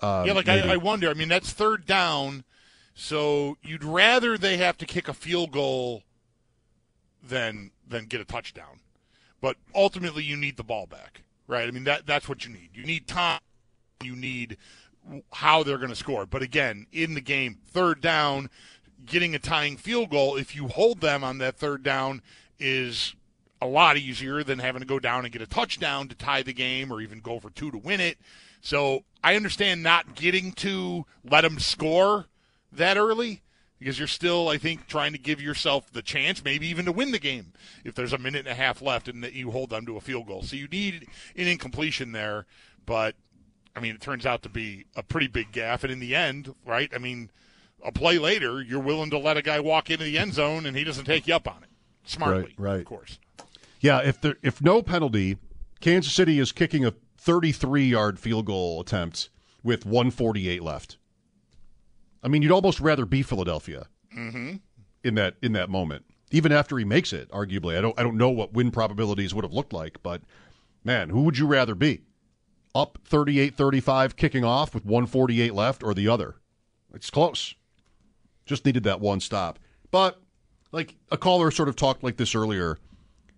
Um, 0.00 0.26
yeah, 0.26 0.32
like. 0.32 0.48
I, 0.48 0.74
I 0.74 0.76
wonder. 0.76 1.10
I 1.10 1.14
mean, 1.14 1.28
that's 1.28 1.52
third 1.52 1.84
down, 1.84 2.44
so 3.00 3.56
you'd 3.62 3.82
rather 3.82 4.36
they 4.36 4.58
have 4.58 4.76
to 4.76 4.84
kick 4.84 5.08
a 5.08 5.14
field 5.14 5.52
goal 5.52 6.02
than 7.26 7.70
than 7.88 8.04
get 8.04 8.20
a 8.20 8.26
touchdown. 8.26 8.80
But 9.40 9.56
ultimately, 9.74 10.22
you 10.22 10.36
need 10.36 10.58
the 10.58 10.62
ball 10.62 10.84
back, 10.84 11.22
right? 11.46 11.66
I 11.66 11.70
mean, 11.70 11.84
that 11.84 12.06
that's 12.06 12.28
what 12.28 12.44
you 12.44 12.52
need. 12.52 12.68
You 12.74 12.84
need 12.84 13.06
time. 13.08 13.40
You 14.04 14.14
need 14.14 14.58
how 15.32 15.62
they're 15.62 15.78
going 15.78 15.88
to 15.88 15.96
score. 15.96 16.26
But 16.26 16.42
again, 16.42 16.86
in 16.92 17.14
the 17.14 17.22
game, 17.22 17.56
third 17.66 18.02
down, 18.02 18.50
getting 19.06 19.34
a 19.34 19.38
tying 19.38 19.78
field 19.78 20.10
goal, 20.10 20.36
if 20.36 20.54
you 20.54 20.68
hold 20.68 21.00
them 21.00 21.24
on 21.24 21.38
that 21.38 21.56
third 21.56 21.82
down, 21.82 22.20
is 22.58 23.14
a 23.62 23.66
lot 23.66 23.96
easier 23.96 24.44
than 24.44 24.58
having 24.58 24.80
to 24.80 24.86
go 24.86 24.98
down 24.98 25.24
and 25.24 25.32
get 25.32 25.40
a 25.40 25.46
touchdown 25.46 26.06
to 26.08 26.14
tie 26.14 26.42
the 26.42 26.52
game 26.52 26.92
or 26.92 27.00
even 27.00 27.20
go 27.20 27.40
for 27.40 27.48
two 27.48 27.70
to 27.70 27.78
win 27.78 28.00
it. 28.00 28.18
So 28.60 29.04
I 29.24 29.36
understand 29.36 29.82
not 29.82 30.14
getting 30.14 30.52
to 30.52 31.06
let 31.24 31.42
them 31.42 31.58
score 31.58 32.26
that 32.72 32.96
early. 32.96 33.42
because 33.78 33.98
you're 33.98 34.08
still, 34.08 34.48
I 34.48 34.58
think, 34.58 34.86
trying 34.86 35.12
to 35.12 35.18
give 35.18 35.40
yourself 35.40 35.90
the 35.90 36.02
chance, 36.02 36.44
maybe 36.44 36.66
even 36.68 36.84
to 36.84 36.92
win 36.92 37.12
the 37.12 37.18
game 37.18 37.52
if 37.84 37.94
there's 37.94 38.12
a 38.12 38.18
minute 38.18 38.40
and 38.40 38.48
a 38.48 38.54
half 38.54 38.82
left 38.82 39.08
and 39.08 39.24
that 39.24 39.32
you 39.32 39.50
hold 39.50 39.70
them 39.70 39.86
to 39.86 39.96
a 39.96 40.00
field 40.02 40.26
goal. 40.26 40.42
So 40.42 40.54
you 40.56 40.68
need 40.68 41.06
an 41.36 41.46
incompletion 41.46 42.12
there, 42.12 42.44
but 42.84 43.14
I 43.74 43.80
mean, 43.80 43.94
it 43.94 44.00
turns 44.02 44.26
out 44.26 44.42
to 44.42 44.48
be 44.50 44.84
a 44.96 45.02
pretty 45.02 45.28
big 45.28 45.52
gaffe. 45.52 45.82
And 45.84 45.92
in 45.92 45.98
the 46.00 46.14
end, 46.14 46.54
right? 46.66 46.90
I 46.94 46.98
mean, 46.98 47.30
a 47.82 47.90
play 47.90 48.18
later, 48.18 48.60
you're 48.60 48.80
willing 48.80 49.08
to 49.10 49.18
let 49.18 49.36
a 49.38 49.42
guy 49.42 49.60
walk 49.60 49.88
into 49.90 50.04
the 50.04 50.18
end 50.18 50.34
zone 50.34 50.66
and 50.66 50.76
he 50.76 50.84
doesn't 50.84 51.06
take 51.06 51.26
you 51.26 51.34
up 51.34 51.48
on 51.48 51.62
it. 51.62 51.70
Smartly, 52.04 52.54
Right, 52.58 52.72
right. 52.72 52.80
of 52.80 52.84
course. 52.86 53.18
Yeah, 53.80 54.00
if 54.02 54.20
there 54.20 54.36
if 54.42 54.60
no 54.60 54.82
penalty, 54.82 55.38
Kansas 55.80 56.12
City 56.12 56.38
is 56.38 56.52
kicking 56.52 56.84
a 56.84 56.92
33 57.16 57.86
yard 57.86 58.18
field 58.18 58.44
goal 58.44 58.78
attempt 58.80 59.30
with 59.62 59.86
148 59.86 60.62
left. 60.62 60.98
I 62.22 62.28
mean, 62.28 62.42
you'd 62.42 62.52
almost 62.52 62.80
rather 62.80 63.04
be 63.06 63.22
Philadelphia 63.22 63.86
Mm-hmm. 64.16 64.56
in 65.04 65.14
that 65.14 65.36
in 65.40 65.52
that 65.52 65.70
moment, 65.70 66.04
even 66.32 66.50
after 66.50 66.76
he 66.78 66.84
makes 66.84 67.12
it. 67.12 67.30
Arguably, 67.30 67.78
I 67.78 67.80
don't 67.80 67.98
I 67.98 68.02
don't 68.02 68.16
know 68.16 68.30
what 68.30 68.52
win 68.52 68.70
probabilities 68.72 69.32
would 69.34 69.44
have 69.44 69.52
looked 69.52 69.72
like, 69.72 70.02
but 70.02 70.22
man, 70.84 71.10
who 71.10 71.22
would 71.22 71.38
you 71.38 71.46
rather 71.46 71.74
be? 71.76 72.02
Up 72.74 72.98
38-35 73.08 74.16
kicking 74.16 74.44
off 74.44 74.74
with 74.74 74.84
148 74.84 75.54
left, 75.54 75.82
or 75.82 75.94
the 75.94 76.08
other? 76.08 76.36
It's 76.94 77.10
close. 77.10 77.54
Just 78.46 78.64
needed 78.64 78.82
that 78.84 79.00
one 79.00 79.20
stop, 79.20 79.58
but 79.92 80.20
like 80.72 80.96
a 81.10 81.16
caller 81.16 81.50
sort 81.52 81.68
of 81.68 81.76
talked 81.76 82.02
like 82.02 82.16
this 82.16 82.34
earlier. 82.34 82.78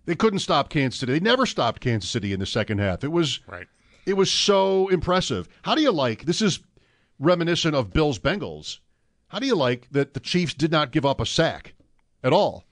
They 0.05 0.15
couldn't 0.15 0.39
stop 0.39 0.69
Kansas 0.69 0.99
City. 0.99 1.13
They 1.13 1.19
never 1.19 1.45
stopped 1.45 1.81
Kansas 1.81 2.09
City 2.09 2.33
in 2.33 2.39
the 2.39 2.45
second 2.45 2.79
half. 2.79 3.03
It 3.03 3.11
was 3.11 3.39
right. 3.47 3.67
It 4.05 4.15
was 4.17 4.29
so 4.31 4.87
impressive. 4.89 5.47
How 5.61 5.75
do 5.75 5.81
you 5.81 5.91
like 5.91 6.25
this? 6.25 6.41
Is 6.41 6.59
reminiscent 7.19 7.75
of 7.75 7.93
Bills 7.93 8.19
Bengals. 8.19 8.79
How 9.27 9.39
do 9.39 9.47
you 9.47 9.55
like 9.55 9.87
that 9.91 10.13
the 10.13 10.19
Chiefs 10.19 10.53
did 10.53 10.71
not 10.71 10.91
give 10.91 11.05
up 11.05 11.19
a 11.19 11.25
sack 11.25 11.73
at 12.23 12.33
all? 12.33 12.65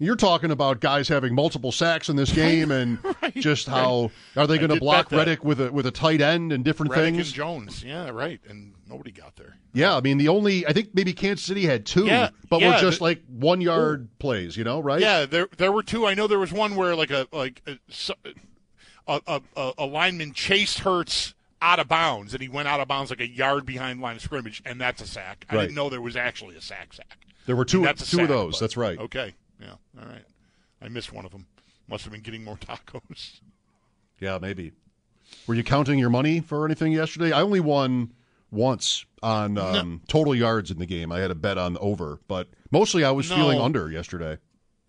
You're 0.00 0.14
talking 0.16 0.52
about 0.52 0.78
guys 0.80 1.08
having 1.08 1.34
multiple 1.34 1.72
sacks 1.72 2.08
in 2.08 2.14
this 2.14 2.32
game, 2.34 2.70
and 2.70 2.98
just 3.34 3.66
how 3.66 4.12
are 4.36 4.46
they 4.46 4.56
going 4.58 4.70
to 4.70 4.78
block. 4.78 5.10
Reddick 5.10 5.42
with 5.44 5.60
a 5.60 5.72
with 5.72 5.86
a 5.86 5.90
tight 5.90 6.20
end 6.20 6.52
and 6.52 6.64
different 6.64 6.92
Reddick 6.92 7.14
things? 7.14 7.26
and 7.28 7.34
Jones, 7.34 7.82
yeah, 7.82 8.08
right, 8.10 8.40
and 8.48 8.74
nobody 8.88 9.10
got 9.10 9.34
there. 9.34 9.56
Yeah, 9.72 9.96
I 9.96 10.00
mean 10.00 10.18
the 10.18 10.28
only 10.28 10.64
I 10.66 10.72
think 10.72 10.90
maybe 10.94 11.12
Kansas 11.12 11.44
City 11.44 11.66
had 11.66 11.84
two, 11.84 12.06
Yeah, 12.06 12.30
but 12.48 12.60
yeah, 12.60 12.74
were 12.76 12.80
just 12.80 12.98
the- 12.98 13.04
like 13.04 13.22
one 13.28 13.60
yard 13.60 14.08
plays, 14.20 14.56
you 14.56 14.62
know, 14.62 14.78
right? 14.78 15.00
Yeah, 15.00 15.26
there 15.26 15.48
there 15.56 15.72
were 15.72 15.82
two. 15.82 16.06
I 16.06 16.14
know 16.14 16.28
there 16.28 16.38
was 16.38 16.52
one 16.52 16.76
where 16.76 16.94
like 16.94 17.10
a 17.10 17.26
like 17.32 17.60
a 17.66 17.78
a, 19.08 19.20
a, 19.26 19.40
a, 19.56 19.72
a 19.78 19.84
lineman 19.86 20.32
chased 20.32 20.80
Hurts 20.80 21.34
out 21.60 21.78
of 21.80 21.88
bounds, 21.88 22.34
and 22.34 22.42
he 22.42 22.48
went 22.48 22.68
out 22.68 22.80
of 22.80 22.88
bounds 22.88 23.10
like 23.10 23.20
a 23.20 23.28
yard 23.28 23.66
behind 23.66 24.00
line 24.00 24.16
of 24.16 24.22
scrimmage, 24.22 24.62
and 24.64 24.80
that's 24.80 25.02
a 25.02 25.06
sack. 25.06 25.44
I 25.50 25.54
Right. 25.56 25.60
didn't 25.62 25.74
know 25.74 25.88
there 25.90 26.00
was 26.00 26.16
actually 26.16 26.56
a 26.56 26.60
sack 26.60 26.92
sack. 26.92 27.18
There 27.46 27.56
were 27.56 27.64
two 27.64 27.82
that's 27.82 28.10
two 28.10 28.20
of 28.22 28.28
those. 28.28 28.54
but- 28.54 28.60
That's 28.60 28.76
right. 28.76 28.98
Okay, 28.98 29.34
yeah, 29.60 29.74
all 30.00 30.06
right. 30.06 30.24
I 30.80 30.88
missed 30.88 31.12
one 31.12 31.24
of 31.24 31.32
them. 31.32 31.46
Must 31.88 32.04
have 32.04 32.12
been 32.12 32.22
getting 32.22 32.44
more 32.44 32.56
tacos. 32.58 33.40
Yeah, 34.20 34.38
maybe. 34.40 34.72
Were 35.46 35.54
you 35.54 35.64
counting 35.64 35.98
your 35.98 36.10
money 36.10 36.40
for 36.40 36.64
anything 36.64 36.92
yesterday? 36.92 37.32
I 37.32 37.40
only 37.42 37.60
won 37.60 38.12
once 38.50 39.04
on 39.22 39.58
um, 39.58 40.00
total 40.08 40.34
yards 40.34 40.70
in 40.70 40.78
the 40.78 40.86
game. 40.86 41.10
I 41.12 41.18
had 41.20 41.30
a 41.30 41.34
bet 41.34 41.58
on 41.58 41.76
over, 41.78 42.20
but 42.28 42.48
mostly 42.70 43.04
I 43.04 43.10
was 43.10 43.28
No. 43.30 43.36
feeling 43.36 43.60
under 43.60 43.90
yesterday. 43.90 44.38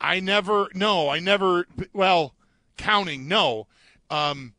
I 0.02 0.20
never, 0.22 0.68
no, 0.74 1.10
I 1.10 1.20
never, 1.20 1.68
well, 1.94 2.34
counting, 2.78 3.28
no. 3.28 3.68
Um, 4.10 4.54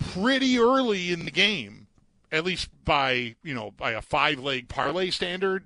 pretty 0.00 0.58
early 0.58 1.12
in 1.12 1.24
the 1.24 1.30
game, 1.30 1.86
at 2.32 2.44
least 2.44 2.68
by, 2.84 3.36
you 3.44 3.54
know, 3.54 3.70
by 3.70 3.92
a 3.92 4.02
five 4.02 4.40
leg 4.40 4.68
parlay 4.68 5.10
standard, 5.10 5.64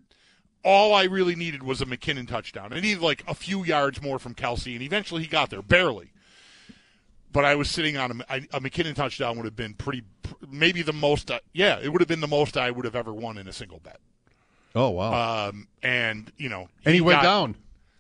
all 0.63 0.95
I 0.95 1.05
really 1.05 1.35
needed 1.35 1.63
was 1.63 1.81
a 1.81 1.87
McKinnon 1.87 2.29
touchdown. 2.29 2.73
I 2.73 2.81
needed 2.81 3.01
like 3.03 3.25
a 3.27 3.35
few 3.35 3.65
yards 3.65 4.03
more 4.03 4.19
from 4.19 4.35
Kelce, 4.35 4.73
and 4.75 4.83
eventually 4.83 5.23
he 5.23 5.29
got 5.29 5.51
there, 5.51 5.63
barely. 5.63 6.11
But 7.33 7.45
I 7.45 7.55
was 7.57 7.69
sitting 7.71 7.97
on 7.97 8.23
a, 8.29 8.37
a 8.53 8.61
McKinnon 8.61 8.95
touchdown 8.95 9.37
would 9.37 9.45
have 9.45 9.57
been 9.57 9.75
pretty, 9.75 10.05
maybe 10.49 10.83
the 10.83 10.93
most, 10.93 11.31
uh, 11.31 11.41
yeah, 11.53 11.79
it 11.83 11.89
would 11.91 12.01
have 12.01 12.09
been 12.09 12.21
the 12.21 12.29
most 12.29 12.57
I 12.57 12.71
would 12.71 12.85
have 12.85 12.95
ever 12.95 13.13
won 13.13 13.39
in 13.39 13.49
a 13.49 13.53
single 13.53 13.81
bet. 13.81 13.99
Oh 14.77 14.91
wow! 14.91 15.49
Um, 15.49 15.69
and 15.85 16.33
you 16.37 16.49
know, 16.49 16.69
and 16.85 16.95
he, 16.95 17.01
went 17.01 17.19
got- 17.19 17.23
down. 17.23 17.57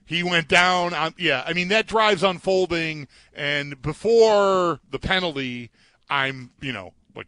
he 0.07 0.25
went 0.25 0.49
down. 0.49 0.93
On, 0.93 1.15
yeah, 1.17 1.45
I 1.47 1.53
mean 1.53 1.69
that 1.69 1.87
drive's 1.87 2.25
unfolding, 2.25 3.07
and 3.33 3.81
before 3.81 4.81
the 4.91 4.99
penalty, 4.99 5.71
I'm 6.15 6.51
you 6.61 6.73
know 6.73 6.93
like 7.15 7.27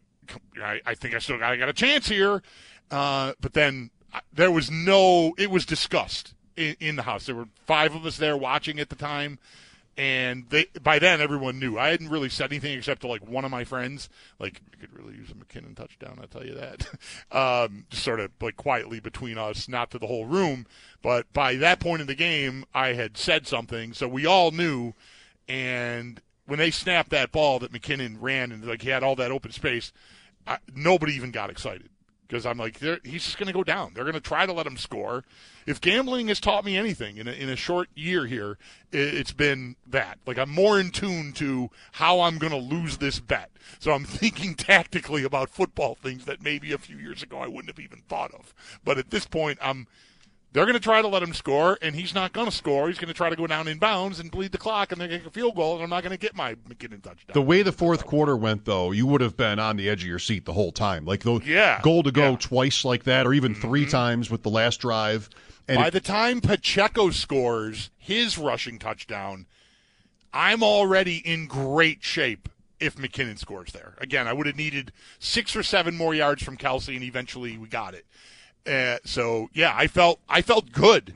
I, 0.61 0.81
I 0.85 0.95
think 0.95 1.13
I 1.13 1.19
still 1.19 1.37
got, 1.37 1.51
I 1.51 1.57
got 1.57 1.69
a 1.69 1.73
chance 1.73 2.07
here, 2.07 2.41
uh, 2.91 3.33
but 3.41 3.53
then 3.53 3.91
uh, 4.13 4.19
there 4.33 4.51
was 4.51 4.71
no. 4.71 5.33
It 5.37 5.51
was 5.51 5.65
discussed 5.65 6.33
in, 6.55 6.75
in 6.79 6.95
the 6.95 7.03
house. 7.03 7.25
There 7.25 7.35
were 7.35 7.49
five 7.65 7.95
of 7.95 8.05
us 8.05 8.17
there 8.17 8.37
watching 8.37 8.79
at 8.79 8.89
the 8.89 8.95
time. 8.95 9.39
And 9.99 10.47
they, 10.49 10.67
by 10.83 10.99
then, 10.99 11.21
everyone 11.21 11.57
knew. 11.57 11.79
I 11.79 11.89
hadn't 11.89 12.09
really 12.09 12.29
said 12.29 12.51
anything 12.51 12.77
except 12.77 13.01
to 13.01 13.07
like 13.07 13.27
one 13.27 13.43
of 13.43 13.49
my 13.49 13.63
friends. 13.63 14.09
Like, 14.39 14.61
I 14.71 14.79
could 14.79 14.93
really 14.93 15.15
use 15.15 15.31
a 15.31 15.33
McKinnon 15.33 15.75
touchdown. 15.75 16.19
I'll 16.21 16.27
tell 16.27 16.45
you 16.45 16.53
that. 16.53 16.87
um, 17.31 17.85
just 17.89 18.03
sort 18.03 18.19
of 18.19 18.29
like 18.39 18.57
quietly 18.57 18.99
between 18.99 19.39
us, 19.39 19.67
not 19.67 19.89
to 19.91 19.97
the 19.97 20.05
whole 20.05 20.25
room. 20.25 20.67
But 21.01 21.33
by 21.33 21.55
that 21.55 21.79
point 21.79 22.01
in 22.01 22.07
the 22.07 22.13
game, 22.13 22.63
I 22.75 22.93
had 22.93 23.17
said 23.17 23.47
something, 23.47 23.93
so 23.93 24.07
we 24.07 24.27
all 24.27 24.51
knew. 24.51 24.93
And 25.49 26.21
when 26.47 26.59
they 26.59 26.71
snapped 26.71 27.11
that 27.11 27.31
ball 27.31 27.59
that 27.59 27.71
McKinnon 27.71 28.17
ran 28.19 28.51
and 28.51 28.65
like 28.65 28.81
he 28.81 28.89
had 28.89 29.03
all 29.03 29.15
that 29.17 29.31
open 29.31 29.51
space, 29.51 29.91
I, 30.47 30.57
nobody 30.73 31.13
even 31.13 31.31
got 31.31 31.49
excited 31.49 31.89
because 32.27 32.45
I'm 32.45 32.57
like, 32.57 32.79
he's 33.05 33.23
just 33.23 33.37
going 33.37 33.47
to 33.47 33.53
go 33.53 33.63
down. 33.63 33.91
They're 33.93 34.03
going 34.03 34.13
to 34.13 34.19
try 34.19 34.45
to 34.45 34.53
let 34.53 34.67
him 34.67 34.77
score. 34.77 35.23
If 35.65 35.79
gambling 35.79 36.27
has 36.27 36.39
taught 36.39 36.65
me 36.65 36.77
anything 36.77 37.17
in 37.17 37.27
a, 37.27 37.31
in 37.31 37.49
a 37.49 37.55
short 37.55 37.89
year 37.95 38.25
here, 38.25 38.57
i 38.93 38.97
it's 38.97 39.31
been 39.31 39.75
that. 39.87 40.19
Like 40.25 40.37
I'm 40.37 40.49
more 40.49 40.79
in 40.79 40.91
tune 40.91 41.33
to 41.33 41.69
how 41.93 42.21
I'm 42.21 42.37
going 42.37 42.51
to 42.51 42.57
lose 42.57 42.97
this 42.97 43.19
bet. 43.19 43.51
So 43.79 43.91
I'm 43.91 44.05
thinking 44.05 44.55
tactically 44.55 45.23
about 45.23 45.49
football 45.49 45.95
things 45.95 46.25
that 46.25 46.41
maybe 46.41 46.71
a 46.71 46.77
few 46.77 46.97
years 46.97 47.23
ago 47.23 47.39
I 47.39 47.47
wouldn't 47.47 47.69
have 47.69 47.83
even 47.83 48.01
thought 48.07 48.33
of. 48.33 48.53
But 48.83 48.97
at 48.97 49.09
this 49.09 49.25
point, 49.25 49.59
I'm. 49.61 49.87
They're 50.53 50.65
going 50.65 50.75
to 50.75 50.79
try 50.79 51.01
to 51.01 51.07
let 51.07 51.21
him 51.21 51.33
score, 51.33 51.77
and 51.81 51.93
he's 51.93 52.15
not 52.15 52.33
going 52.33 52.49
to 52.49 52.55
score. 52.55 52.87
He's 52.87 52.97
going 52.97 53.09
to 53.09 53.13
try 53.13 53.29
to 53.29 53.35
go 53.35 53.47
down 53.47 53.67
in 53.67 53.77
bounds 53.77 54.19
and 54.19 54.31
bleed 54.31 54.53
the 54.53 54.57
clock, 54.57 54.91
and 54.91 54.99
they're 54.99 55.07
going 55.07 55.19
to 55.19 55.25
get 55.25 55.31
a 55.31 55.33
field 55.33 55.55
goal, 55.55 55.75
and 55.75 55.83
I'm 55.83 55.89
not 55.89 56.03
going 56.03 56.13
to 56.13 56.17
get 56.17 56.35
my 56.35 56.55
McKinnon 56.69 57.03
touchdown. 57.03 57.33
The 57.33 57.41
way 57.41 57.61
the 57.61 57.71
fourth 57.71 58.05
quarter 58.05 58.35
went, 58.35 58.65
though, 58.65 58.91
you 58.91 59.05
would 59.07 59.21
have 59.21 59.35
been 59.35 59.59
on 59.59 59.77
the 59.77 59.89
edge 59.89 60.03
of 60.03 60.07
your 60.07 60.19
seat 60.19 60.45
the 60.45 60.53
whole 60.53 60.71
time. 60.71 61.05
Like 61.05 61.21
the 61.21 61.39
Yeah, 61.45 61.81
goal 61.83 62.01
to 62.03 62.11
go 62.11 62.37
twice 62.37 62.85
like 62.85 63.03
that, 63.03 63.27
or 63.27 63.33
even 63.33 63.53
3 63.53 63.81
mm-hmm. 63.81 63.91
times 63.91 64.29
with 64.29 64.43
the 64.43 64.49
last 64.49 64.77
drive. 64.79 65.29
And 65.67 65.77
By 65.77 65.87
it- 65.87 65.91
the 65.91 65.99
time 65.99 66.39
Pacheco 66.39 67.09
scores 67.09 67.89
his 67.97 68.37
rushing 68.37 68.79
touchdown, 68.79 69.47
I'm 70.33 70.63
already 70.63 71.17
in 71.17 71.47
great 71.47 72.03
shape 72.03 72.47
if 72.79 72.95
McKinnon 72.95 73.37
scores 73.37 73.73
there. 73.73 73.95
Again, 73.97 74.27
I 74.27 74.33
would 74.33 74.45
have 74.47 74.55
needed 74.55 74.91
six 75.19 75.55
or 75.55 75.63
seven 75.63 75.95
more 75.97 76.13
yards 76.13 76.43
from 76.43 76.57
Kelce, 76.57 76.95
and 76.95 77.03
eventually 77.03 77.57
we 77.57 77.67
got 77.67 77.93
it. 77.93 78.05
Uh, 78.67 78.97
so 79.05 79.49
yeah, 79.53 79.73
I 79.75 79.87
felt 79.87 80.19
I 80.27 80.41
felt 80.41 80.71
good 80.71 81.15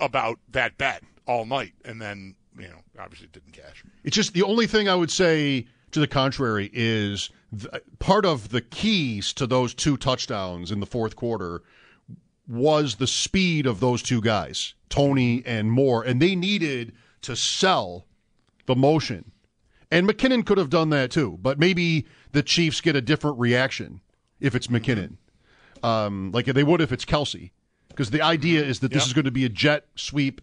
about 0.00 0.38
that 0.50 0.76
bet 0.78 1.02
all 1.26 1.44
night, 1.44 1.74
and 1.84 2.00
then 2.00 2.34
you 2.58 2.68
know 2.68 2.82
obviously 2.98 3.26
it 3.26 3.32
didn't 3.32 3.52
cash. 3.52 3.84
It's 4.04 4.16
just 4.16 4.34
the 4.34 4.42
only 4.42 4.66
thing 4.66 4.88
I 4.88 4.94
would 4.94 5.10
say 5.10 5.66
to 5.92 6.00
the 6.00 6.06
contrary 6.06 6.70
is 6.72 7.30
th- 7.56 7.82
part 7.98 8.24
of 8.24 8.50
the 8.50 8.60
keys 8.60 9.32
to 9.34 9.46
those 9.46 9.74
two 9.74 9.96
touchdowns 9.96 10.70
in 10.70 10.80
the 10.80 10.86
fourth 10.86 11.16
quarter 11.16 11.62
was 12.46 12.96
the 12.96 13.06
speed 13.06 13.66
of 13.66 13.80
those 13.80 14.02
two 14.02 14.20
guys, 14.20 14.74
Toney 14.88 15.42
and 15.46 15.70
Moore, 15.70 16.02
and 16.02 16.20
they 16.20 16.34
needed 16.34 16.92
to 17.22 17.36
sell 17.36 18.06
the 18.66 18.74
motion. 18.74 19.32
And 19.90 20.06
McKinnon 20.06 20.44
could 20.44 20.58
have 20.58 20.70
done 20.70 20.90
that 20.90 21.10
too, 21.10 21.38
but 21.40 21.58
maybe 21.58 22.06
the 22.32 22.42
Chiefs 22.42 22.80
get 22.80 22.96
a 22.96 23.00
different 23.00 23.38
reaction 23.38 24.00
if 24.40 24.54
it's 24.54 24.66
McKinnon, 24.66 25.16
um, 25.84 26.30
like 26.32 26.46
they 26.46 26.64
would 26.64 26.80
if 26.80 26.92
it's 26.92 27.04
Kelce, 27.04 27.50
because 27.88 28.10
the 28.10 28.22
idea 28.22 28.62
is 28.64 28.80
that 28.80 28.90
this 28.92 29.02
Yep. 29.02 29.06
is 29.08 29.12
going 29.12 29.24
to 29.26 29.30
be 29.30 29.44
a 29.44 29.48
jet 29.48 29.86
sweep 29.96 30.40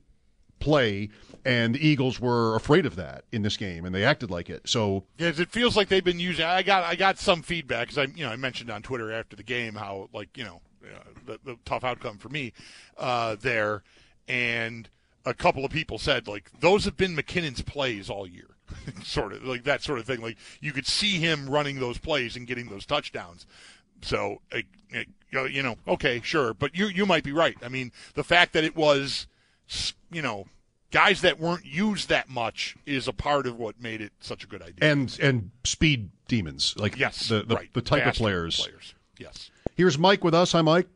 play, 0.59 1.09
and 1.43 1.75
the 1.75 1.87
Eagles 1.87 2.19
were 2.19 2.55
afraid 2.55 2.85
of 2.85 2.95
that 2.95 3.25
in 3.31 3.41
this 3.41 3.57
game, 3.57 3.85
and 3.85 3.93
they 3.93 4.03
acted 4.03 4.31
like 4.31 4.49
it. 4.49 4.67
So 4.67 5.03
Yeah, 5.17 5.27
it 5.35 5.51
feels 5.51 5.75
like 5.75 5.89
they've 5.89 6.03
been 6.03 6.19
using. 6.19 6.45
I 6.45 6.63
got 6.63 6.83
I 6.83 6.95
got 6.95 7.17
some 7.19 7.41
feedback 7.41 7.87
because 7.89 7.97
I 7.97 8.03
you 8.15 8.25
know 8.25 8.31
I 8.31 8.35
mentioned 8.35 8.69
on 8.69 8.81
Twitter 8.81 9.11
after 9.11 9.35
the 9.35 9.43
game 9.43 9.75
how 9.75 10.09
like 10.13 10.35
you 10.37 10.43
know 10.43 10.61
uh, 10.83 10.99
the, 11.25 11.39
the 11.43 11.57
tough 11.65 11.83
outcome 11.83 12.17
for 12.17 12.29
me 12.29 12.53
uh, 12.97 13.35
there, 13.41 13.83
and 14.27 14.89
a 15.25 15.33
couple 15.33 15.65
of 15.65 15.71
people 15.71 15.97
said 15.97 16.27
like 16.27 16.49
those 16.59 16.85
have 16.85 16.97
been 16.97 17.15
McKinnon's 17.15 17.61
plays 17.61 18.09
all 18.09 18.27
year, 18.27 18.49
sort 19.03 19.33
of 19.33 19.43
like 19.43 19.63
that 19.65 19.81
sort 19.83 19.99
of 19.99 20.05
thing. 20.05 20.21
Like 20.21 20.37
you 20.61 20.71
could 20.71 20.87
see 20.87 21.17
him 21.17 21.49
running 21.49 21.79
those 21.79 21.97
plays 21.97 22.35
and 22.35 22.47
getting 22.47 22.69
those 22.69 22.85
touchdowns. 22.85 23.45
So 24.01 24.41
uh, 24.53 24.59
uh, 25.35 25.43
you 25.43 25.63
know, 25.63 25.75
okay, 25.87 26.21
sure, 26.23 26.53
but 26.53 26.75
you 26.75 26.87
you 26.87 27.05
might 27.05 27.23
be 27.23 27.31
right. 27.31 27.55
I 27.63 27.69
mean, 27.69 27.91
the 28.13 28.23
fact 28.23 28.53
that 28.53 28.63
it 28.63 28.75
was 28.75 29.27
you 30.11 30.21
know 30.21 30.45
guys 30.91 31.21
that 31.21 31.39
weren't 31.39 31.65
used 31.65 32.07
that 32.09 32.29
much 32.29 32.77
is 32.85 33.07
a 33.07 33.13
part 33.13 33.47
of 33.47 33.57
what 33.57 33.81
made 33.81 33.99
it 34.01 34.13
such 34.19 34.43
a 34.43 34.47
good 34.47 34.61
idea. 34.61 34.89
and 34.89 35.17
and 35.21 35.51
speed 35.63 36.11
demons, 36.27 36.73
like 36.77 36.97
Yes, 36.97 37.27
the 37.29 37.43
the, 37.43 37.55
right. 37.55 37.73
the 37.73 37.81
type 37.81 38.03
Fast 38.03 38.17
of 38.17 38.21
players. 38.23 38.59
players. 38.61 38.93
Yes. 39.19 39.49
Here's 39.75 39.97
Mike 39.97 40.23
with 40.23 40.33
us. 40.33 40.51
Hi, 40.53 40.61
Mike. 40.61 40.87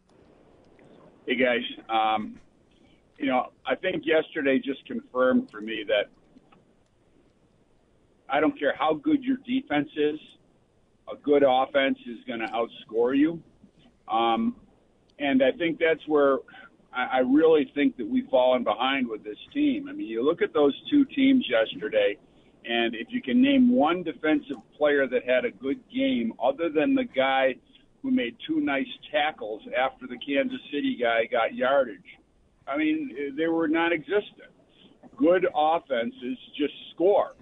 Hey 1.25 1.35
guys, 1.35 1.61
um, 1.89 2.39
you 3.17 3.25
know, 3.27 3.51
I 3.65 3.75
think 3.75 4.03
yesterday 4.05 4.59
just 4.59 4.85
confirmed 4.87 5.51
for 5.51 5.61
me 5.61 5.83
that 5.87 6.09
I 8.29 8.39
don't 8.39 8.57
care 8.57 8.73
how 8.77 8.93
good 8.93 9.23
your 9.23 9.37
defense 9.45 9.89
is, 9.95 10.19
a 11.11 11.15
good 11.17 11.43
offense 11.47 11.97
is 12.07 12.17
going 12.27 12.39
to 12.39 12.47
outscore 12.47 13.17
you. 13.17 13.41
Um, 14.07 14.55
and 15.19 15.43
I 15.43 15.51
think 15.51 15.79
that's 15.79 16.05
where 16.07 16.37
I, 16.93 17.17
I 17.17 17.17
really 17.19 17.71
think 17.75 17.97
that 17.97 18.07
we've 18.07 18.27
fallen 18.29 18.63
behind 18.63 19.07
with 19.07 19.23
this 19.23 19.37
team. 19.53 19.87
I 19.89 19.93
mean, 19.93 20.07
you 20.07 20.23
look 20.23 20.41
at 20.41 20.53
those 20.53 20.73
two 20.89 21.05
teams 21.05 21.45
yesterday, 21.49 22.17
and 22.65 22.95
if 22.95 23.07
you 23.09 23.21
can 23.21 23.41
name 23.41 23.71
one 23.73 24.03
defensive 24.03 24.57
player 24.77 25.07
that 25.07 25.23
had 25.25 25.45
a 25.45 25.51
good 25.51 25.79
game 25.93 26.33
other 26.43 26.69
than 26.69 26.95
the 26.95 27.05
guy 27.05 27.55
who 28.01 28.11
made 28.11 28.35
two 28.47 28.59
nice 28.61 28.87
tackles 29.11 29.61
after 29.77 30.07
the 30.07 30.17
Kansas 30.17 30.59
City 30.71 30.97
guy 30.99 31.25
got 31.25 31.53
yardage, 31.53 31.99
I 32.67 32.77
mean, 32.77 33.33
they 33.35 33.47
were 33.47 33.67
non 33.67 33.91
existent. 33.91 34.51
Good 35.17 35.47
offenses 35.53 36.37
just 36.57 36.73
score. 36.93 37.33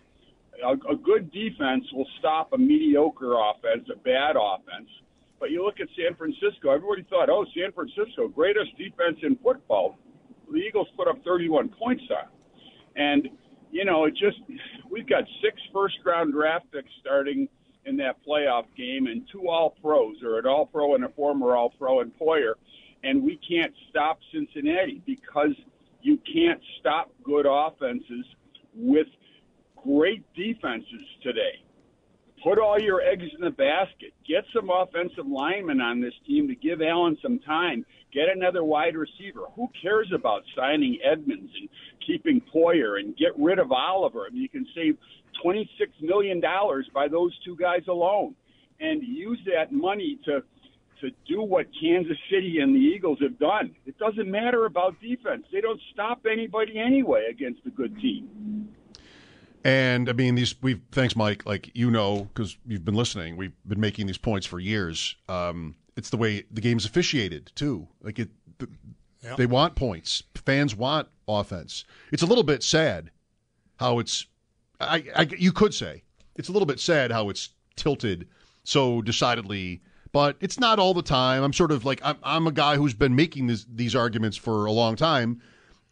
A, 0.63 0.73
a 0.91 0.95
good 0.95 1.31
defense 1.31 1.85
will 1.93 2.07
stop 2.19 2.53
a 2.53 2.57
mediocre 2.57 3.33
offense, 3.33 3.87
a 3.93 3.97
bad 3.97 4.35
offense. 4.35 4.89
But 5.39 5.51
you 5.51 5.63
look 5.63 5.79
at 5.79 5.87
San 5.95 6.15
Francisco, 6.15 6.71
everybody 6.71 7.03
thought, 7.09 7.29
oh, 7.29 7.45
San 7.55 7.71
Francisco, 7.71 8.27
greatest 8.27 8.75
defense 8.77 9.19
in 9.21 9.35
football. 9.37 9.97
The 10.51 10.57
Eagles 10.57 10.87
put 10.95 11.07
up 11.07 11.23
31 11.23 11.69
points 11.69 12.03
on. 12.09 12.29
And, 12.95 13.29
you 13.71 13.85
know, 13.85 14.05
it 14.05 14.15
just, 14.15 14.39
we've 14.89 15.07
got 15.07 15.23
six 15.43 15.61
first 15.71 15.97
round 16.05 16.33
draft 16.33 16.65
picks 16.71 16.89
starting 17.01 17.47
in 17.85 17.97
that 17.97 18.17
playoff 18.27 18.65
game 18.75 19.07
and 19.07 19.27
two 19.31 19.47
all 19.47 19.75
pros, 19.81 20.17
or 20.23 20.39
an 20.39 20.47
all 20.47 20.65
pro 20.65 20.95
and 20.95 21.05
a 21.05 21.09
former 21.09 21.55
all 21.55 21.69
pro 21.77 22.01
in 22.01 22.11
Poyer. 22.11 22.53
And 23.03 23.23
we 23.23 23.39
can't 23.47 23.73
stop 23.89 24.19
Cincinnati 24.33 25.01
because 25.05 25.53
you 26.01 26.17
can't 26.31 26.61
stop 26.79 27.11
good 27.23 27.45
offenses 27.47 28.25
with 28.75 29.07
great 29.87 30.23
defenses 30.35 31.05
today. 31.23 31.63
Put 32.43 32.59
all 32.59 32.79
your 32.79 33.01
eggs 33.01 33.23
in 33.35 33.41
the 33.43 33.51
basket. 33.51 34.13
Get 34.27 34.43
some 34.53 34.69
offensive 34.69 35.25
linemen 35.27 35.81
on 35.81 36.01
this 36.01 36.13
team 36.25 36.47
to 36.47 36.55
give 36.55 36.81
Allen 36.81 37.17
some 37.21 37.39
time. 37.39 37.85
Get 38.13 38.25
another 38.33 38.63
wide 38.63 38.95
receiver. 38.95 39.41
Who 39.55 39.69
cares 39.81 40.11
about 40.13 40.43
signing 40.55 40.99
Edmunds 41.03 41.51
and 41.59 41.69
keeping 42.05 42.41
Poyer 42.53 42.99
and 42.99 43.17
get 43.17 43.31
rid 43.37 43.59
of 43.59 43.71
Oliver? 43.71 44.25
I 44.27 44.33
mean, 44.33 44.43
you 44.43 44.49
can 44.49 44.67
save 44.75 44.97
$26 45.43 45.65
million 46.01 46.41
by 46.93 47.07
those 47.07 47.37
two 47.43 47.55
guys 47.55 47.81
alone 47.89 48.35
and 48.79 49.01
use 49.01 49.39
that 49.45 49.71
money 49.71 50.19
to 50.25 50.43
to 51.01 51.11
do 51.27 51.43
what 51.43 51.67
Kansas 51.79 52.17
City 52.31 52.57
and 52.59 52.73
the 52.73 52.79
Eagles 52.79 53.19
have 53.21 53.37
done. 53.37 53.75
It 53.85 53.99
doesn't 53.99 54.31
matter 54.31 54.65
about 54.65 54.99
defense. 54.99 55.43
They 55.53 55.61
don't 55.61 55.79
stop 55.93 56.25
anybody 56.25 56.79
anyway 56.79 57.27
against 57.29 57.59
a 57.67 57.69
good 57.69 57.95
team. 57.99 58.66
And 59.67 60.07
I 60.07 60.13
mean, 60.13 60.35
these 60.35 60.55
we 60.61 60.79
thanks, 60.93 61.13
Mike. 61.17 61.45
Like 61.45 61.69
you 61.75 61.91
know, 61.91 62.29
because 62.33 62.57
you've 62.65 62.85
been 62.85 62.95
listening, 62.95 63.35
we've 63.35 63.51
been 63.67 63.81
making 63.81 64.07
these 64.07 64.17
points 64.17 64.47
for 64.47 64.61
years. 64.61 65.17
Um, 65.27 65.75
it's 65.97 66.09
the 66.09 66.15
way 66.15 66.45
the 66.49 66.61
game's 66.61 66.85
officiated 66.85 67.51
too. 67.53 67.85
Like 68.01 68.17
it, 68.17 68.29
the, 68.59 68.69
Yep. 69.23 69.37
they 69.37 69.45
want 69.45 69.75
points. 69.75 70.23
Fans 70.35 70.73
want 70.75 71.07
offense. 71.27 71.83
It's 72.13 72.21
a 72.21 72.25
little 72.25 72.43
bit 72.45 72.63
sad 72.63 73.11
how 73.77 73.99
it's. 73.99 74.25
I, 74.79 75.03
I 75.13 75.27
you 75.37 75.51
could 75.51 75.73
say 75.73 76.03
it's 76.35 76.47
a 76.47 76.53
little 76.53 76.65
bit 76.67 76.79
sad 76.79 77.11
how 77.11 77.29
it's 77.29 77.49
tilted 77.75 78.29
so 78.63 79.01
decidedly, 79.01 79.81
but 80.13 80.37
it's 80.39 80.59
not 80.59 80.79
all 80.79 80.93
the 80.93 81.01
time. 81.01 81.43
I'm 81.43 81.51
sort 81.51 81.71
of 81.71 81.83
like 81.83 81.99
I'm, 82.05 82.17
I'm 82.23 82.47
a 82.47 82.53
guy 82.53 82.77
who's 82.77 82.93
been 82.93 83.15
making 83.15 83.47
this, 83.47 83.65
these 83.73 83.95
arguments 83.95 84.37
for 84.37 84.65
a 84.65 84.71
long 84.71 84.95
time, 84.95 85.41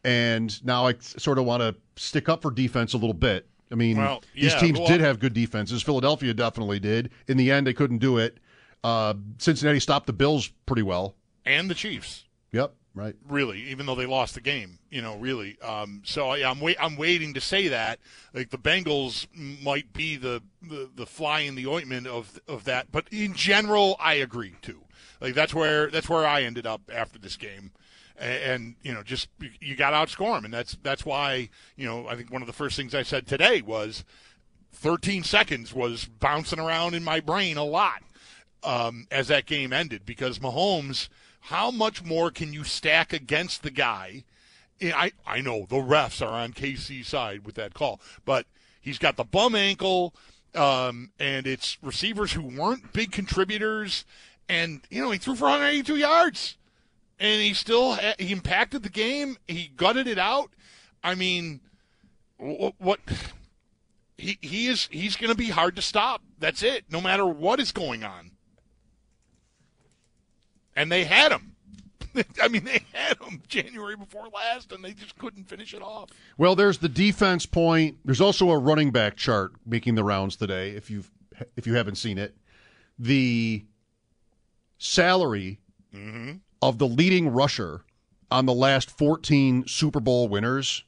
and 0.06 0.64
now 0.64 0.88
I 0.88 0.94
sort 1.00 1.40
of 1.40 1.44
want 1.46 1.62
to 1.62 1.76
stick 2.02 2.30
up 2.30 2.42
for 2.42 2.52
defense 2.52 2.94
a 2.94 2.98
little 2.98 3.14
bit. 3.14 3.50
I 3.72 3.76
mean, 3.76 3.98
Well, 3.98 4.24
these 4.34 4.54
teams 4.56 4.78
well- 4.80 4.88
did 4.88 5.02
have 5.02 5.20
good 5.20 5.34
defenses. 5.34 5.82
Philadelphia 5.84 6.34
definitely 6.34 6.80
did. 6.80 7.10
In 7.28 7.38
the 7.38 7.52
end, 7.52 7.66
they 7.68 7.74
couldn't 7.74 7.98
do 8.00 8.18
it. 8.18 8.38
Uh, 8.84 9.16
Cincinnati 9.40 9.80
stopped 9.80 10.06
the 10.08 10.14
Bills 10.14 10.50
pretty 10.66 10.84
well. 10.84 11.16
and 11.46 11.70
the 11.70 11.76
Chiefs. 11.76 12.26
Yep, 12.52 12.74
right. 12.94 13.16
Really, 13.28 13.62
even 13.64 13.86
though 13.86 13.96
they 13.96 14.06
lost 14.06 14.36
the 14.36 14.42
game, 14.42 14.80
you 14.90 15.02
know, 15.02 15.16
really. 15.18 15.60
Um, 15.62 16.02
so 16.06 16.34
yeah, 16.36 16.50
I'm 16.50 16.60
wait, 16.60 16.78
I'm 16.80 16.96
waiting 16.96 17.34
to 17.34 17.42
say 17.42 17.68
that 17.68 18.00
like 18.34 18.50
the 18.52 18.58
Bengals 18.58 19.28
might 19.64 19.92
be 19.94 20.16
the, 20.16 20.42
the 20.62 20.90
the 20.96 21.06
fly 21.06 21.42
in 21.42 21.56
the 21.56 21.68
ointment 21.68 22.08
of 22.08 22.40
of 22.48 22.64
that, 22.66 22.92
but 22.92 23.08
in 23.12 23.34
general, 23.34 23.96
I 24.00 24.14
agree 24.16 24.56
too. 24.62 24.82
Like 25.20 25.34
that's 25.34 25.54
where 25.54 25.90
that's 25.90 26.08
where 26.10 26.26
I 26.26 26.44
ended 26.44 26.66
up 26.66 26.90
after 26.94 27.18
this 27.20 27.36
game. 27.38 27.72
And, 28.18 28.76
you 28.82 28.94
know, 28.94 29.04
just 29.04 29.28
you 29.60 29.76
got 29.76 29.90
to 29.90 29.98
outscore 29.98 30.36
them, 30.36 30.46
and 30.46 30.54
that's 30.54 30.78
that's 30.82 31.06
why 31.06 31.50
you 31.76 31.86
know 31.86 32.08
I 32.08 32.16
think 32.16 32.32
one 32.32 32.42
of 32.42 32.48
the 32.48 32.54
first 32.54 32.78
things 32.78 32.96
I 32.96 33.04
said 33.04 33.28
today 33.28 33.62
was 33.62 34.06
13 34.72 35.24
seconds 35.24 35.74
was 35.74 36.06
bouncing 36.06 36.60
around 36.60 36.94
in 36.94 37.04
my 37.04 37.20
brain 37.20 37.58
a 37.58 37.64
lot 37.64 38.04
um, 38.64 39.08
as 39.12 39.28
that 39.28 39.46
game 39.46 39.74
ended. 39.74 40.06
Because 40.06 40.40
Mahomes, 40.40 41.10
how 41.42 41.72
much 41.72 42.04
more 42.04 42.32
can 42.32 42.54
you 42.54 42.64
stack 42.64 43.14
against 43.14 43.64
the 43.64 43.72
guy? 43.72 44.24
I, 44.82 45.14
I 45.26 45.42
know 45.42 45.66
the 45.70 45.78
refs 45.78 46.26
are 46.26 46.34
on 46.34 46.54
KC's 46.54 47.08
side 47.08 47.46
with 47.46 47.56
that 47.56 47.74
call, 47.74 48.02
but 48.26 48.46
he's 48.82 48.98
got 48.98 49.16
the 49.16 49.24
bum 49.24 49.56
ankle, 49.56 50.14
um, 50.54 51.12
and 51.20 51.48
it's 51.48 51.78
receivers 51.82 52.34
who 52.34 52.42
weren't 52.42 52.92
big 52.92 53.12
contributors, 53.12 54.04
and 54.50 54.82
you 54.90 55.02
know 55.02 55.12
he 55.12 55.18
threw 55.18 55.36
for 55.36 55.46
182 55.46 55.96
yards, 55.96 56.58
and 57.20 57.42
he 57.42 57.54
still 57.54 57.96
ha- 57.96 58.16
he 58.20 58.32
impacted 58.32 58.84
the 58.84 58.90
game. 58.90 59.38
He 59.48 59.72
gutted 59.76 60.08
it 60.08 60.20
out. 60.20 60.52
I 61.04 61.16
mean, 61.16 61.62
what? 62.38 62.74
what 62.78 63.00
he, 64.18 64.38
he 64.42 64.68
is 64.68 64.88
he's 64.92 65.16
going 65.16 65.32
to 65.32 65.38
be 65.38 65.50
hard 65.50 65.76
to 65.76 65.82
stop. 65.82 66.22
That's 66.40 66.64
it. 66.64 66.86
No 66.90 67.02
matter 67.02 67.26
what 67.26 67.60
is 67.60 67.72
going 67.72 68.04
on 68.04 68.32
and 70.76 70.92
they 70.92 71.06
had 71.06 71.32
him. 71.32 71.56
I 72.42 72.48
mean, 72.48 72.64
they 72.64 72.86
had 72.94 73.18
him 73.20 73.42
January 73.48 73.96
before 73.96 74.28
last, 74.34 74.72
and 74.72 74.84
they 74.84 74.94
just 74.94 75.18
couldn't 75.18 75.46
finish 75.46 75.74
it 75.74 75.82
off. 75.82 76.10
Well, 76.38 76.56
there's 76.56 76.78
the 76.78 76.90
defense 76.90 77.46
point. 77.46 77.98
There's 78.06 78.22
also 78.22 78.52
a 78.52 78.58
running 78.58 78.92
back 78.92 79.16
chart 79.16 79.54
making 79.66 79.96
the 79.96 80.04
rounds 80.04 80.36
today. 80.36 80.72
If 80.72 80.90
you've 80.90 81.10
if 81.56 81.68
you 81.68 81.76
haven't 81.76 81.96
seen 81.96 82.18
it, 82.18 82.36
the 82.98 83.66
salary 84.78 85.60
mm-hmm. 85.94 86.38
Of 86.62 86.78
the 86.80 86.88
leading 86.88 87.30
rusher 87.30 87.82
on 88.32 88.46
the 88.46 88.54
last 88.54 88.90
14 88.98 89.66
Super 89.68 90.00
Bowl 90.00 90.28
winners. 90.28 90.84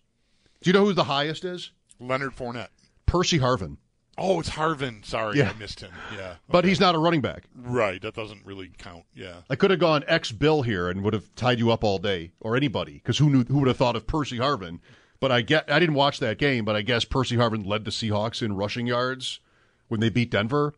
Do 0.62 0.70
you 0.70 0.74
know 0.74 0.86
who 0.86 0.94
the 0.94 1.04
highest 1.06 1.46
is? 1.46 1.72
Leonard 2.00 2.36
Fournette. 2.36 2.70
Percy 3.06 3.40
Harvin. 3.40 3.78
Oh, 4.18 4.40
it's 4.40 4.50
Harvin. 4.50 5.06
Sorry, 5.06 5.38
Yeah. 5.38 5.52
I 5.56 5.60
missed 5.60 5.80
him. 5.80 5.92
Yeah, 6.16 6.36
But 6.50 6.66
he's 6.66 6.80
not 6.80 6.96
a 6.96 6.98
running 6.98 7.22
back. 7.22 7.44
right. 7.56 8.02
That 8.02 8.16
doesn't 8.16 8.46
really 8.46 8.72
count. 8.80 9.04
Yeah. 9.14 9.42
I 9.50 9.56
could 9.56 9.70
have 9.70 9.80
gone 9.80 10.04
ex 10.08 10.32
Bill 10.32 10.64
here 10.64 10.90
and 10.90 11.04
would 11.04 11.14
have 11.14 11.34
tied 11.36 11.60
you 11.60 11.72
up 11.72 11.84
all 11.84 12.00
day, 12.00 12.32
or 12.40 12.56
anybody, 12.56 12.94
because 12.94 13.20
who 13.20 13.30
knew 13.30 13.44
who 13.44 13.60
would 13.60 13.68
have 13.68 13.78
thought 13.78 13.96
of 13.96 14.08
Percy 14.08 14.38
Harvin? 14.40 14.80
But 15.20 15.32
I 15.32 15.42
get 15.42 15.72
I 15.72 15.78
didn't 15.80 15.94
watch 15.96 16.20
that 16.20 16.40
game, 16.40 16.66
but 16.66 16.76
I 16.76 16.82
guess 16.82 17.06
Percy 17.06 17.36
Harvin 17.38 17.66
led 17.66 17.86
the 17.86 17.92
Seahawks 17.92 18.42
in 18.42 18.56
rushing 18.56 18.88
yards 18.88 19.40
when 19.88 20.00
they 20.00 20.10
beat 20.10 20.32
Denver, 20.32 20.74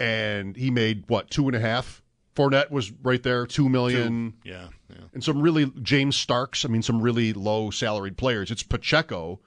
and 0.00 0.56
he 0.56 0.70
made 0.70 1.04
what 1.08 1.30
two 1.30 1.46
and 1.46 1.56
a 1.56 1.60
half. 1.60 2.02
Fournette 2.34 2.70
was 2.70 2.90
right 3.02 3.22
there, 3.22 3.46
two 3.46 3.68
million, 3.68 4.34
Yeah. 4.44 4.68
Yeah. 4.90 4.96
and 5.12 5.22
some 5.22 5.40
really 5.40 5.66
James 5.82 6.16
Starks. 6.16 6.64
I 6.64 6.68
mean, 6.68 6.82
some 6.82 7.00
really 7.00 7.32
low 7.32 7.70
salaried 7.70 8.16
players. 8.16 8.50
It's 8.50 8.62
Pacheco 8.62 9.40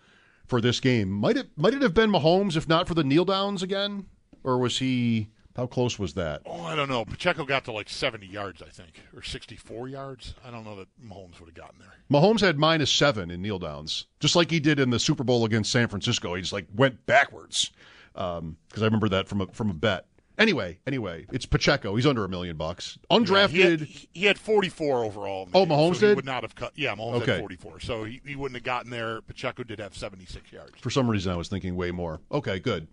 for 0.45 0.61
this 0.61 0.79
game. 0.79 1.09
Might 1.11 1.37
it 1.37 1.49
might 1.57 1.73
it 1.73 1.81
have 1.81 1.93
been 1.93 2.11
Mahomes 2.11 2.55
if 2.55 2.67
not 2.67 2.87
for 2.87 2.93
the 2.93 3.03
kneel 3.03 3.25
downs 3.25 3.61
again, 3.63 4.05
or 4.43 4.57
was 4.57 4.79
he? 4.79 5.29
How 5.55 5.65
close 5.65 5.97
was 5.97 6.13
that? 6.13 6.43
Oh, 6.45 6.61
I 6.61 6.75
don't 6.75 6.87
know. 6.87 7.03
Pacheco 7.03 7.43
got 7.43 7.65
to 7.65 7.71
like 7.71 7.89
70 7.89 8.27
yards, 8.27 8.61
I 8.61 8.69
think, 8.69 9.01
or 9.15 9.23
64 9.23 9.87
yards. 9.89 10.35
I 10.45 10.51
don't 10.51 10.63
know 10.63 10.75
that 10.75 10.87
Mahomes 11.03 11.39
would 11.39 11.47
have 11.47 11.55
gotten 11.55 11.79
there. 11.79 11.95
Mahomes 12.11 12.41
had 12.41 12.59
minus 12.59 12.91
seven 12.91 13.31
in 13.31 13.41
kneel 13.41 13.57
downs, 13.57 14.05
just 14.19 14.35
like 14.35 14.51
he 14.51 14.59
did 14.59 14.79
in 14.79 14.91
the 14.91 14.99
Super 14.99 15.23
Bowl 15.23 15.45
against 15.45 15.71
San 15.71 15.87
Francisco. 15.87 16.35
He 16.35 16.41
just 16.41 16.53
like 16.53 16.67
went 16.75 17.03
backwards 17.07 17.71
um, 18.13 18.55
because 18.69 18.83
I 18.83 18.85
remember 18.85 19.09
that 19.09 19.27
from 19.27 19.41
a 19.41 19.47
from 19.47 19.71
a 19.71 19.73
bet. 19.73 20.05
Anyway, 20.37 20.77
anyway, 20.85 21.25
it's 21.31 21.47
Pacheco. 21.47 21.95
He's 21.95 22.05
under 22.05 22.23
a 22.23 22.29
million 22.29 22.57
bucks. 22.57 22.99
Yeah, 23.09 23.17
Undrafted. 23.17 23.49
he, 23.49 23.61
had, 23.61 23.81
he 23.81 24.25
had 24.25 24.37
44 24.37 25.03
overall. 25.05 25.49
Oh, 25.53 25.65
game, 25.65 25.75
Mahomes 25.75 25.95
so 25.95 25.99
he 26.01 26.05
did? 26.07 26.15
would 26.17 26.25
not 26.25 26.43
have 26.43 26.53
cut. 26.53 26.73
Yeah, 26.75 26.95
Mahomes 26.95 27.21
Okay. 27.23 27.31
had 27.33 27.39
44, 27.39 27.79
so 27.79 28.03
he, 28.03 28.21
he 28.23 28.35
wouldn't 28.35 28.55
have 28.55 28.63
gotten 28.63 28.91
there. 28.91 29.21
Pacheco 29.21 29.63
did 29.63 29.79
have 29.79 29.95
76 29.97 30.51
yards. 30.51 30.73
For 30.79 30.91
some 30.91 31.09
reason, 31.09 31.31
I 31.31 31.37
was 31.37 31.47
thinking 31.47 31.75
way 31.75 31.89
more. 31.91 32.19
Okay, 32.31 32.59
good. 32.59 32.87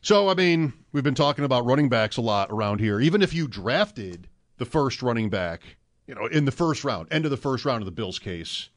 So, 0.00 0.28
I 0.28 0.34
mean, 0.34 0.72
we've 0.92 1.04
been 1.04 1.14
talking 1.14 1.44
about 1.44 1.64
running 1.64 1.88
backs 1.88 2.16
a 2.16 2.20
lot 2.22 2.50
around 2.50 2.80
here. 2.80 3.00
Even 3.00 3.22
if 3.22 3.32
you 3.32 3.46
drafted 3.48 4.28
the 4.58 4.64
first 4.64 5.02
running 5.02 5.30
back, 5.30 5.62
you 6.08 6.14
know, 6.14 6.26
in 6.26 6.44
the 6.44 6.52
first 6.52 6.84
round, 6.84 7.08
end 7.12 7.24
of 7.24 7.30
the 7.30 7.36
first 7.36 7.64
round 7.64 7.82
of 7.82 7.86
the 7.86 7.92
Bills 7.92 8.18
case, 8.18 8.68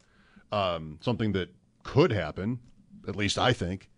um, 0.52 0.98
something 1.02 1.32
that 1.34 1.50
could 1.84 2.12
happen, 2.12 2.60
at 3.08 3.16
least 3.16 3.38
I 3.38 3.54
think, 3.54 3.90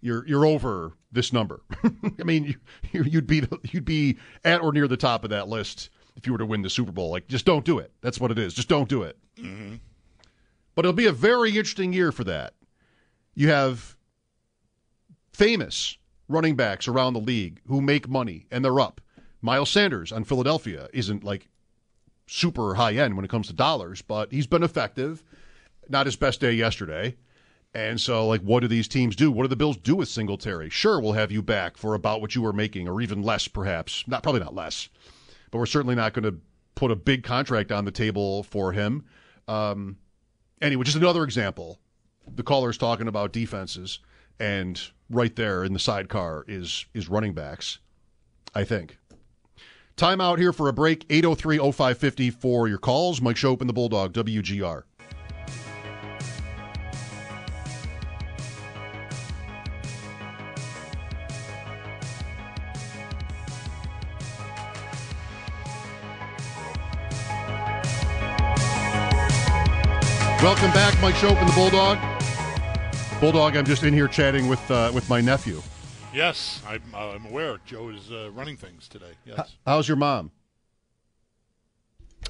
you're 0.00 0.26
you're 0.26 0.46
over 0.46 0.92
this 1.12 1.32
number. 1.32 1.62
I 2.20 2.24
mean, 2.24 2.56
you, 2.92 3.02
you'd 3.02 3.26
be 3.26 3.42
you'd 3.64 3.84
be 3.84 4.18
at 4.44 4.62
or 4.62 4.72
near 4.72 4.88
the 4.88 4.96
top 4.96 5.24
of 5.24 5.30
that 5.30 5.48
list 5.48 5.90
if 6.16 6.26
you 6.26 6.32
were 6.32 6.38
to 6.38 6.46
win 6.46 6.62
the 6.62 6.70
Super 6.70 6.92
Bowl. 6.92 7.10
Like, 7.10 7.28
just 7.28 7.44
don't 7.44 7.64
do 7.64 7.78
it. 7.78 7.92
That's 8.00 8.20
what 8.20 8.30
it 8.30 8.38
is. 8.38 8.54
Just 8.54 8.68
don't 8.68 8.88
do 8.88 9.02
it. 9.02 9.16
Mm-hmm. 9.36 9.76
But 10.74 10.84
it'll 10.84 10.92
be 10.92 11.06
a 11.06 11.12
very 11.12 11.50
interesting 11.50 11.92
year 11.92 12.12
for 12.12 12.24
that. 12.24 12.54
You 13.34 13.48
have 13.48 13.96
famous 15.32 15.96
running 16.28 16.56
backs 16.56 16.88
around 16.88 17.14
the 17.14 17.20
league 17.20 17.60
who 17.66 17.80
make 17.80 18.08
money 18.08 18.46
and 18.50 18.64
they're 18.64 18.80
up. 18.80 19.00
Miles 19.40 19.70
Sanders 19.70 20.12
on 20.12 20.24
Philadelphia 20.24 20.88
isn't 20.92 21.24
like 21.24 21.48
super 22.26 22.74
high 22.74 22.94
end 22.94 23.16
when 23.16 23.24
it 23.24 23.30
comes 23.30 23.46
to 23.46 23.52
dollars, 23.52 24.02
but 24.02 24.32
he's 24.32 24.46
been 24.46 24.62
effective. 24.62 25.22
Not 25.88 26.06
his 26.06 26.16
best 26.16 26.40
day 26.40 26.52
yesterday. 26.52 27.16
And 27.74 28.00
so, 28.00 28.26
like, 28.26 28.40
what 28.40 28.60
do 28.60 28.68
these 28.68 28.88
teams 28.88 29.14
do? 29.14 29.30
What 29.30 29.42
do 29.42 29.48
the 29.48 29.56
Bills 29.56 29.76
do 29.76 29.96
with 29.96 30.08
Singletary? 30.08 30.70
Sure, 30.70 31.00
we'll 31.00 31.12
have 31.12 31.30
you 31.30 31.42
back 31.42 31.76
for 31.76 31.94
about 31.94 32.20
what 32.20 32.34
you 32.34 32.42
were 32.42 32.52
making, 32.52 32.88
or 32.88 33.00
even 33.00 33.22
less, 33.22 33.46
perhaps. 33.46 34.04
Not 34.06 34.22
probably 34.22 34.40
not 34.40 34.54
less, 34.54 34.88
but 35.50 35.58
we're 35.58 35.66
certainly 35.66 35.94
not 35.94 36.14
going 36.14 36.24
to 36.24 36.40
put 36.74 36.90
a 36.90 36.96
big 36.96 37.22
contract 37.22 37.70
on 37.70 37.84
the 37.84 37.90
table 37.90 38.42
for 38.44 38.72
him. 38.72 39.04
Um, 39.48 39.98
anyway, 40.62 40.84
just 40.84 40.96
another 40.96 41.24
example. 41.24 41.78
The 42.34 42.42
caller 42.42 42.70
is 42.70 42.78
talking 42.78 43.08
about 43.08 43.32
defenses, 43.32 43.98
and 44.40 44.80
right 45.10 45.34
there 45.36 45.62
in 45.62 45.72
the 45.72 45.78
sidecar 45.78 46.44
is 46.48 46.86
is 46.94 47.08
running 47.08 47.34
backs. 47.34 47.78
I 48.54 48.64
think. 48.64 48.98
Time 49.96 50.20
out 50.20 50.38
here 50.38 50.52
for 50.52 50.68
a 50.68 50.72
break. 50.72 51.04
803 51.10 51.58
0550 51.58 52.30
for 52.30 52.68
your 52.68 52.78
calls. 52.78 53.20
Mike 53.20 53.36
Schopp 53.36 53.60
and 53.60 53.68
the 53.68 53.74
Bulldog, 53.74 54.12
WGR. 54.12 54.84
Welcome 71.00 71.20
back, 71.20 71.30
Mike 71.30 71.36
Schopp 71.36 71.40
and 71.40 71.48
the 71.48 71.54
Bulldog. 71.54 73.20
Bulldog, 73.20 73.56
I'm 73.56 73.64
just 73.64 73.84
in 73.84 73.94
here 73.94 74.08
chatting 74.08 74.48
with 74.48 74.70
uh, 74.70 74.90
with 74.92 75.08
my 75.08 75.20
nephew. 75.20 75.62
Yes, 76.12 76.60
I'm, 76.66 76.82
uh, 76.92 77.10
I'm 77.10 77.26
aware. 77.26 77.58
Joe 77.66 77.90
is 77.90 78.10
uh, 78.10 78.30
running 78.32 78.56
things 78.56 78.88
today. 78.88 79.12
Yes. 79.24 79.54
How's 79.64 79.86
your 79.86 79.96
mom? 79.96 80.32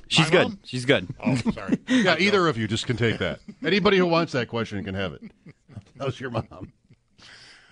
She's 0.09 0.27
My 0.27 0.31
good. 0.31 0.43
mom? 0.49 0.59
She's 0.65 0.85
good. 0.85 1.09
Oh, 1.25 1.37
sorry. 1.37 1.79
Yeah, 1.89 2.17
either 2.19 2.47
of 2.47 2.59
you 2.59 2.69
just 2.69 2.87
can 2.87 2.97
take 2.97 3.19
that. 3.19 3.41
Anybody 3.65 3.97
who 3.97 4.07
wants 4.07 4.33
that 4.33 4.49
question 4.49 4.85
can 4.85 4.95
have 4.95 5.13
it. 5.15 5.23
How's 5.99 6.21
your 6.21 6.31
mom? 6.31 6.73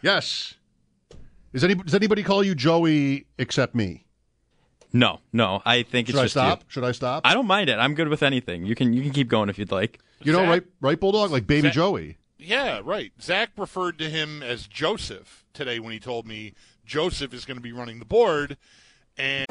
Yes. 0.00 0.54
Is 1.52 1.62
any 1.62 1.74
does 1.74 1.94
anybody 1.94 2.22
call 2.22 2.42
you 2.42 2.54
Joey 2.54 3.26
except 3.38 3.74
me? 3.74 4.05
No, 4.92 5.20
no. 5.32 5.62
I 5.64 5.82
think 5.82 6.08
it's 6.08 6.16
Should 6.16 6.20
I 6.20 6.24
just 6.24 6.32
stop? 6.34 6.60
you. 6.60 6.64
Should 6.68 6.84
I 6.84 6.92
stop? 6.92 7.22
I 7.26 7.34
don't 7.34 7.46
mind 7.46 7.68
it. 7.70 7.74
I'm 7.78 7.94
good 7.94 8.08
with 8.08 8.22
anything. 8.22 8.64
You 8.66 8.74
can 8.74 8.92
you 8.92 9.02
can 9.02 9.12
keep 9.12 9.28
going 9.28 9.48
if 9.48 9.58
you'd 9.58 9.72
like. 9.72 9.98
You 10.22 10.32
know, 10.32 10.38
Zach- 10.38 10.48
right, 10.48 10.62
right, 10.80 11.00
Bulldog, 11.00 11.30
like 11.30 11.46
Baby 11.46 11.68
Zach- 11.68 11.74
Joey. 11.74 12.16
Yeah, 12.38 12.80
right. 12.84 13.12
Zach 13.20 13.50
referred 13.56 13.98
to 13.98 14.08
him 14.10 14.42
as 14.42 14.66
Joseph 14.66 15.44
today 15.52 15.78
when 15.80 15.92
he 15.92 15.98
told 15.98 16.26
me 16.26 16.54
Joseph 16.84 17.34
is 17.34 17.44
going 17.44 17.56
to 17.56 17.62
be 17.62 17.72
running 17.72 17.98
the 17.98 18.04
board. 18.04 18.56
And 19.18 19.46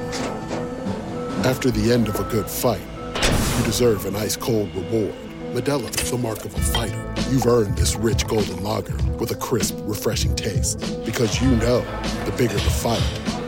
After 1.46 1.70
the 1.72 1.92
end 1.92 2.08
of 2.08 2.20
a 2.20 2.24
good 2.24 2.50
fight, 2.50 2.82
you 3.60 3.66
deserve 3.66 4.06
an 4.06 4.16
ice 4.16 4.36
cold 4.36 4.74
reward. 4.76 5.14
Modelo 5.54 5.90
is 6.02 6.12
the 6.12 6.18
mark 6.18 6.44
of 6.46 6.54
a 6.56 6.60
fighter. 6.60 7.14
You've 7.32 7.46
earned 7.46 7.78
this 7.78 7.96
rich 7.96 8.28
golden 8.28 8.62
lager 8.64 8.96
with 9.20 9.32
a 9.32 9.36
crisp, 9.36 9.76
refreshing 9.82 10.36
taste. 10.36 10.80
Because 11.06 11.42
you 11.42 11.50
know 11.52 11.80
the 12.26 12.34
bigger 12.38 12.54
the 12.54 12.60
fight, 12.60 13.02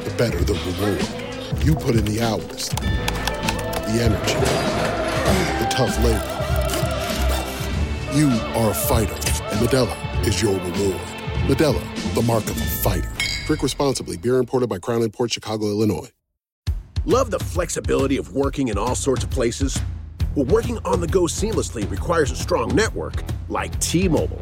the 0.04 0.12
better 0.18 0.40
the 0.44 0.54
reward. 0.54 1.27
You 1.64 1.76
put 1.76 1.96
in 1.96 2.04
the 2.04 2.22
hours, 2.22 2.70
the 2.70 4.00
energy, 4.02 4.34
the 5.64 5.68
tough 5.72 5.98
labor. 6.04 6.34
You 8.14 8.30
are 8.56 8.72
a 8.72 8.74
fighter, 8.74 9.14
and 9.14 9.60
Modelo 9.66 10.28
is 10.28 10.42
your 10.42 10.54
reward. 10.54 11.02
Modelo, 11.48 12.14
the 12.16 12.22
mark 12.22 12.44
of 12.46 12.58
a 12.58 12.66
fighter. 12.66 13.10
Drink 13.46 13.64
responsibly. 13.64 14.18
Beer 14.18 14.38
imported 14.40 14.68
by 14.68 14.78
Crown 14.78 15.10
Port 15.10 15.32
Chicago, 15.32 15.68
Illinois. 15.68 16.10
Love 17.06 17.32
the 17.32 17.40
flexibility 17.40 18.18
of 18.18 18.36
working 18.36 18.68
in 18.68 18.78
all 18.78 18.94
sorts 18.94 19.24
of 19.24 19.30
places? 19.30 19.80
Well, 20.36 20.46
working 20.46 20.80
on 20.84 21.00
the 21.00 21.08
go 21.08 21.22
seamlessly 21.24 21.90
requires 21.90 22.30
a 22.32 22.36
strong 22.36 22.76
network 22.76 23.24
like 23.48 23.80
T 23.80 24.10
Mobile. 24.10 24.42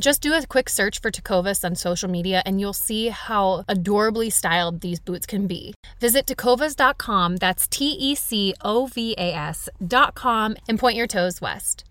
Just 0.00 0.22
do 0.22 0.32
a 0.32 0.46
quick 0.46 0.68
search 0.68 1.00
for 1.00 1.10
Tecovas 1.10 1.64
on 1.64 1.74
social 1.74 2.08
media 2.08 2.42
and 2.46 2.60
you'll 2.60 2.72
see 2.72 3.08
how 3.08 3.64
adorably 3.68 4.30
styled 4.30 4.80
these 4.80 5.00
boots 5.00 5.26
can 5.26 5.46
be. 5.46 5.74
Visit 6.00 6.26
tecovas.com, 6.26 7.36
that's 7.36 7.66
T 7.66 7.86
E 7.98 8.14
C 8.14 8.54
O 8.62 8.86
V 8.86 9.14
A 9.18 9.34
S.com, 9.34 10.56
and 10.68 10.78
point 10.78 10.96
your 10.96 11.06
toes 11.08 11.40
west. 11.40 11.84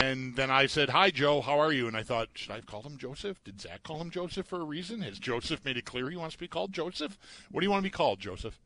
and 0.00 0.36
then 0.36 0.48
I 0.48 0.66
said, 0.66 0.90
"Hi, 0.90 1.10
Joe. 1.10 1.40
How 1.40 1.58
are 1.58 1.72
you?" 1.72 1.88
And 1.88 1.96
I 1.96 2.04
thought, 2.04 2.28
should 2.34 2.52
I 2.52 2.56
have 2.56 2.66
called 2.66 2.86
him 2.86 2.98
Joseph? 2.98 3.42
Did 3.42 3.60
Zach 3.60 3.82
call 3.82 4.00
him 4.00 4.10
Joseph 4.10 4.46
for 4.46 4.60
a 4.60 4.64
reason? 4.64 5.00
Has 5.02 5.18
Joseph 5.18 5.64
made 5.64 5.76
it 5.76 5.86
clear 5.86 6.08
he 6.08 6.16
wants 6.16 6.34
to 6.36 6.38
be 6.38 6.46
called 6.46 6.72
Joseph? 6.72 7.18
What 7.50 7.60
do 7.60 7.66
you 7.66 7.70
want 7.70 7.82
to 7.82 7.90
be 7.90 7.96
called, 7.96 8.20
Joseph? 8.20 8.60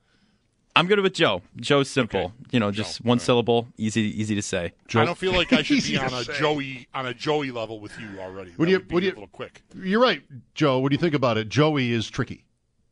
I'm 0.75 0.87
good 0.87 1.01
with 1.01 1.13
Joe. 1.13 1.43
Joe's 1.57 1.91
simple. 1.91 2.33
You 2.51 2.61
know, 2.61 2.71
just 2.71 3.05
one 3.05 3.19
syllable, 3.19 3.69
easy 3.77 4.01
easy 4.01 4.35
to 4.35 4.43
say. 4.43 4.73
I 4.95 5.05
don't 5.05 5.19
feel 5.19 5.33
like 5.33 5.53
I 5.53 5.63
should 5.63 5.83
be 5.85 5.99
on 5.99 6.13
a 6.13 6.25
say. 6.25 6.39
Joey 6.39 6.89
on 6.95 7.07
a 7.07 7.15
Joey 7.15 7.51
level 7.51 7.79
with 7.81 7.99
you 7.99 8.21
already. 8.21 8.53
What 8.57 8.67
do 8.67 8.73
you? 8.73 8.81
be 8.81 8.95
What 8.95 9.01
do 9.01 9.09
a 9.09 9.11
little 9.11 9.27
quick. 9.27 9.63
You're 9.75 10.01
right, 10.01 10.23
Joe. 10.55 10.79
What 10.79 10.91
do 10.91 10.95
you 10.95 11.01
think 11.01 11.15
about 11.15 11.37
it? 11.37 11.49
Joey 11.49 11.93
is 11.93 12.09
tricky. 12.09 12.47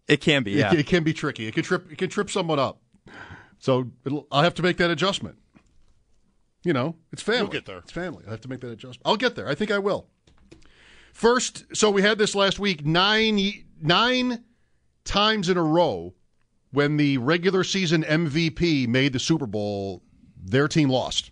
It 0.09 0.21
can 0.21 0.43
be, 0.43 0.53
yeah. 0.53 0.73
It, 0.73 0.81
it 0.81 0.87
can 0.87 1.05
be 1.05 1.13
tricky. 1.13 1.47
It 1.47 1.55
can 1.55 1.63
trip. 1.63 1.91
It 1.91 1.97
can 1.97 2.11
trip 2.11 2.31
someone 2.31 2.59
up. 2.59 2.81
So 3.59 3.91
it'll, 4.05 4.27
I'll 4.31 4.43
have 4.43 4.55
to 4.55 4.63
make 4.63 4.77
that 4.79 4.91
adjustment. 4.91 5.39
You 6.63 6.75
know, 6.75 6.97
it's 7.13 7.23
family. 7.23 7.41
You'll 7.43 7.51
get 7.51 7.65
there. 7.67 7.79
It's 7.79 7.93
family. 7.93 8.25
I 8.27 8.31
have 8.31 8.41
to 8.43 8.49
make 8.49 8.61
that 8.61 8.71
adjustment. 8.71 9.03
I'll 9.07 9.17
get 9.17 9.37
there. 9.37 9.49
I 9.49 9.55
think 9.55 9.71
I 9.71 9.79
will. 9.79 10.07
First, 11.15 11.65
so 11.75 11.91
we 11.91 12.03
had 12.03 12.19
this 12.19 12.35
last 12.35 12.59
week 12.59 12.85
nine 12.85 13.65
nine 13.81 14.45
times 15.05 15.49
in 15.49 15.57
a 15.57 15.63
row 15.63 16.15
when 16.73 16.97
the 16.97 17.19
regular 17.19 17.65
season 17.65 18.03
MVP 18.03 18.87
made 18.89 19.13
the 19.13 19.19
Super 19.19 19.47
Bowl, 19.47 20.03
their 20.37 20.69
team 20.69 20.89
lost. 20.89 21.31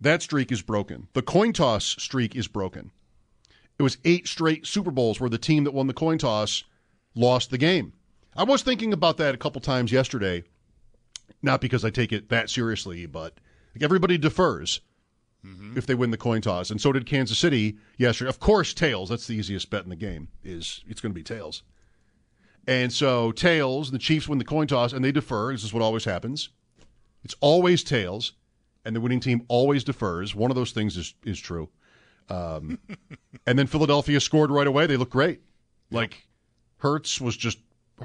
That 0.00 0.22
streak 0.22 0.52
is 0.52 0.62
broken. 0.62 1.08
The 1.12 1.22
coin 1.22 1.52
toss 1.52 1.84
streak 1.84 2.36
is 2.36 2.48
broken. 2.48 2.92
It 3.78 3.82
was 3.82 3.98
eight 4.04 4.26
straight 4.26 4.66
Super 4.66 4.90
Bowls 4.90 5.20
where 5.20 5.30
the 5.30 5.38
team 5.38 5.64
that 5.64 5.74
won 5.74 5.86
the 5.86 5.94
coin 5.94 6.18
toss 6.18 6.64
lost 7.14 7.50
the 7.50 7.58
game. 7.58 7.92
I 8.36 8.44
was 8.44 8.62
thinking 8.62 8.92
about 8.92 9.16
that 9.18 9.34
a 9.34 9.38
couple 9.38 9.60
times 9.60 9.92
yesterday, 9.92 10.44
not 11.42 11.60
because 11.60 11.84
I 11.84 11.90
take 11.90 12.12
it 12.12 12.28
that 12.28 12.50
seriously, 12.50 13.06
but 13.06 13.38
like 13.74 13.82
everybody 13.82 14.18
defers 14.18 14.80
mm-hmm. 15.44 15.76
if 15.76 15.86
they 15.86 15.94
win 15.94 16.10
the 16.10 16.16
coin 16.16 16.40
toss, 16.40 16.70
and 16.70 16.80
so 16.80 16.92
did 16.92 17.06
Kansas 17.06 17.38
City 17.38 17.78
yesterday. 17.96 18.28
Of 18.28 18.40
course, 18.40 18.74
tails. 18.74 19.08
That's 19.08 19.26
the 19.26 19.34
easiest 19.34 19.70
bet 19.70 19.84
in 19.84 19.90
the 19.90 19.96
game. 19.96 20.28
Is 20.44 20.84
it's 20.88 21.00
going 21.00 21.12
to 21.12 21.18
be 21.18 21.24
tails. 21.24 21.62
And 22.68 22.92
so 22.92 23.32
tails, 23.32 23.90
the 23.90 23.98
Chiefs 23.98 24.28
win 24.28 24.38
the 24.38 24.44
coin 24.44 24.66
toss, 24.66 24.92
and 24.92 25.02
they 25.02 25.10
defer. 25.10 25.52
This 25.52 25.64
is 25.64 25.72
what 25.72 25.82
always 25.82 26.04
happens. 26.04 26.50
It's 27.24 27.34
always 27.40 27.82
tails, 27.82 28.34
and 28.84 28.94
the 28.94 29.00
winning 29.00 29.20
team 29.20 29.42
always 29.48 29.82
defers. 29.82 30.34
One 30.34 30.50
of 30.50 30.54
those 30.54 30.72
things 30.72 30.98
is 30.98 31.14
is 31.24 31.40
true. 31.40 31.70
Um, 32.28 32.78
and 33.46 33.58
then 33.58 33.66
Philadelphia 33.66 34.20
scored 34.20 34.50
right 34.50 34.66
away. 34.66 34.86
They 34.86 34.98
look 34.98 35.08
great. 35.08 35.40
Like 35.90 36.28
Hurts 36.76 37.22
was 37.22 37.38
just 37.38 37.58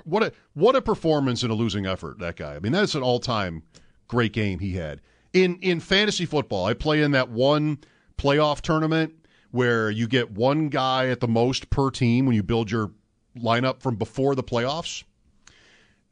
what 0.06 0.24
a 0.24 0.32
what 0.54 0.78
a 0.78 0.82
performance 0.82 1.44
in 1.44 1.52
a 1.52 1.56
losing 1.56 1.86
effort. 1.86 2.20
That 2.20 2.38
guy. 2.38 2.56
I 2.56 2.60
mean, 2.60 2.72
that's 2.72 2.96
an 2.96 3.04
all 3.04 3.20
time 3.20 3.64
great 4.08 4.32
game 4.32 4.60
he 4.60 4.72
had 4.74 5.02
in 5.34 5.58
in 5.62 5.82
fantasy 5.82 6.26
football. 6.26 6.66
I 6.66 6.74
play 6.74 7.02
in 7.02 7.12
that 7.12 7.30
one 7.30 7.80
playoff 8.18 8.62
tournament 8.62 9.14
where 9.52 9.92
you 9.92 10.08
get 10.08 10.32
one 10.32 10.70
guy 10.70 11.10
at 11.10 11.20
the 11.20 11.28
most 11.28 11.70
per 11.70 11.92
team 11.92 12.26
when 12.26 12.36
you 12.36 12.44
build 12.44 12.72
your 12.72 12.92
lineup 13.38 13.82
from 13.82 13.96
before 13.96 14.36
the 14.36 14.44
playoffs, 14.44 15.04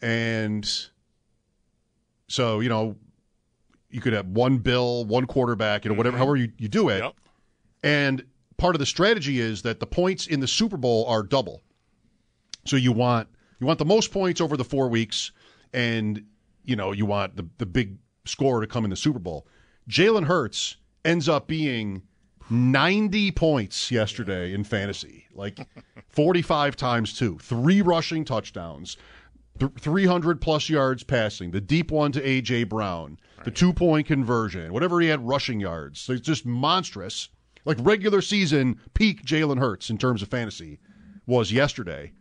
and 0.01 0.69
so 2.27 2.59
you 2.59 2.69
know 2.69 2.95
you 3.91 4.01
could 4.01 4.13
have 4.13 4.27
one 4.27 4.57
bill, 4.57 5.05
one 5.05 5.25
quarterback, 5.25 5.83
you 5.83 5.91
know, 5.91 5.97
whatever, 5.97 6.15
mm-hmm. 6.15 6.23
however 6.23 6.37
you, 6.37 6.51
you 6.57 6.67
do 6.67 6.89
it. 6.89 7.03
Yep. 7.03 7.13
And 7.83 8.25
part 8.57 8.75
of 8.75 8.79
the 8.79 8.85
strategy 8.85 9.39
is 9.39 9.63
that 9.63 9.79
the 9.79 9.85
points 9.85 10.27
in 10.27 10.39
the 10.39 10.47
Super 10.47 10.77
Bowl 10.77 11.05
are 11.07 11.23
double. 11.23 11.61
So 12.65 12.75
you 12.75 12.91
want 12.91 13.27
you 13.59 13.67
want 13.67 13.79
the 13.79 13.85
most 13.85 14.11
points 14.11 14.39
over 14.39 14.55
the 14.55 14.63
four 14.63 14.87
weeks, 14.87 15.31
and 15.73 16.23
you 16.63 16.75
know 16.75 16.91
you 16.91 17.05
want 17.05 17.35
the 17.35 17.47
the 17.57 17.65
big 17.65 17.97
score 18.25 18.61
to 18.61 18.67
come 18.67 18.83
in 18.83 18.89
the 18.89 18.95
Super 18.95 19.19
Bowl. 19.19 19.47
Jalen 19.89 20.25
Hurts 20.25 20.77
ends 21.03 21.27
up 21.27 21.47
being 21.47 22.03
90 22.51 23.31
points 23.31 23.89
yesterday 23.89 24.53
in 24.53 24.63
fantasy, 24.63 25.25
like 25.33 25.59
45 26.09 26.75
times 26.75 27.17
two, 27.17 27.37
three 27.39 27.81
rushing 27.81 28.25
touchdowns, 28.25 28.97
th- 29.59 29.71
300 29.79 30.41
plus 30.41 30.69
yards 30.69 31.03
passing, 31.03 31.51
the 31.51 31.61
deep 31.61 31.91
one 31.91 32.11
to 32.11 32.21
AJ 32.21 32.69
Brown, 32.69 33.17
the 33.45 33.51
two 33.51 33.73
point 33.73 34.07
conversion, 34.07 34.73
whatever 34.73 34.99
he 34.99 35.07
had 35.07 35.25
rushing 35.25 35.59
yards. 35.59 35.99
So 36.01 36.13
it's 36.13 36.21
just 36.21 36.45
monstrous. 36.45 37.29
Like 37.63 37.77
regular 37.79 38.21
season 38.21 38.79
peak 38.95 39.23
Jalen 39.23 39.59
Hurts 39.59 39.89
in 39.89 39.97
terms 39.97 40.21
of 40.21 40.29
fantasy 40.29 40.79
was 41.27 41.51
yesterday. 41.51 42.11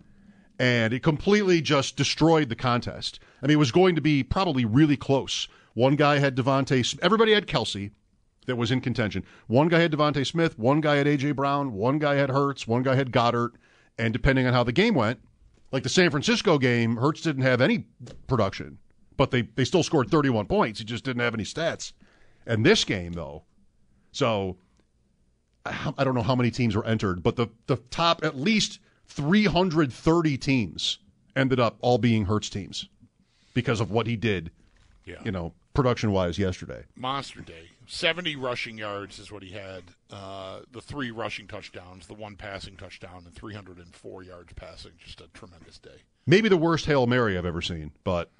And 0.58 0.92
it 0.92 1.02
completely 1.02 1.62
just 1.62 1.96
destroyed 1.96 2.50
the 2.50 2.56
contest. 2.56 3.18
I 3.42 3.46
mean, 3.46 3.54
it 3.54 3.58
was 3.58 3.72
going 3.72 3.94
to 3.94 4.02
be 4.02 4.22
probably 4.22 4.66
really 4.66 4.98
close. 4.98 5.48
One 5.72 5.96
guy 5.96 6.18
had 6.18 6.36
DeVonta. 6.36 6.98
Everybody 7.00 7.32
had 7.32 7.46
Kelce 7.46 7.90
that 8.46 8.56
was 8.56 8.70
in 8.70 8.80
contention. 8.80 9.24
One 9.46 9.68
guy 9.68 9.80
had 9.80 9.92
DeVonta 9.92 10.26
Smith. 10.26 10.58
One 10.58 10.80
guy 10.80 10.96
had 10.96 11.06
AJ 11.06 11.36
Brown. 11.36 11.72
One 11.72 11.98
guy 11.98 12.14
had 12.14 12.30
Hurts, 12.30 12.66
One 12.66 12.82
guy 12.82 12.94
had 12.94 13.12
Goedert. 13.12 13.52
And 13.98 14.12
depending 14.12 14.46
on 14.46 14.52
how 14.52 14.64
the 14.64 14.72
game 14.72 14.94
went, 14.94 15.20
like 15.72 15.82
the 15.82 15.88
San 15.88 16.10
Francisco 16.10 16.58
game, 16.58 16.96
Hurts 16.96 17.20
didn't 17.20 17.42
have 17.42 17.60
any 17.60 17.86
production, 18.26 18.78
but 19.16 19.30
they 19.30 19.42
they 19.42 19.64
still 19.64 19.82
scored 19.82 20.10
31 20.10 20.46
points. 20.46 20.78
He 20.78 20.84
just 20.84 21.04
didn't 21.04 21.20
have 21.20 21.34
any 21.34 21.44
stats. 21.44 21.92
And 22.46 22.64
this 22.64 22.82
game, 22.84 23.12
though, 23.12 23.44
so 24.12 24.56
I 25.66 26.04
don't 26.04 26.14
know 26.14 26.22
how 26.22 26.34
many 26.34 26.50
teams 26.50 26.74
were 26.74 26.86
entered, 26.86 27.22
but 27.22 27.36
the 27.36 27.48
the 27.66 27.76
top 27.90 28.24
at 28.24 28.36
least 28.36 28.80
330 29.08 30.38
teams 30.38 30.98
ended 31.36 31.60
up 31.60 31.76
all 31.80 31.98
being 31.98 32.24
Hurts 32.24 32.48
teams 32.48 32.88
because 33.54 33.80
of 33.80 33.90
what 33.90 34.06
he 34.06 34.16
did. 34.16 34.50
Yeah. 35.04 35.16
You 35.24 35.32
know, 35.32 35.52
production 35.74 36.12
wise 36.12 36.38
yesterday. 36.38 36.84
Monster 36.96 37.42
day. 37.42 37.68
70 37.90 38.36
rushing 38.36 38.78
yards 38.78 39.18
is 39.18 39.32
what 39.32 39.42
he 39.42 39.50
had. 39.50 39.82
Uh, 40.10 40.60
the 40.70 40.80
three 40.80 41.10
rushing 41.10 41.48
touchdowns, 41.48 42.06
the 42.06 42.14
one 42.14 42.36
passing 42.36 42.76
touchdown, 42.76 43.24
and 43.26 43.34
304 43.34 44.22
yards 44.22 44.52
passing. 44.54 44.92
Just 45.04 45.20
a 45.20 45.26
tremendous 45.34 45.78
day. 45.78 46.02
Maybe 46.26 46.48
the 46.48 46.56
worst 46.56 46.86
Hail 46.86 47.06
Mary 47.08 47.36
I've 47.36 47.44
ever 47.44 47.60
seen, 47.60 47.90
but 48.04 48.30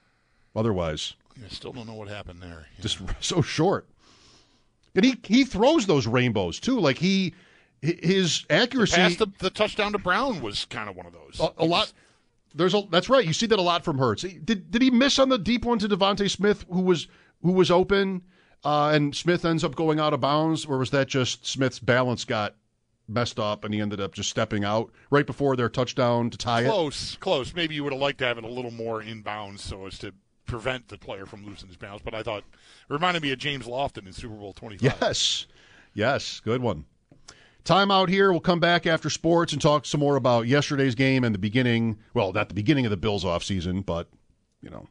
otherwise. 0.54 1.14
I 1.44 1.48
still 1.48 1.72
don't 1.72 1.88
know 1.88 1.94
what 1.94 2.08
happened 2.08 2.40
there. 2.40 2.66
Just 2.80 3.00
so 3.20 3.42
short. 3.42 3.88
And 4.94 5.04
he, 5.04 5.18
he 5.24 5.44
throws 5.44 5.86
those 5.86 6.06
rainbows 6.06 6.60
too. 6.60 6.78
Like 6.78 6.98
he, 6.98 7.34
his 7.80 8.46
accuracy. 8.50 8.96
The 8.96 9.02
pass 9.02 9.16
the, 9.16 9.26
the 9.38 9.50
touchdown 9.50 9.92
to 9.92 9.98
Brown 9.98 10.40
was 10.40 10.64
kind 10.64 10.88
of 10.88 10.94
one 10.94 11.06
of 11.06 11.12
those. 11.12 11.40
A, 11.40 11.64
a 11.64 11.64
lot. 11.64 11.92
There's 12.54 12.74
a 12.74 12.82
that's 12.90 13.08
right. 13.08 13.24
You 13.24 13.32
see 13.32 13.46
that 13.46 13.58
a 13.58 13.62
lot 13.62 13.84
from 13.84 13.98
Hurts. 13.98 14.22
Did 14.22 14.70
did 14.70 14.82
he 14.82 14.90
miss 14.90 15.18
on 15.18 15.28
the 15.28 15.38
deep 15.38 15.64
one 15.64 15.78
to 15.78 15.88
DeVonta 15.88 16.28
Smith, 16.28 16.64
who 16.68 16.80
was 16.80 17.06
who 17.42 17.52
was 17.52 17.70
open, 17.70 18.22
uh, 18.64 18.90
and 18.94 19.14
Smith 19.14 19.44
ends 19.44 19.64
up 19.64 19.74
going 19.74 20.00
out 20.00 20.12
of 20.12 20.20
bounds, 20.20 20.64
or 20.64 20.78
was 20.78 20.90
that 20.90 21.08
just 21.08 21.46
Smith's 21.46 21.78
balance 21.78 22.24
got 22.24 22.56
messed 23.08 23.40
up 23.40 23.64
and 23.64 23.74
he 23.74 23.80
ended 23.80 24.00
up 24.00 24.14
just 24.14 24.30
stepping 24.30 24.64
out 24.64 24.92
right 25.10 25.26
before 25.26 25.56
their 25.56 25.68
touchdown 25.68 26.30
to 26.30 26.38
tie 26.38 26.62
close, 26.62 27.14
it? 27.14 27.20
Close, 27.20 27.46
close. 27.48 27.54
Maybe 27.54 27.74
you 27.74 27.82
would 27.84 27.92
have 27.92 28.00
liked 28.00 28.18
to 28.18 28.24
have 28.24 28.38
it 28.38 28.44
a 28.44 28.48
little 28.48 28.70
more 28.70 29.02
in 29.02 29.22
bounds 29.22 29.62
so 29.62 29.86
as 29.86 29.98
to 29.98 30.14
prevent 30.46 30.88
the 30.88 30.98
player 30.98 31.26
from 31.26 31.44
losing 31.44 31.68
his 31.68 31.76
balance. 31.76 32.02
But 32.04 32.14
I 32.14 32.22
thought 32.22 32.38
it 32.38 32.92
reminded 32.92 33.22
me 33.22 33.32
of 33.32 33.38
James 33.38 33.66
Lofton 33.66 34.06
in 34.06 34.12
Super 34.12 34.34
Bowl 34.34 34.52
twenty 34.52 34.76
five. 34.76 34.96
Yes, 35.00 35.46
yes, 35.94 36.40
good 36.40 36.62
one. 36.62 36.84
Time 37.62 37.90
out 37.90 38.08
here. 38.08 38.30
We'll 38.30 38.40
come 38.40 38.60
back 38.60 38.86
after 38.86 39.10
sports 39.10 39.52
and 39.52 39.60
talk 39.60 39.84
some 39.84 40.00
more 40.00 40.16
about 40.16 40.46
yesterday's 40.46 40.94
game 40.94 41.24
and 41.24 41.34
the 41.34 41.38
beginning. 41.38 41.98
Well, 42.14 42.32
not 42.32 42.48
the 42.48 42.54
beginning 42.54 42.86
of 42.86 42.90
the 42.90 42.96
Bills 42.96 43.24
off 43.24 43.44
season, 43.44 43.82
but 43.82 44.08
you 44.62 44.70
know, 44.70 44.88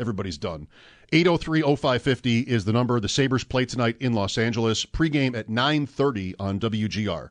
everybody's 0.00 0.38
done. 0.38 0.68
803-0550 1.12 2.44
is 2.46 2.64
the 2.64 2.72
number. 2.72 2.98
The 2.98 3.08
Sabres 3.08 3.44
play 3.44 3.64
tonight 3.64 3.96
in 4.00 4.12
Los 4.12 4.38
Angeles. 4.38 4.84
Pregame 4.84 5.36
at 5.36 5.48
9:30 5.48 6.34
on 6.38 6.58
WGR. 6.58 7.30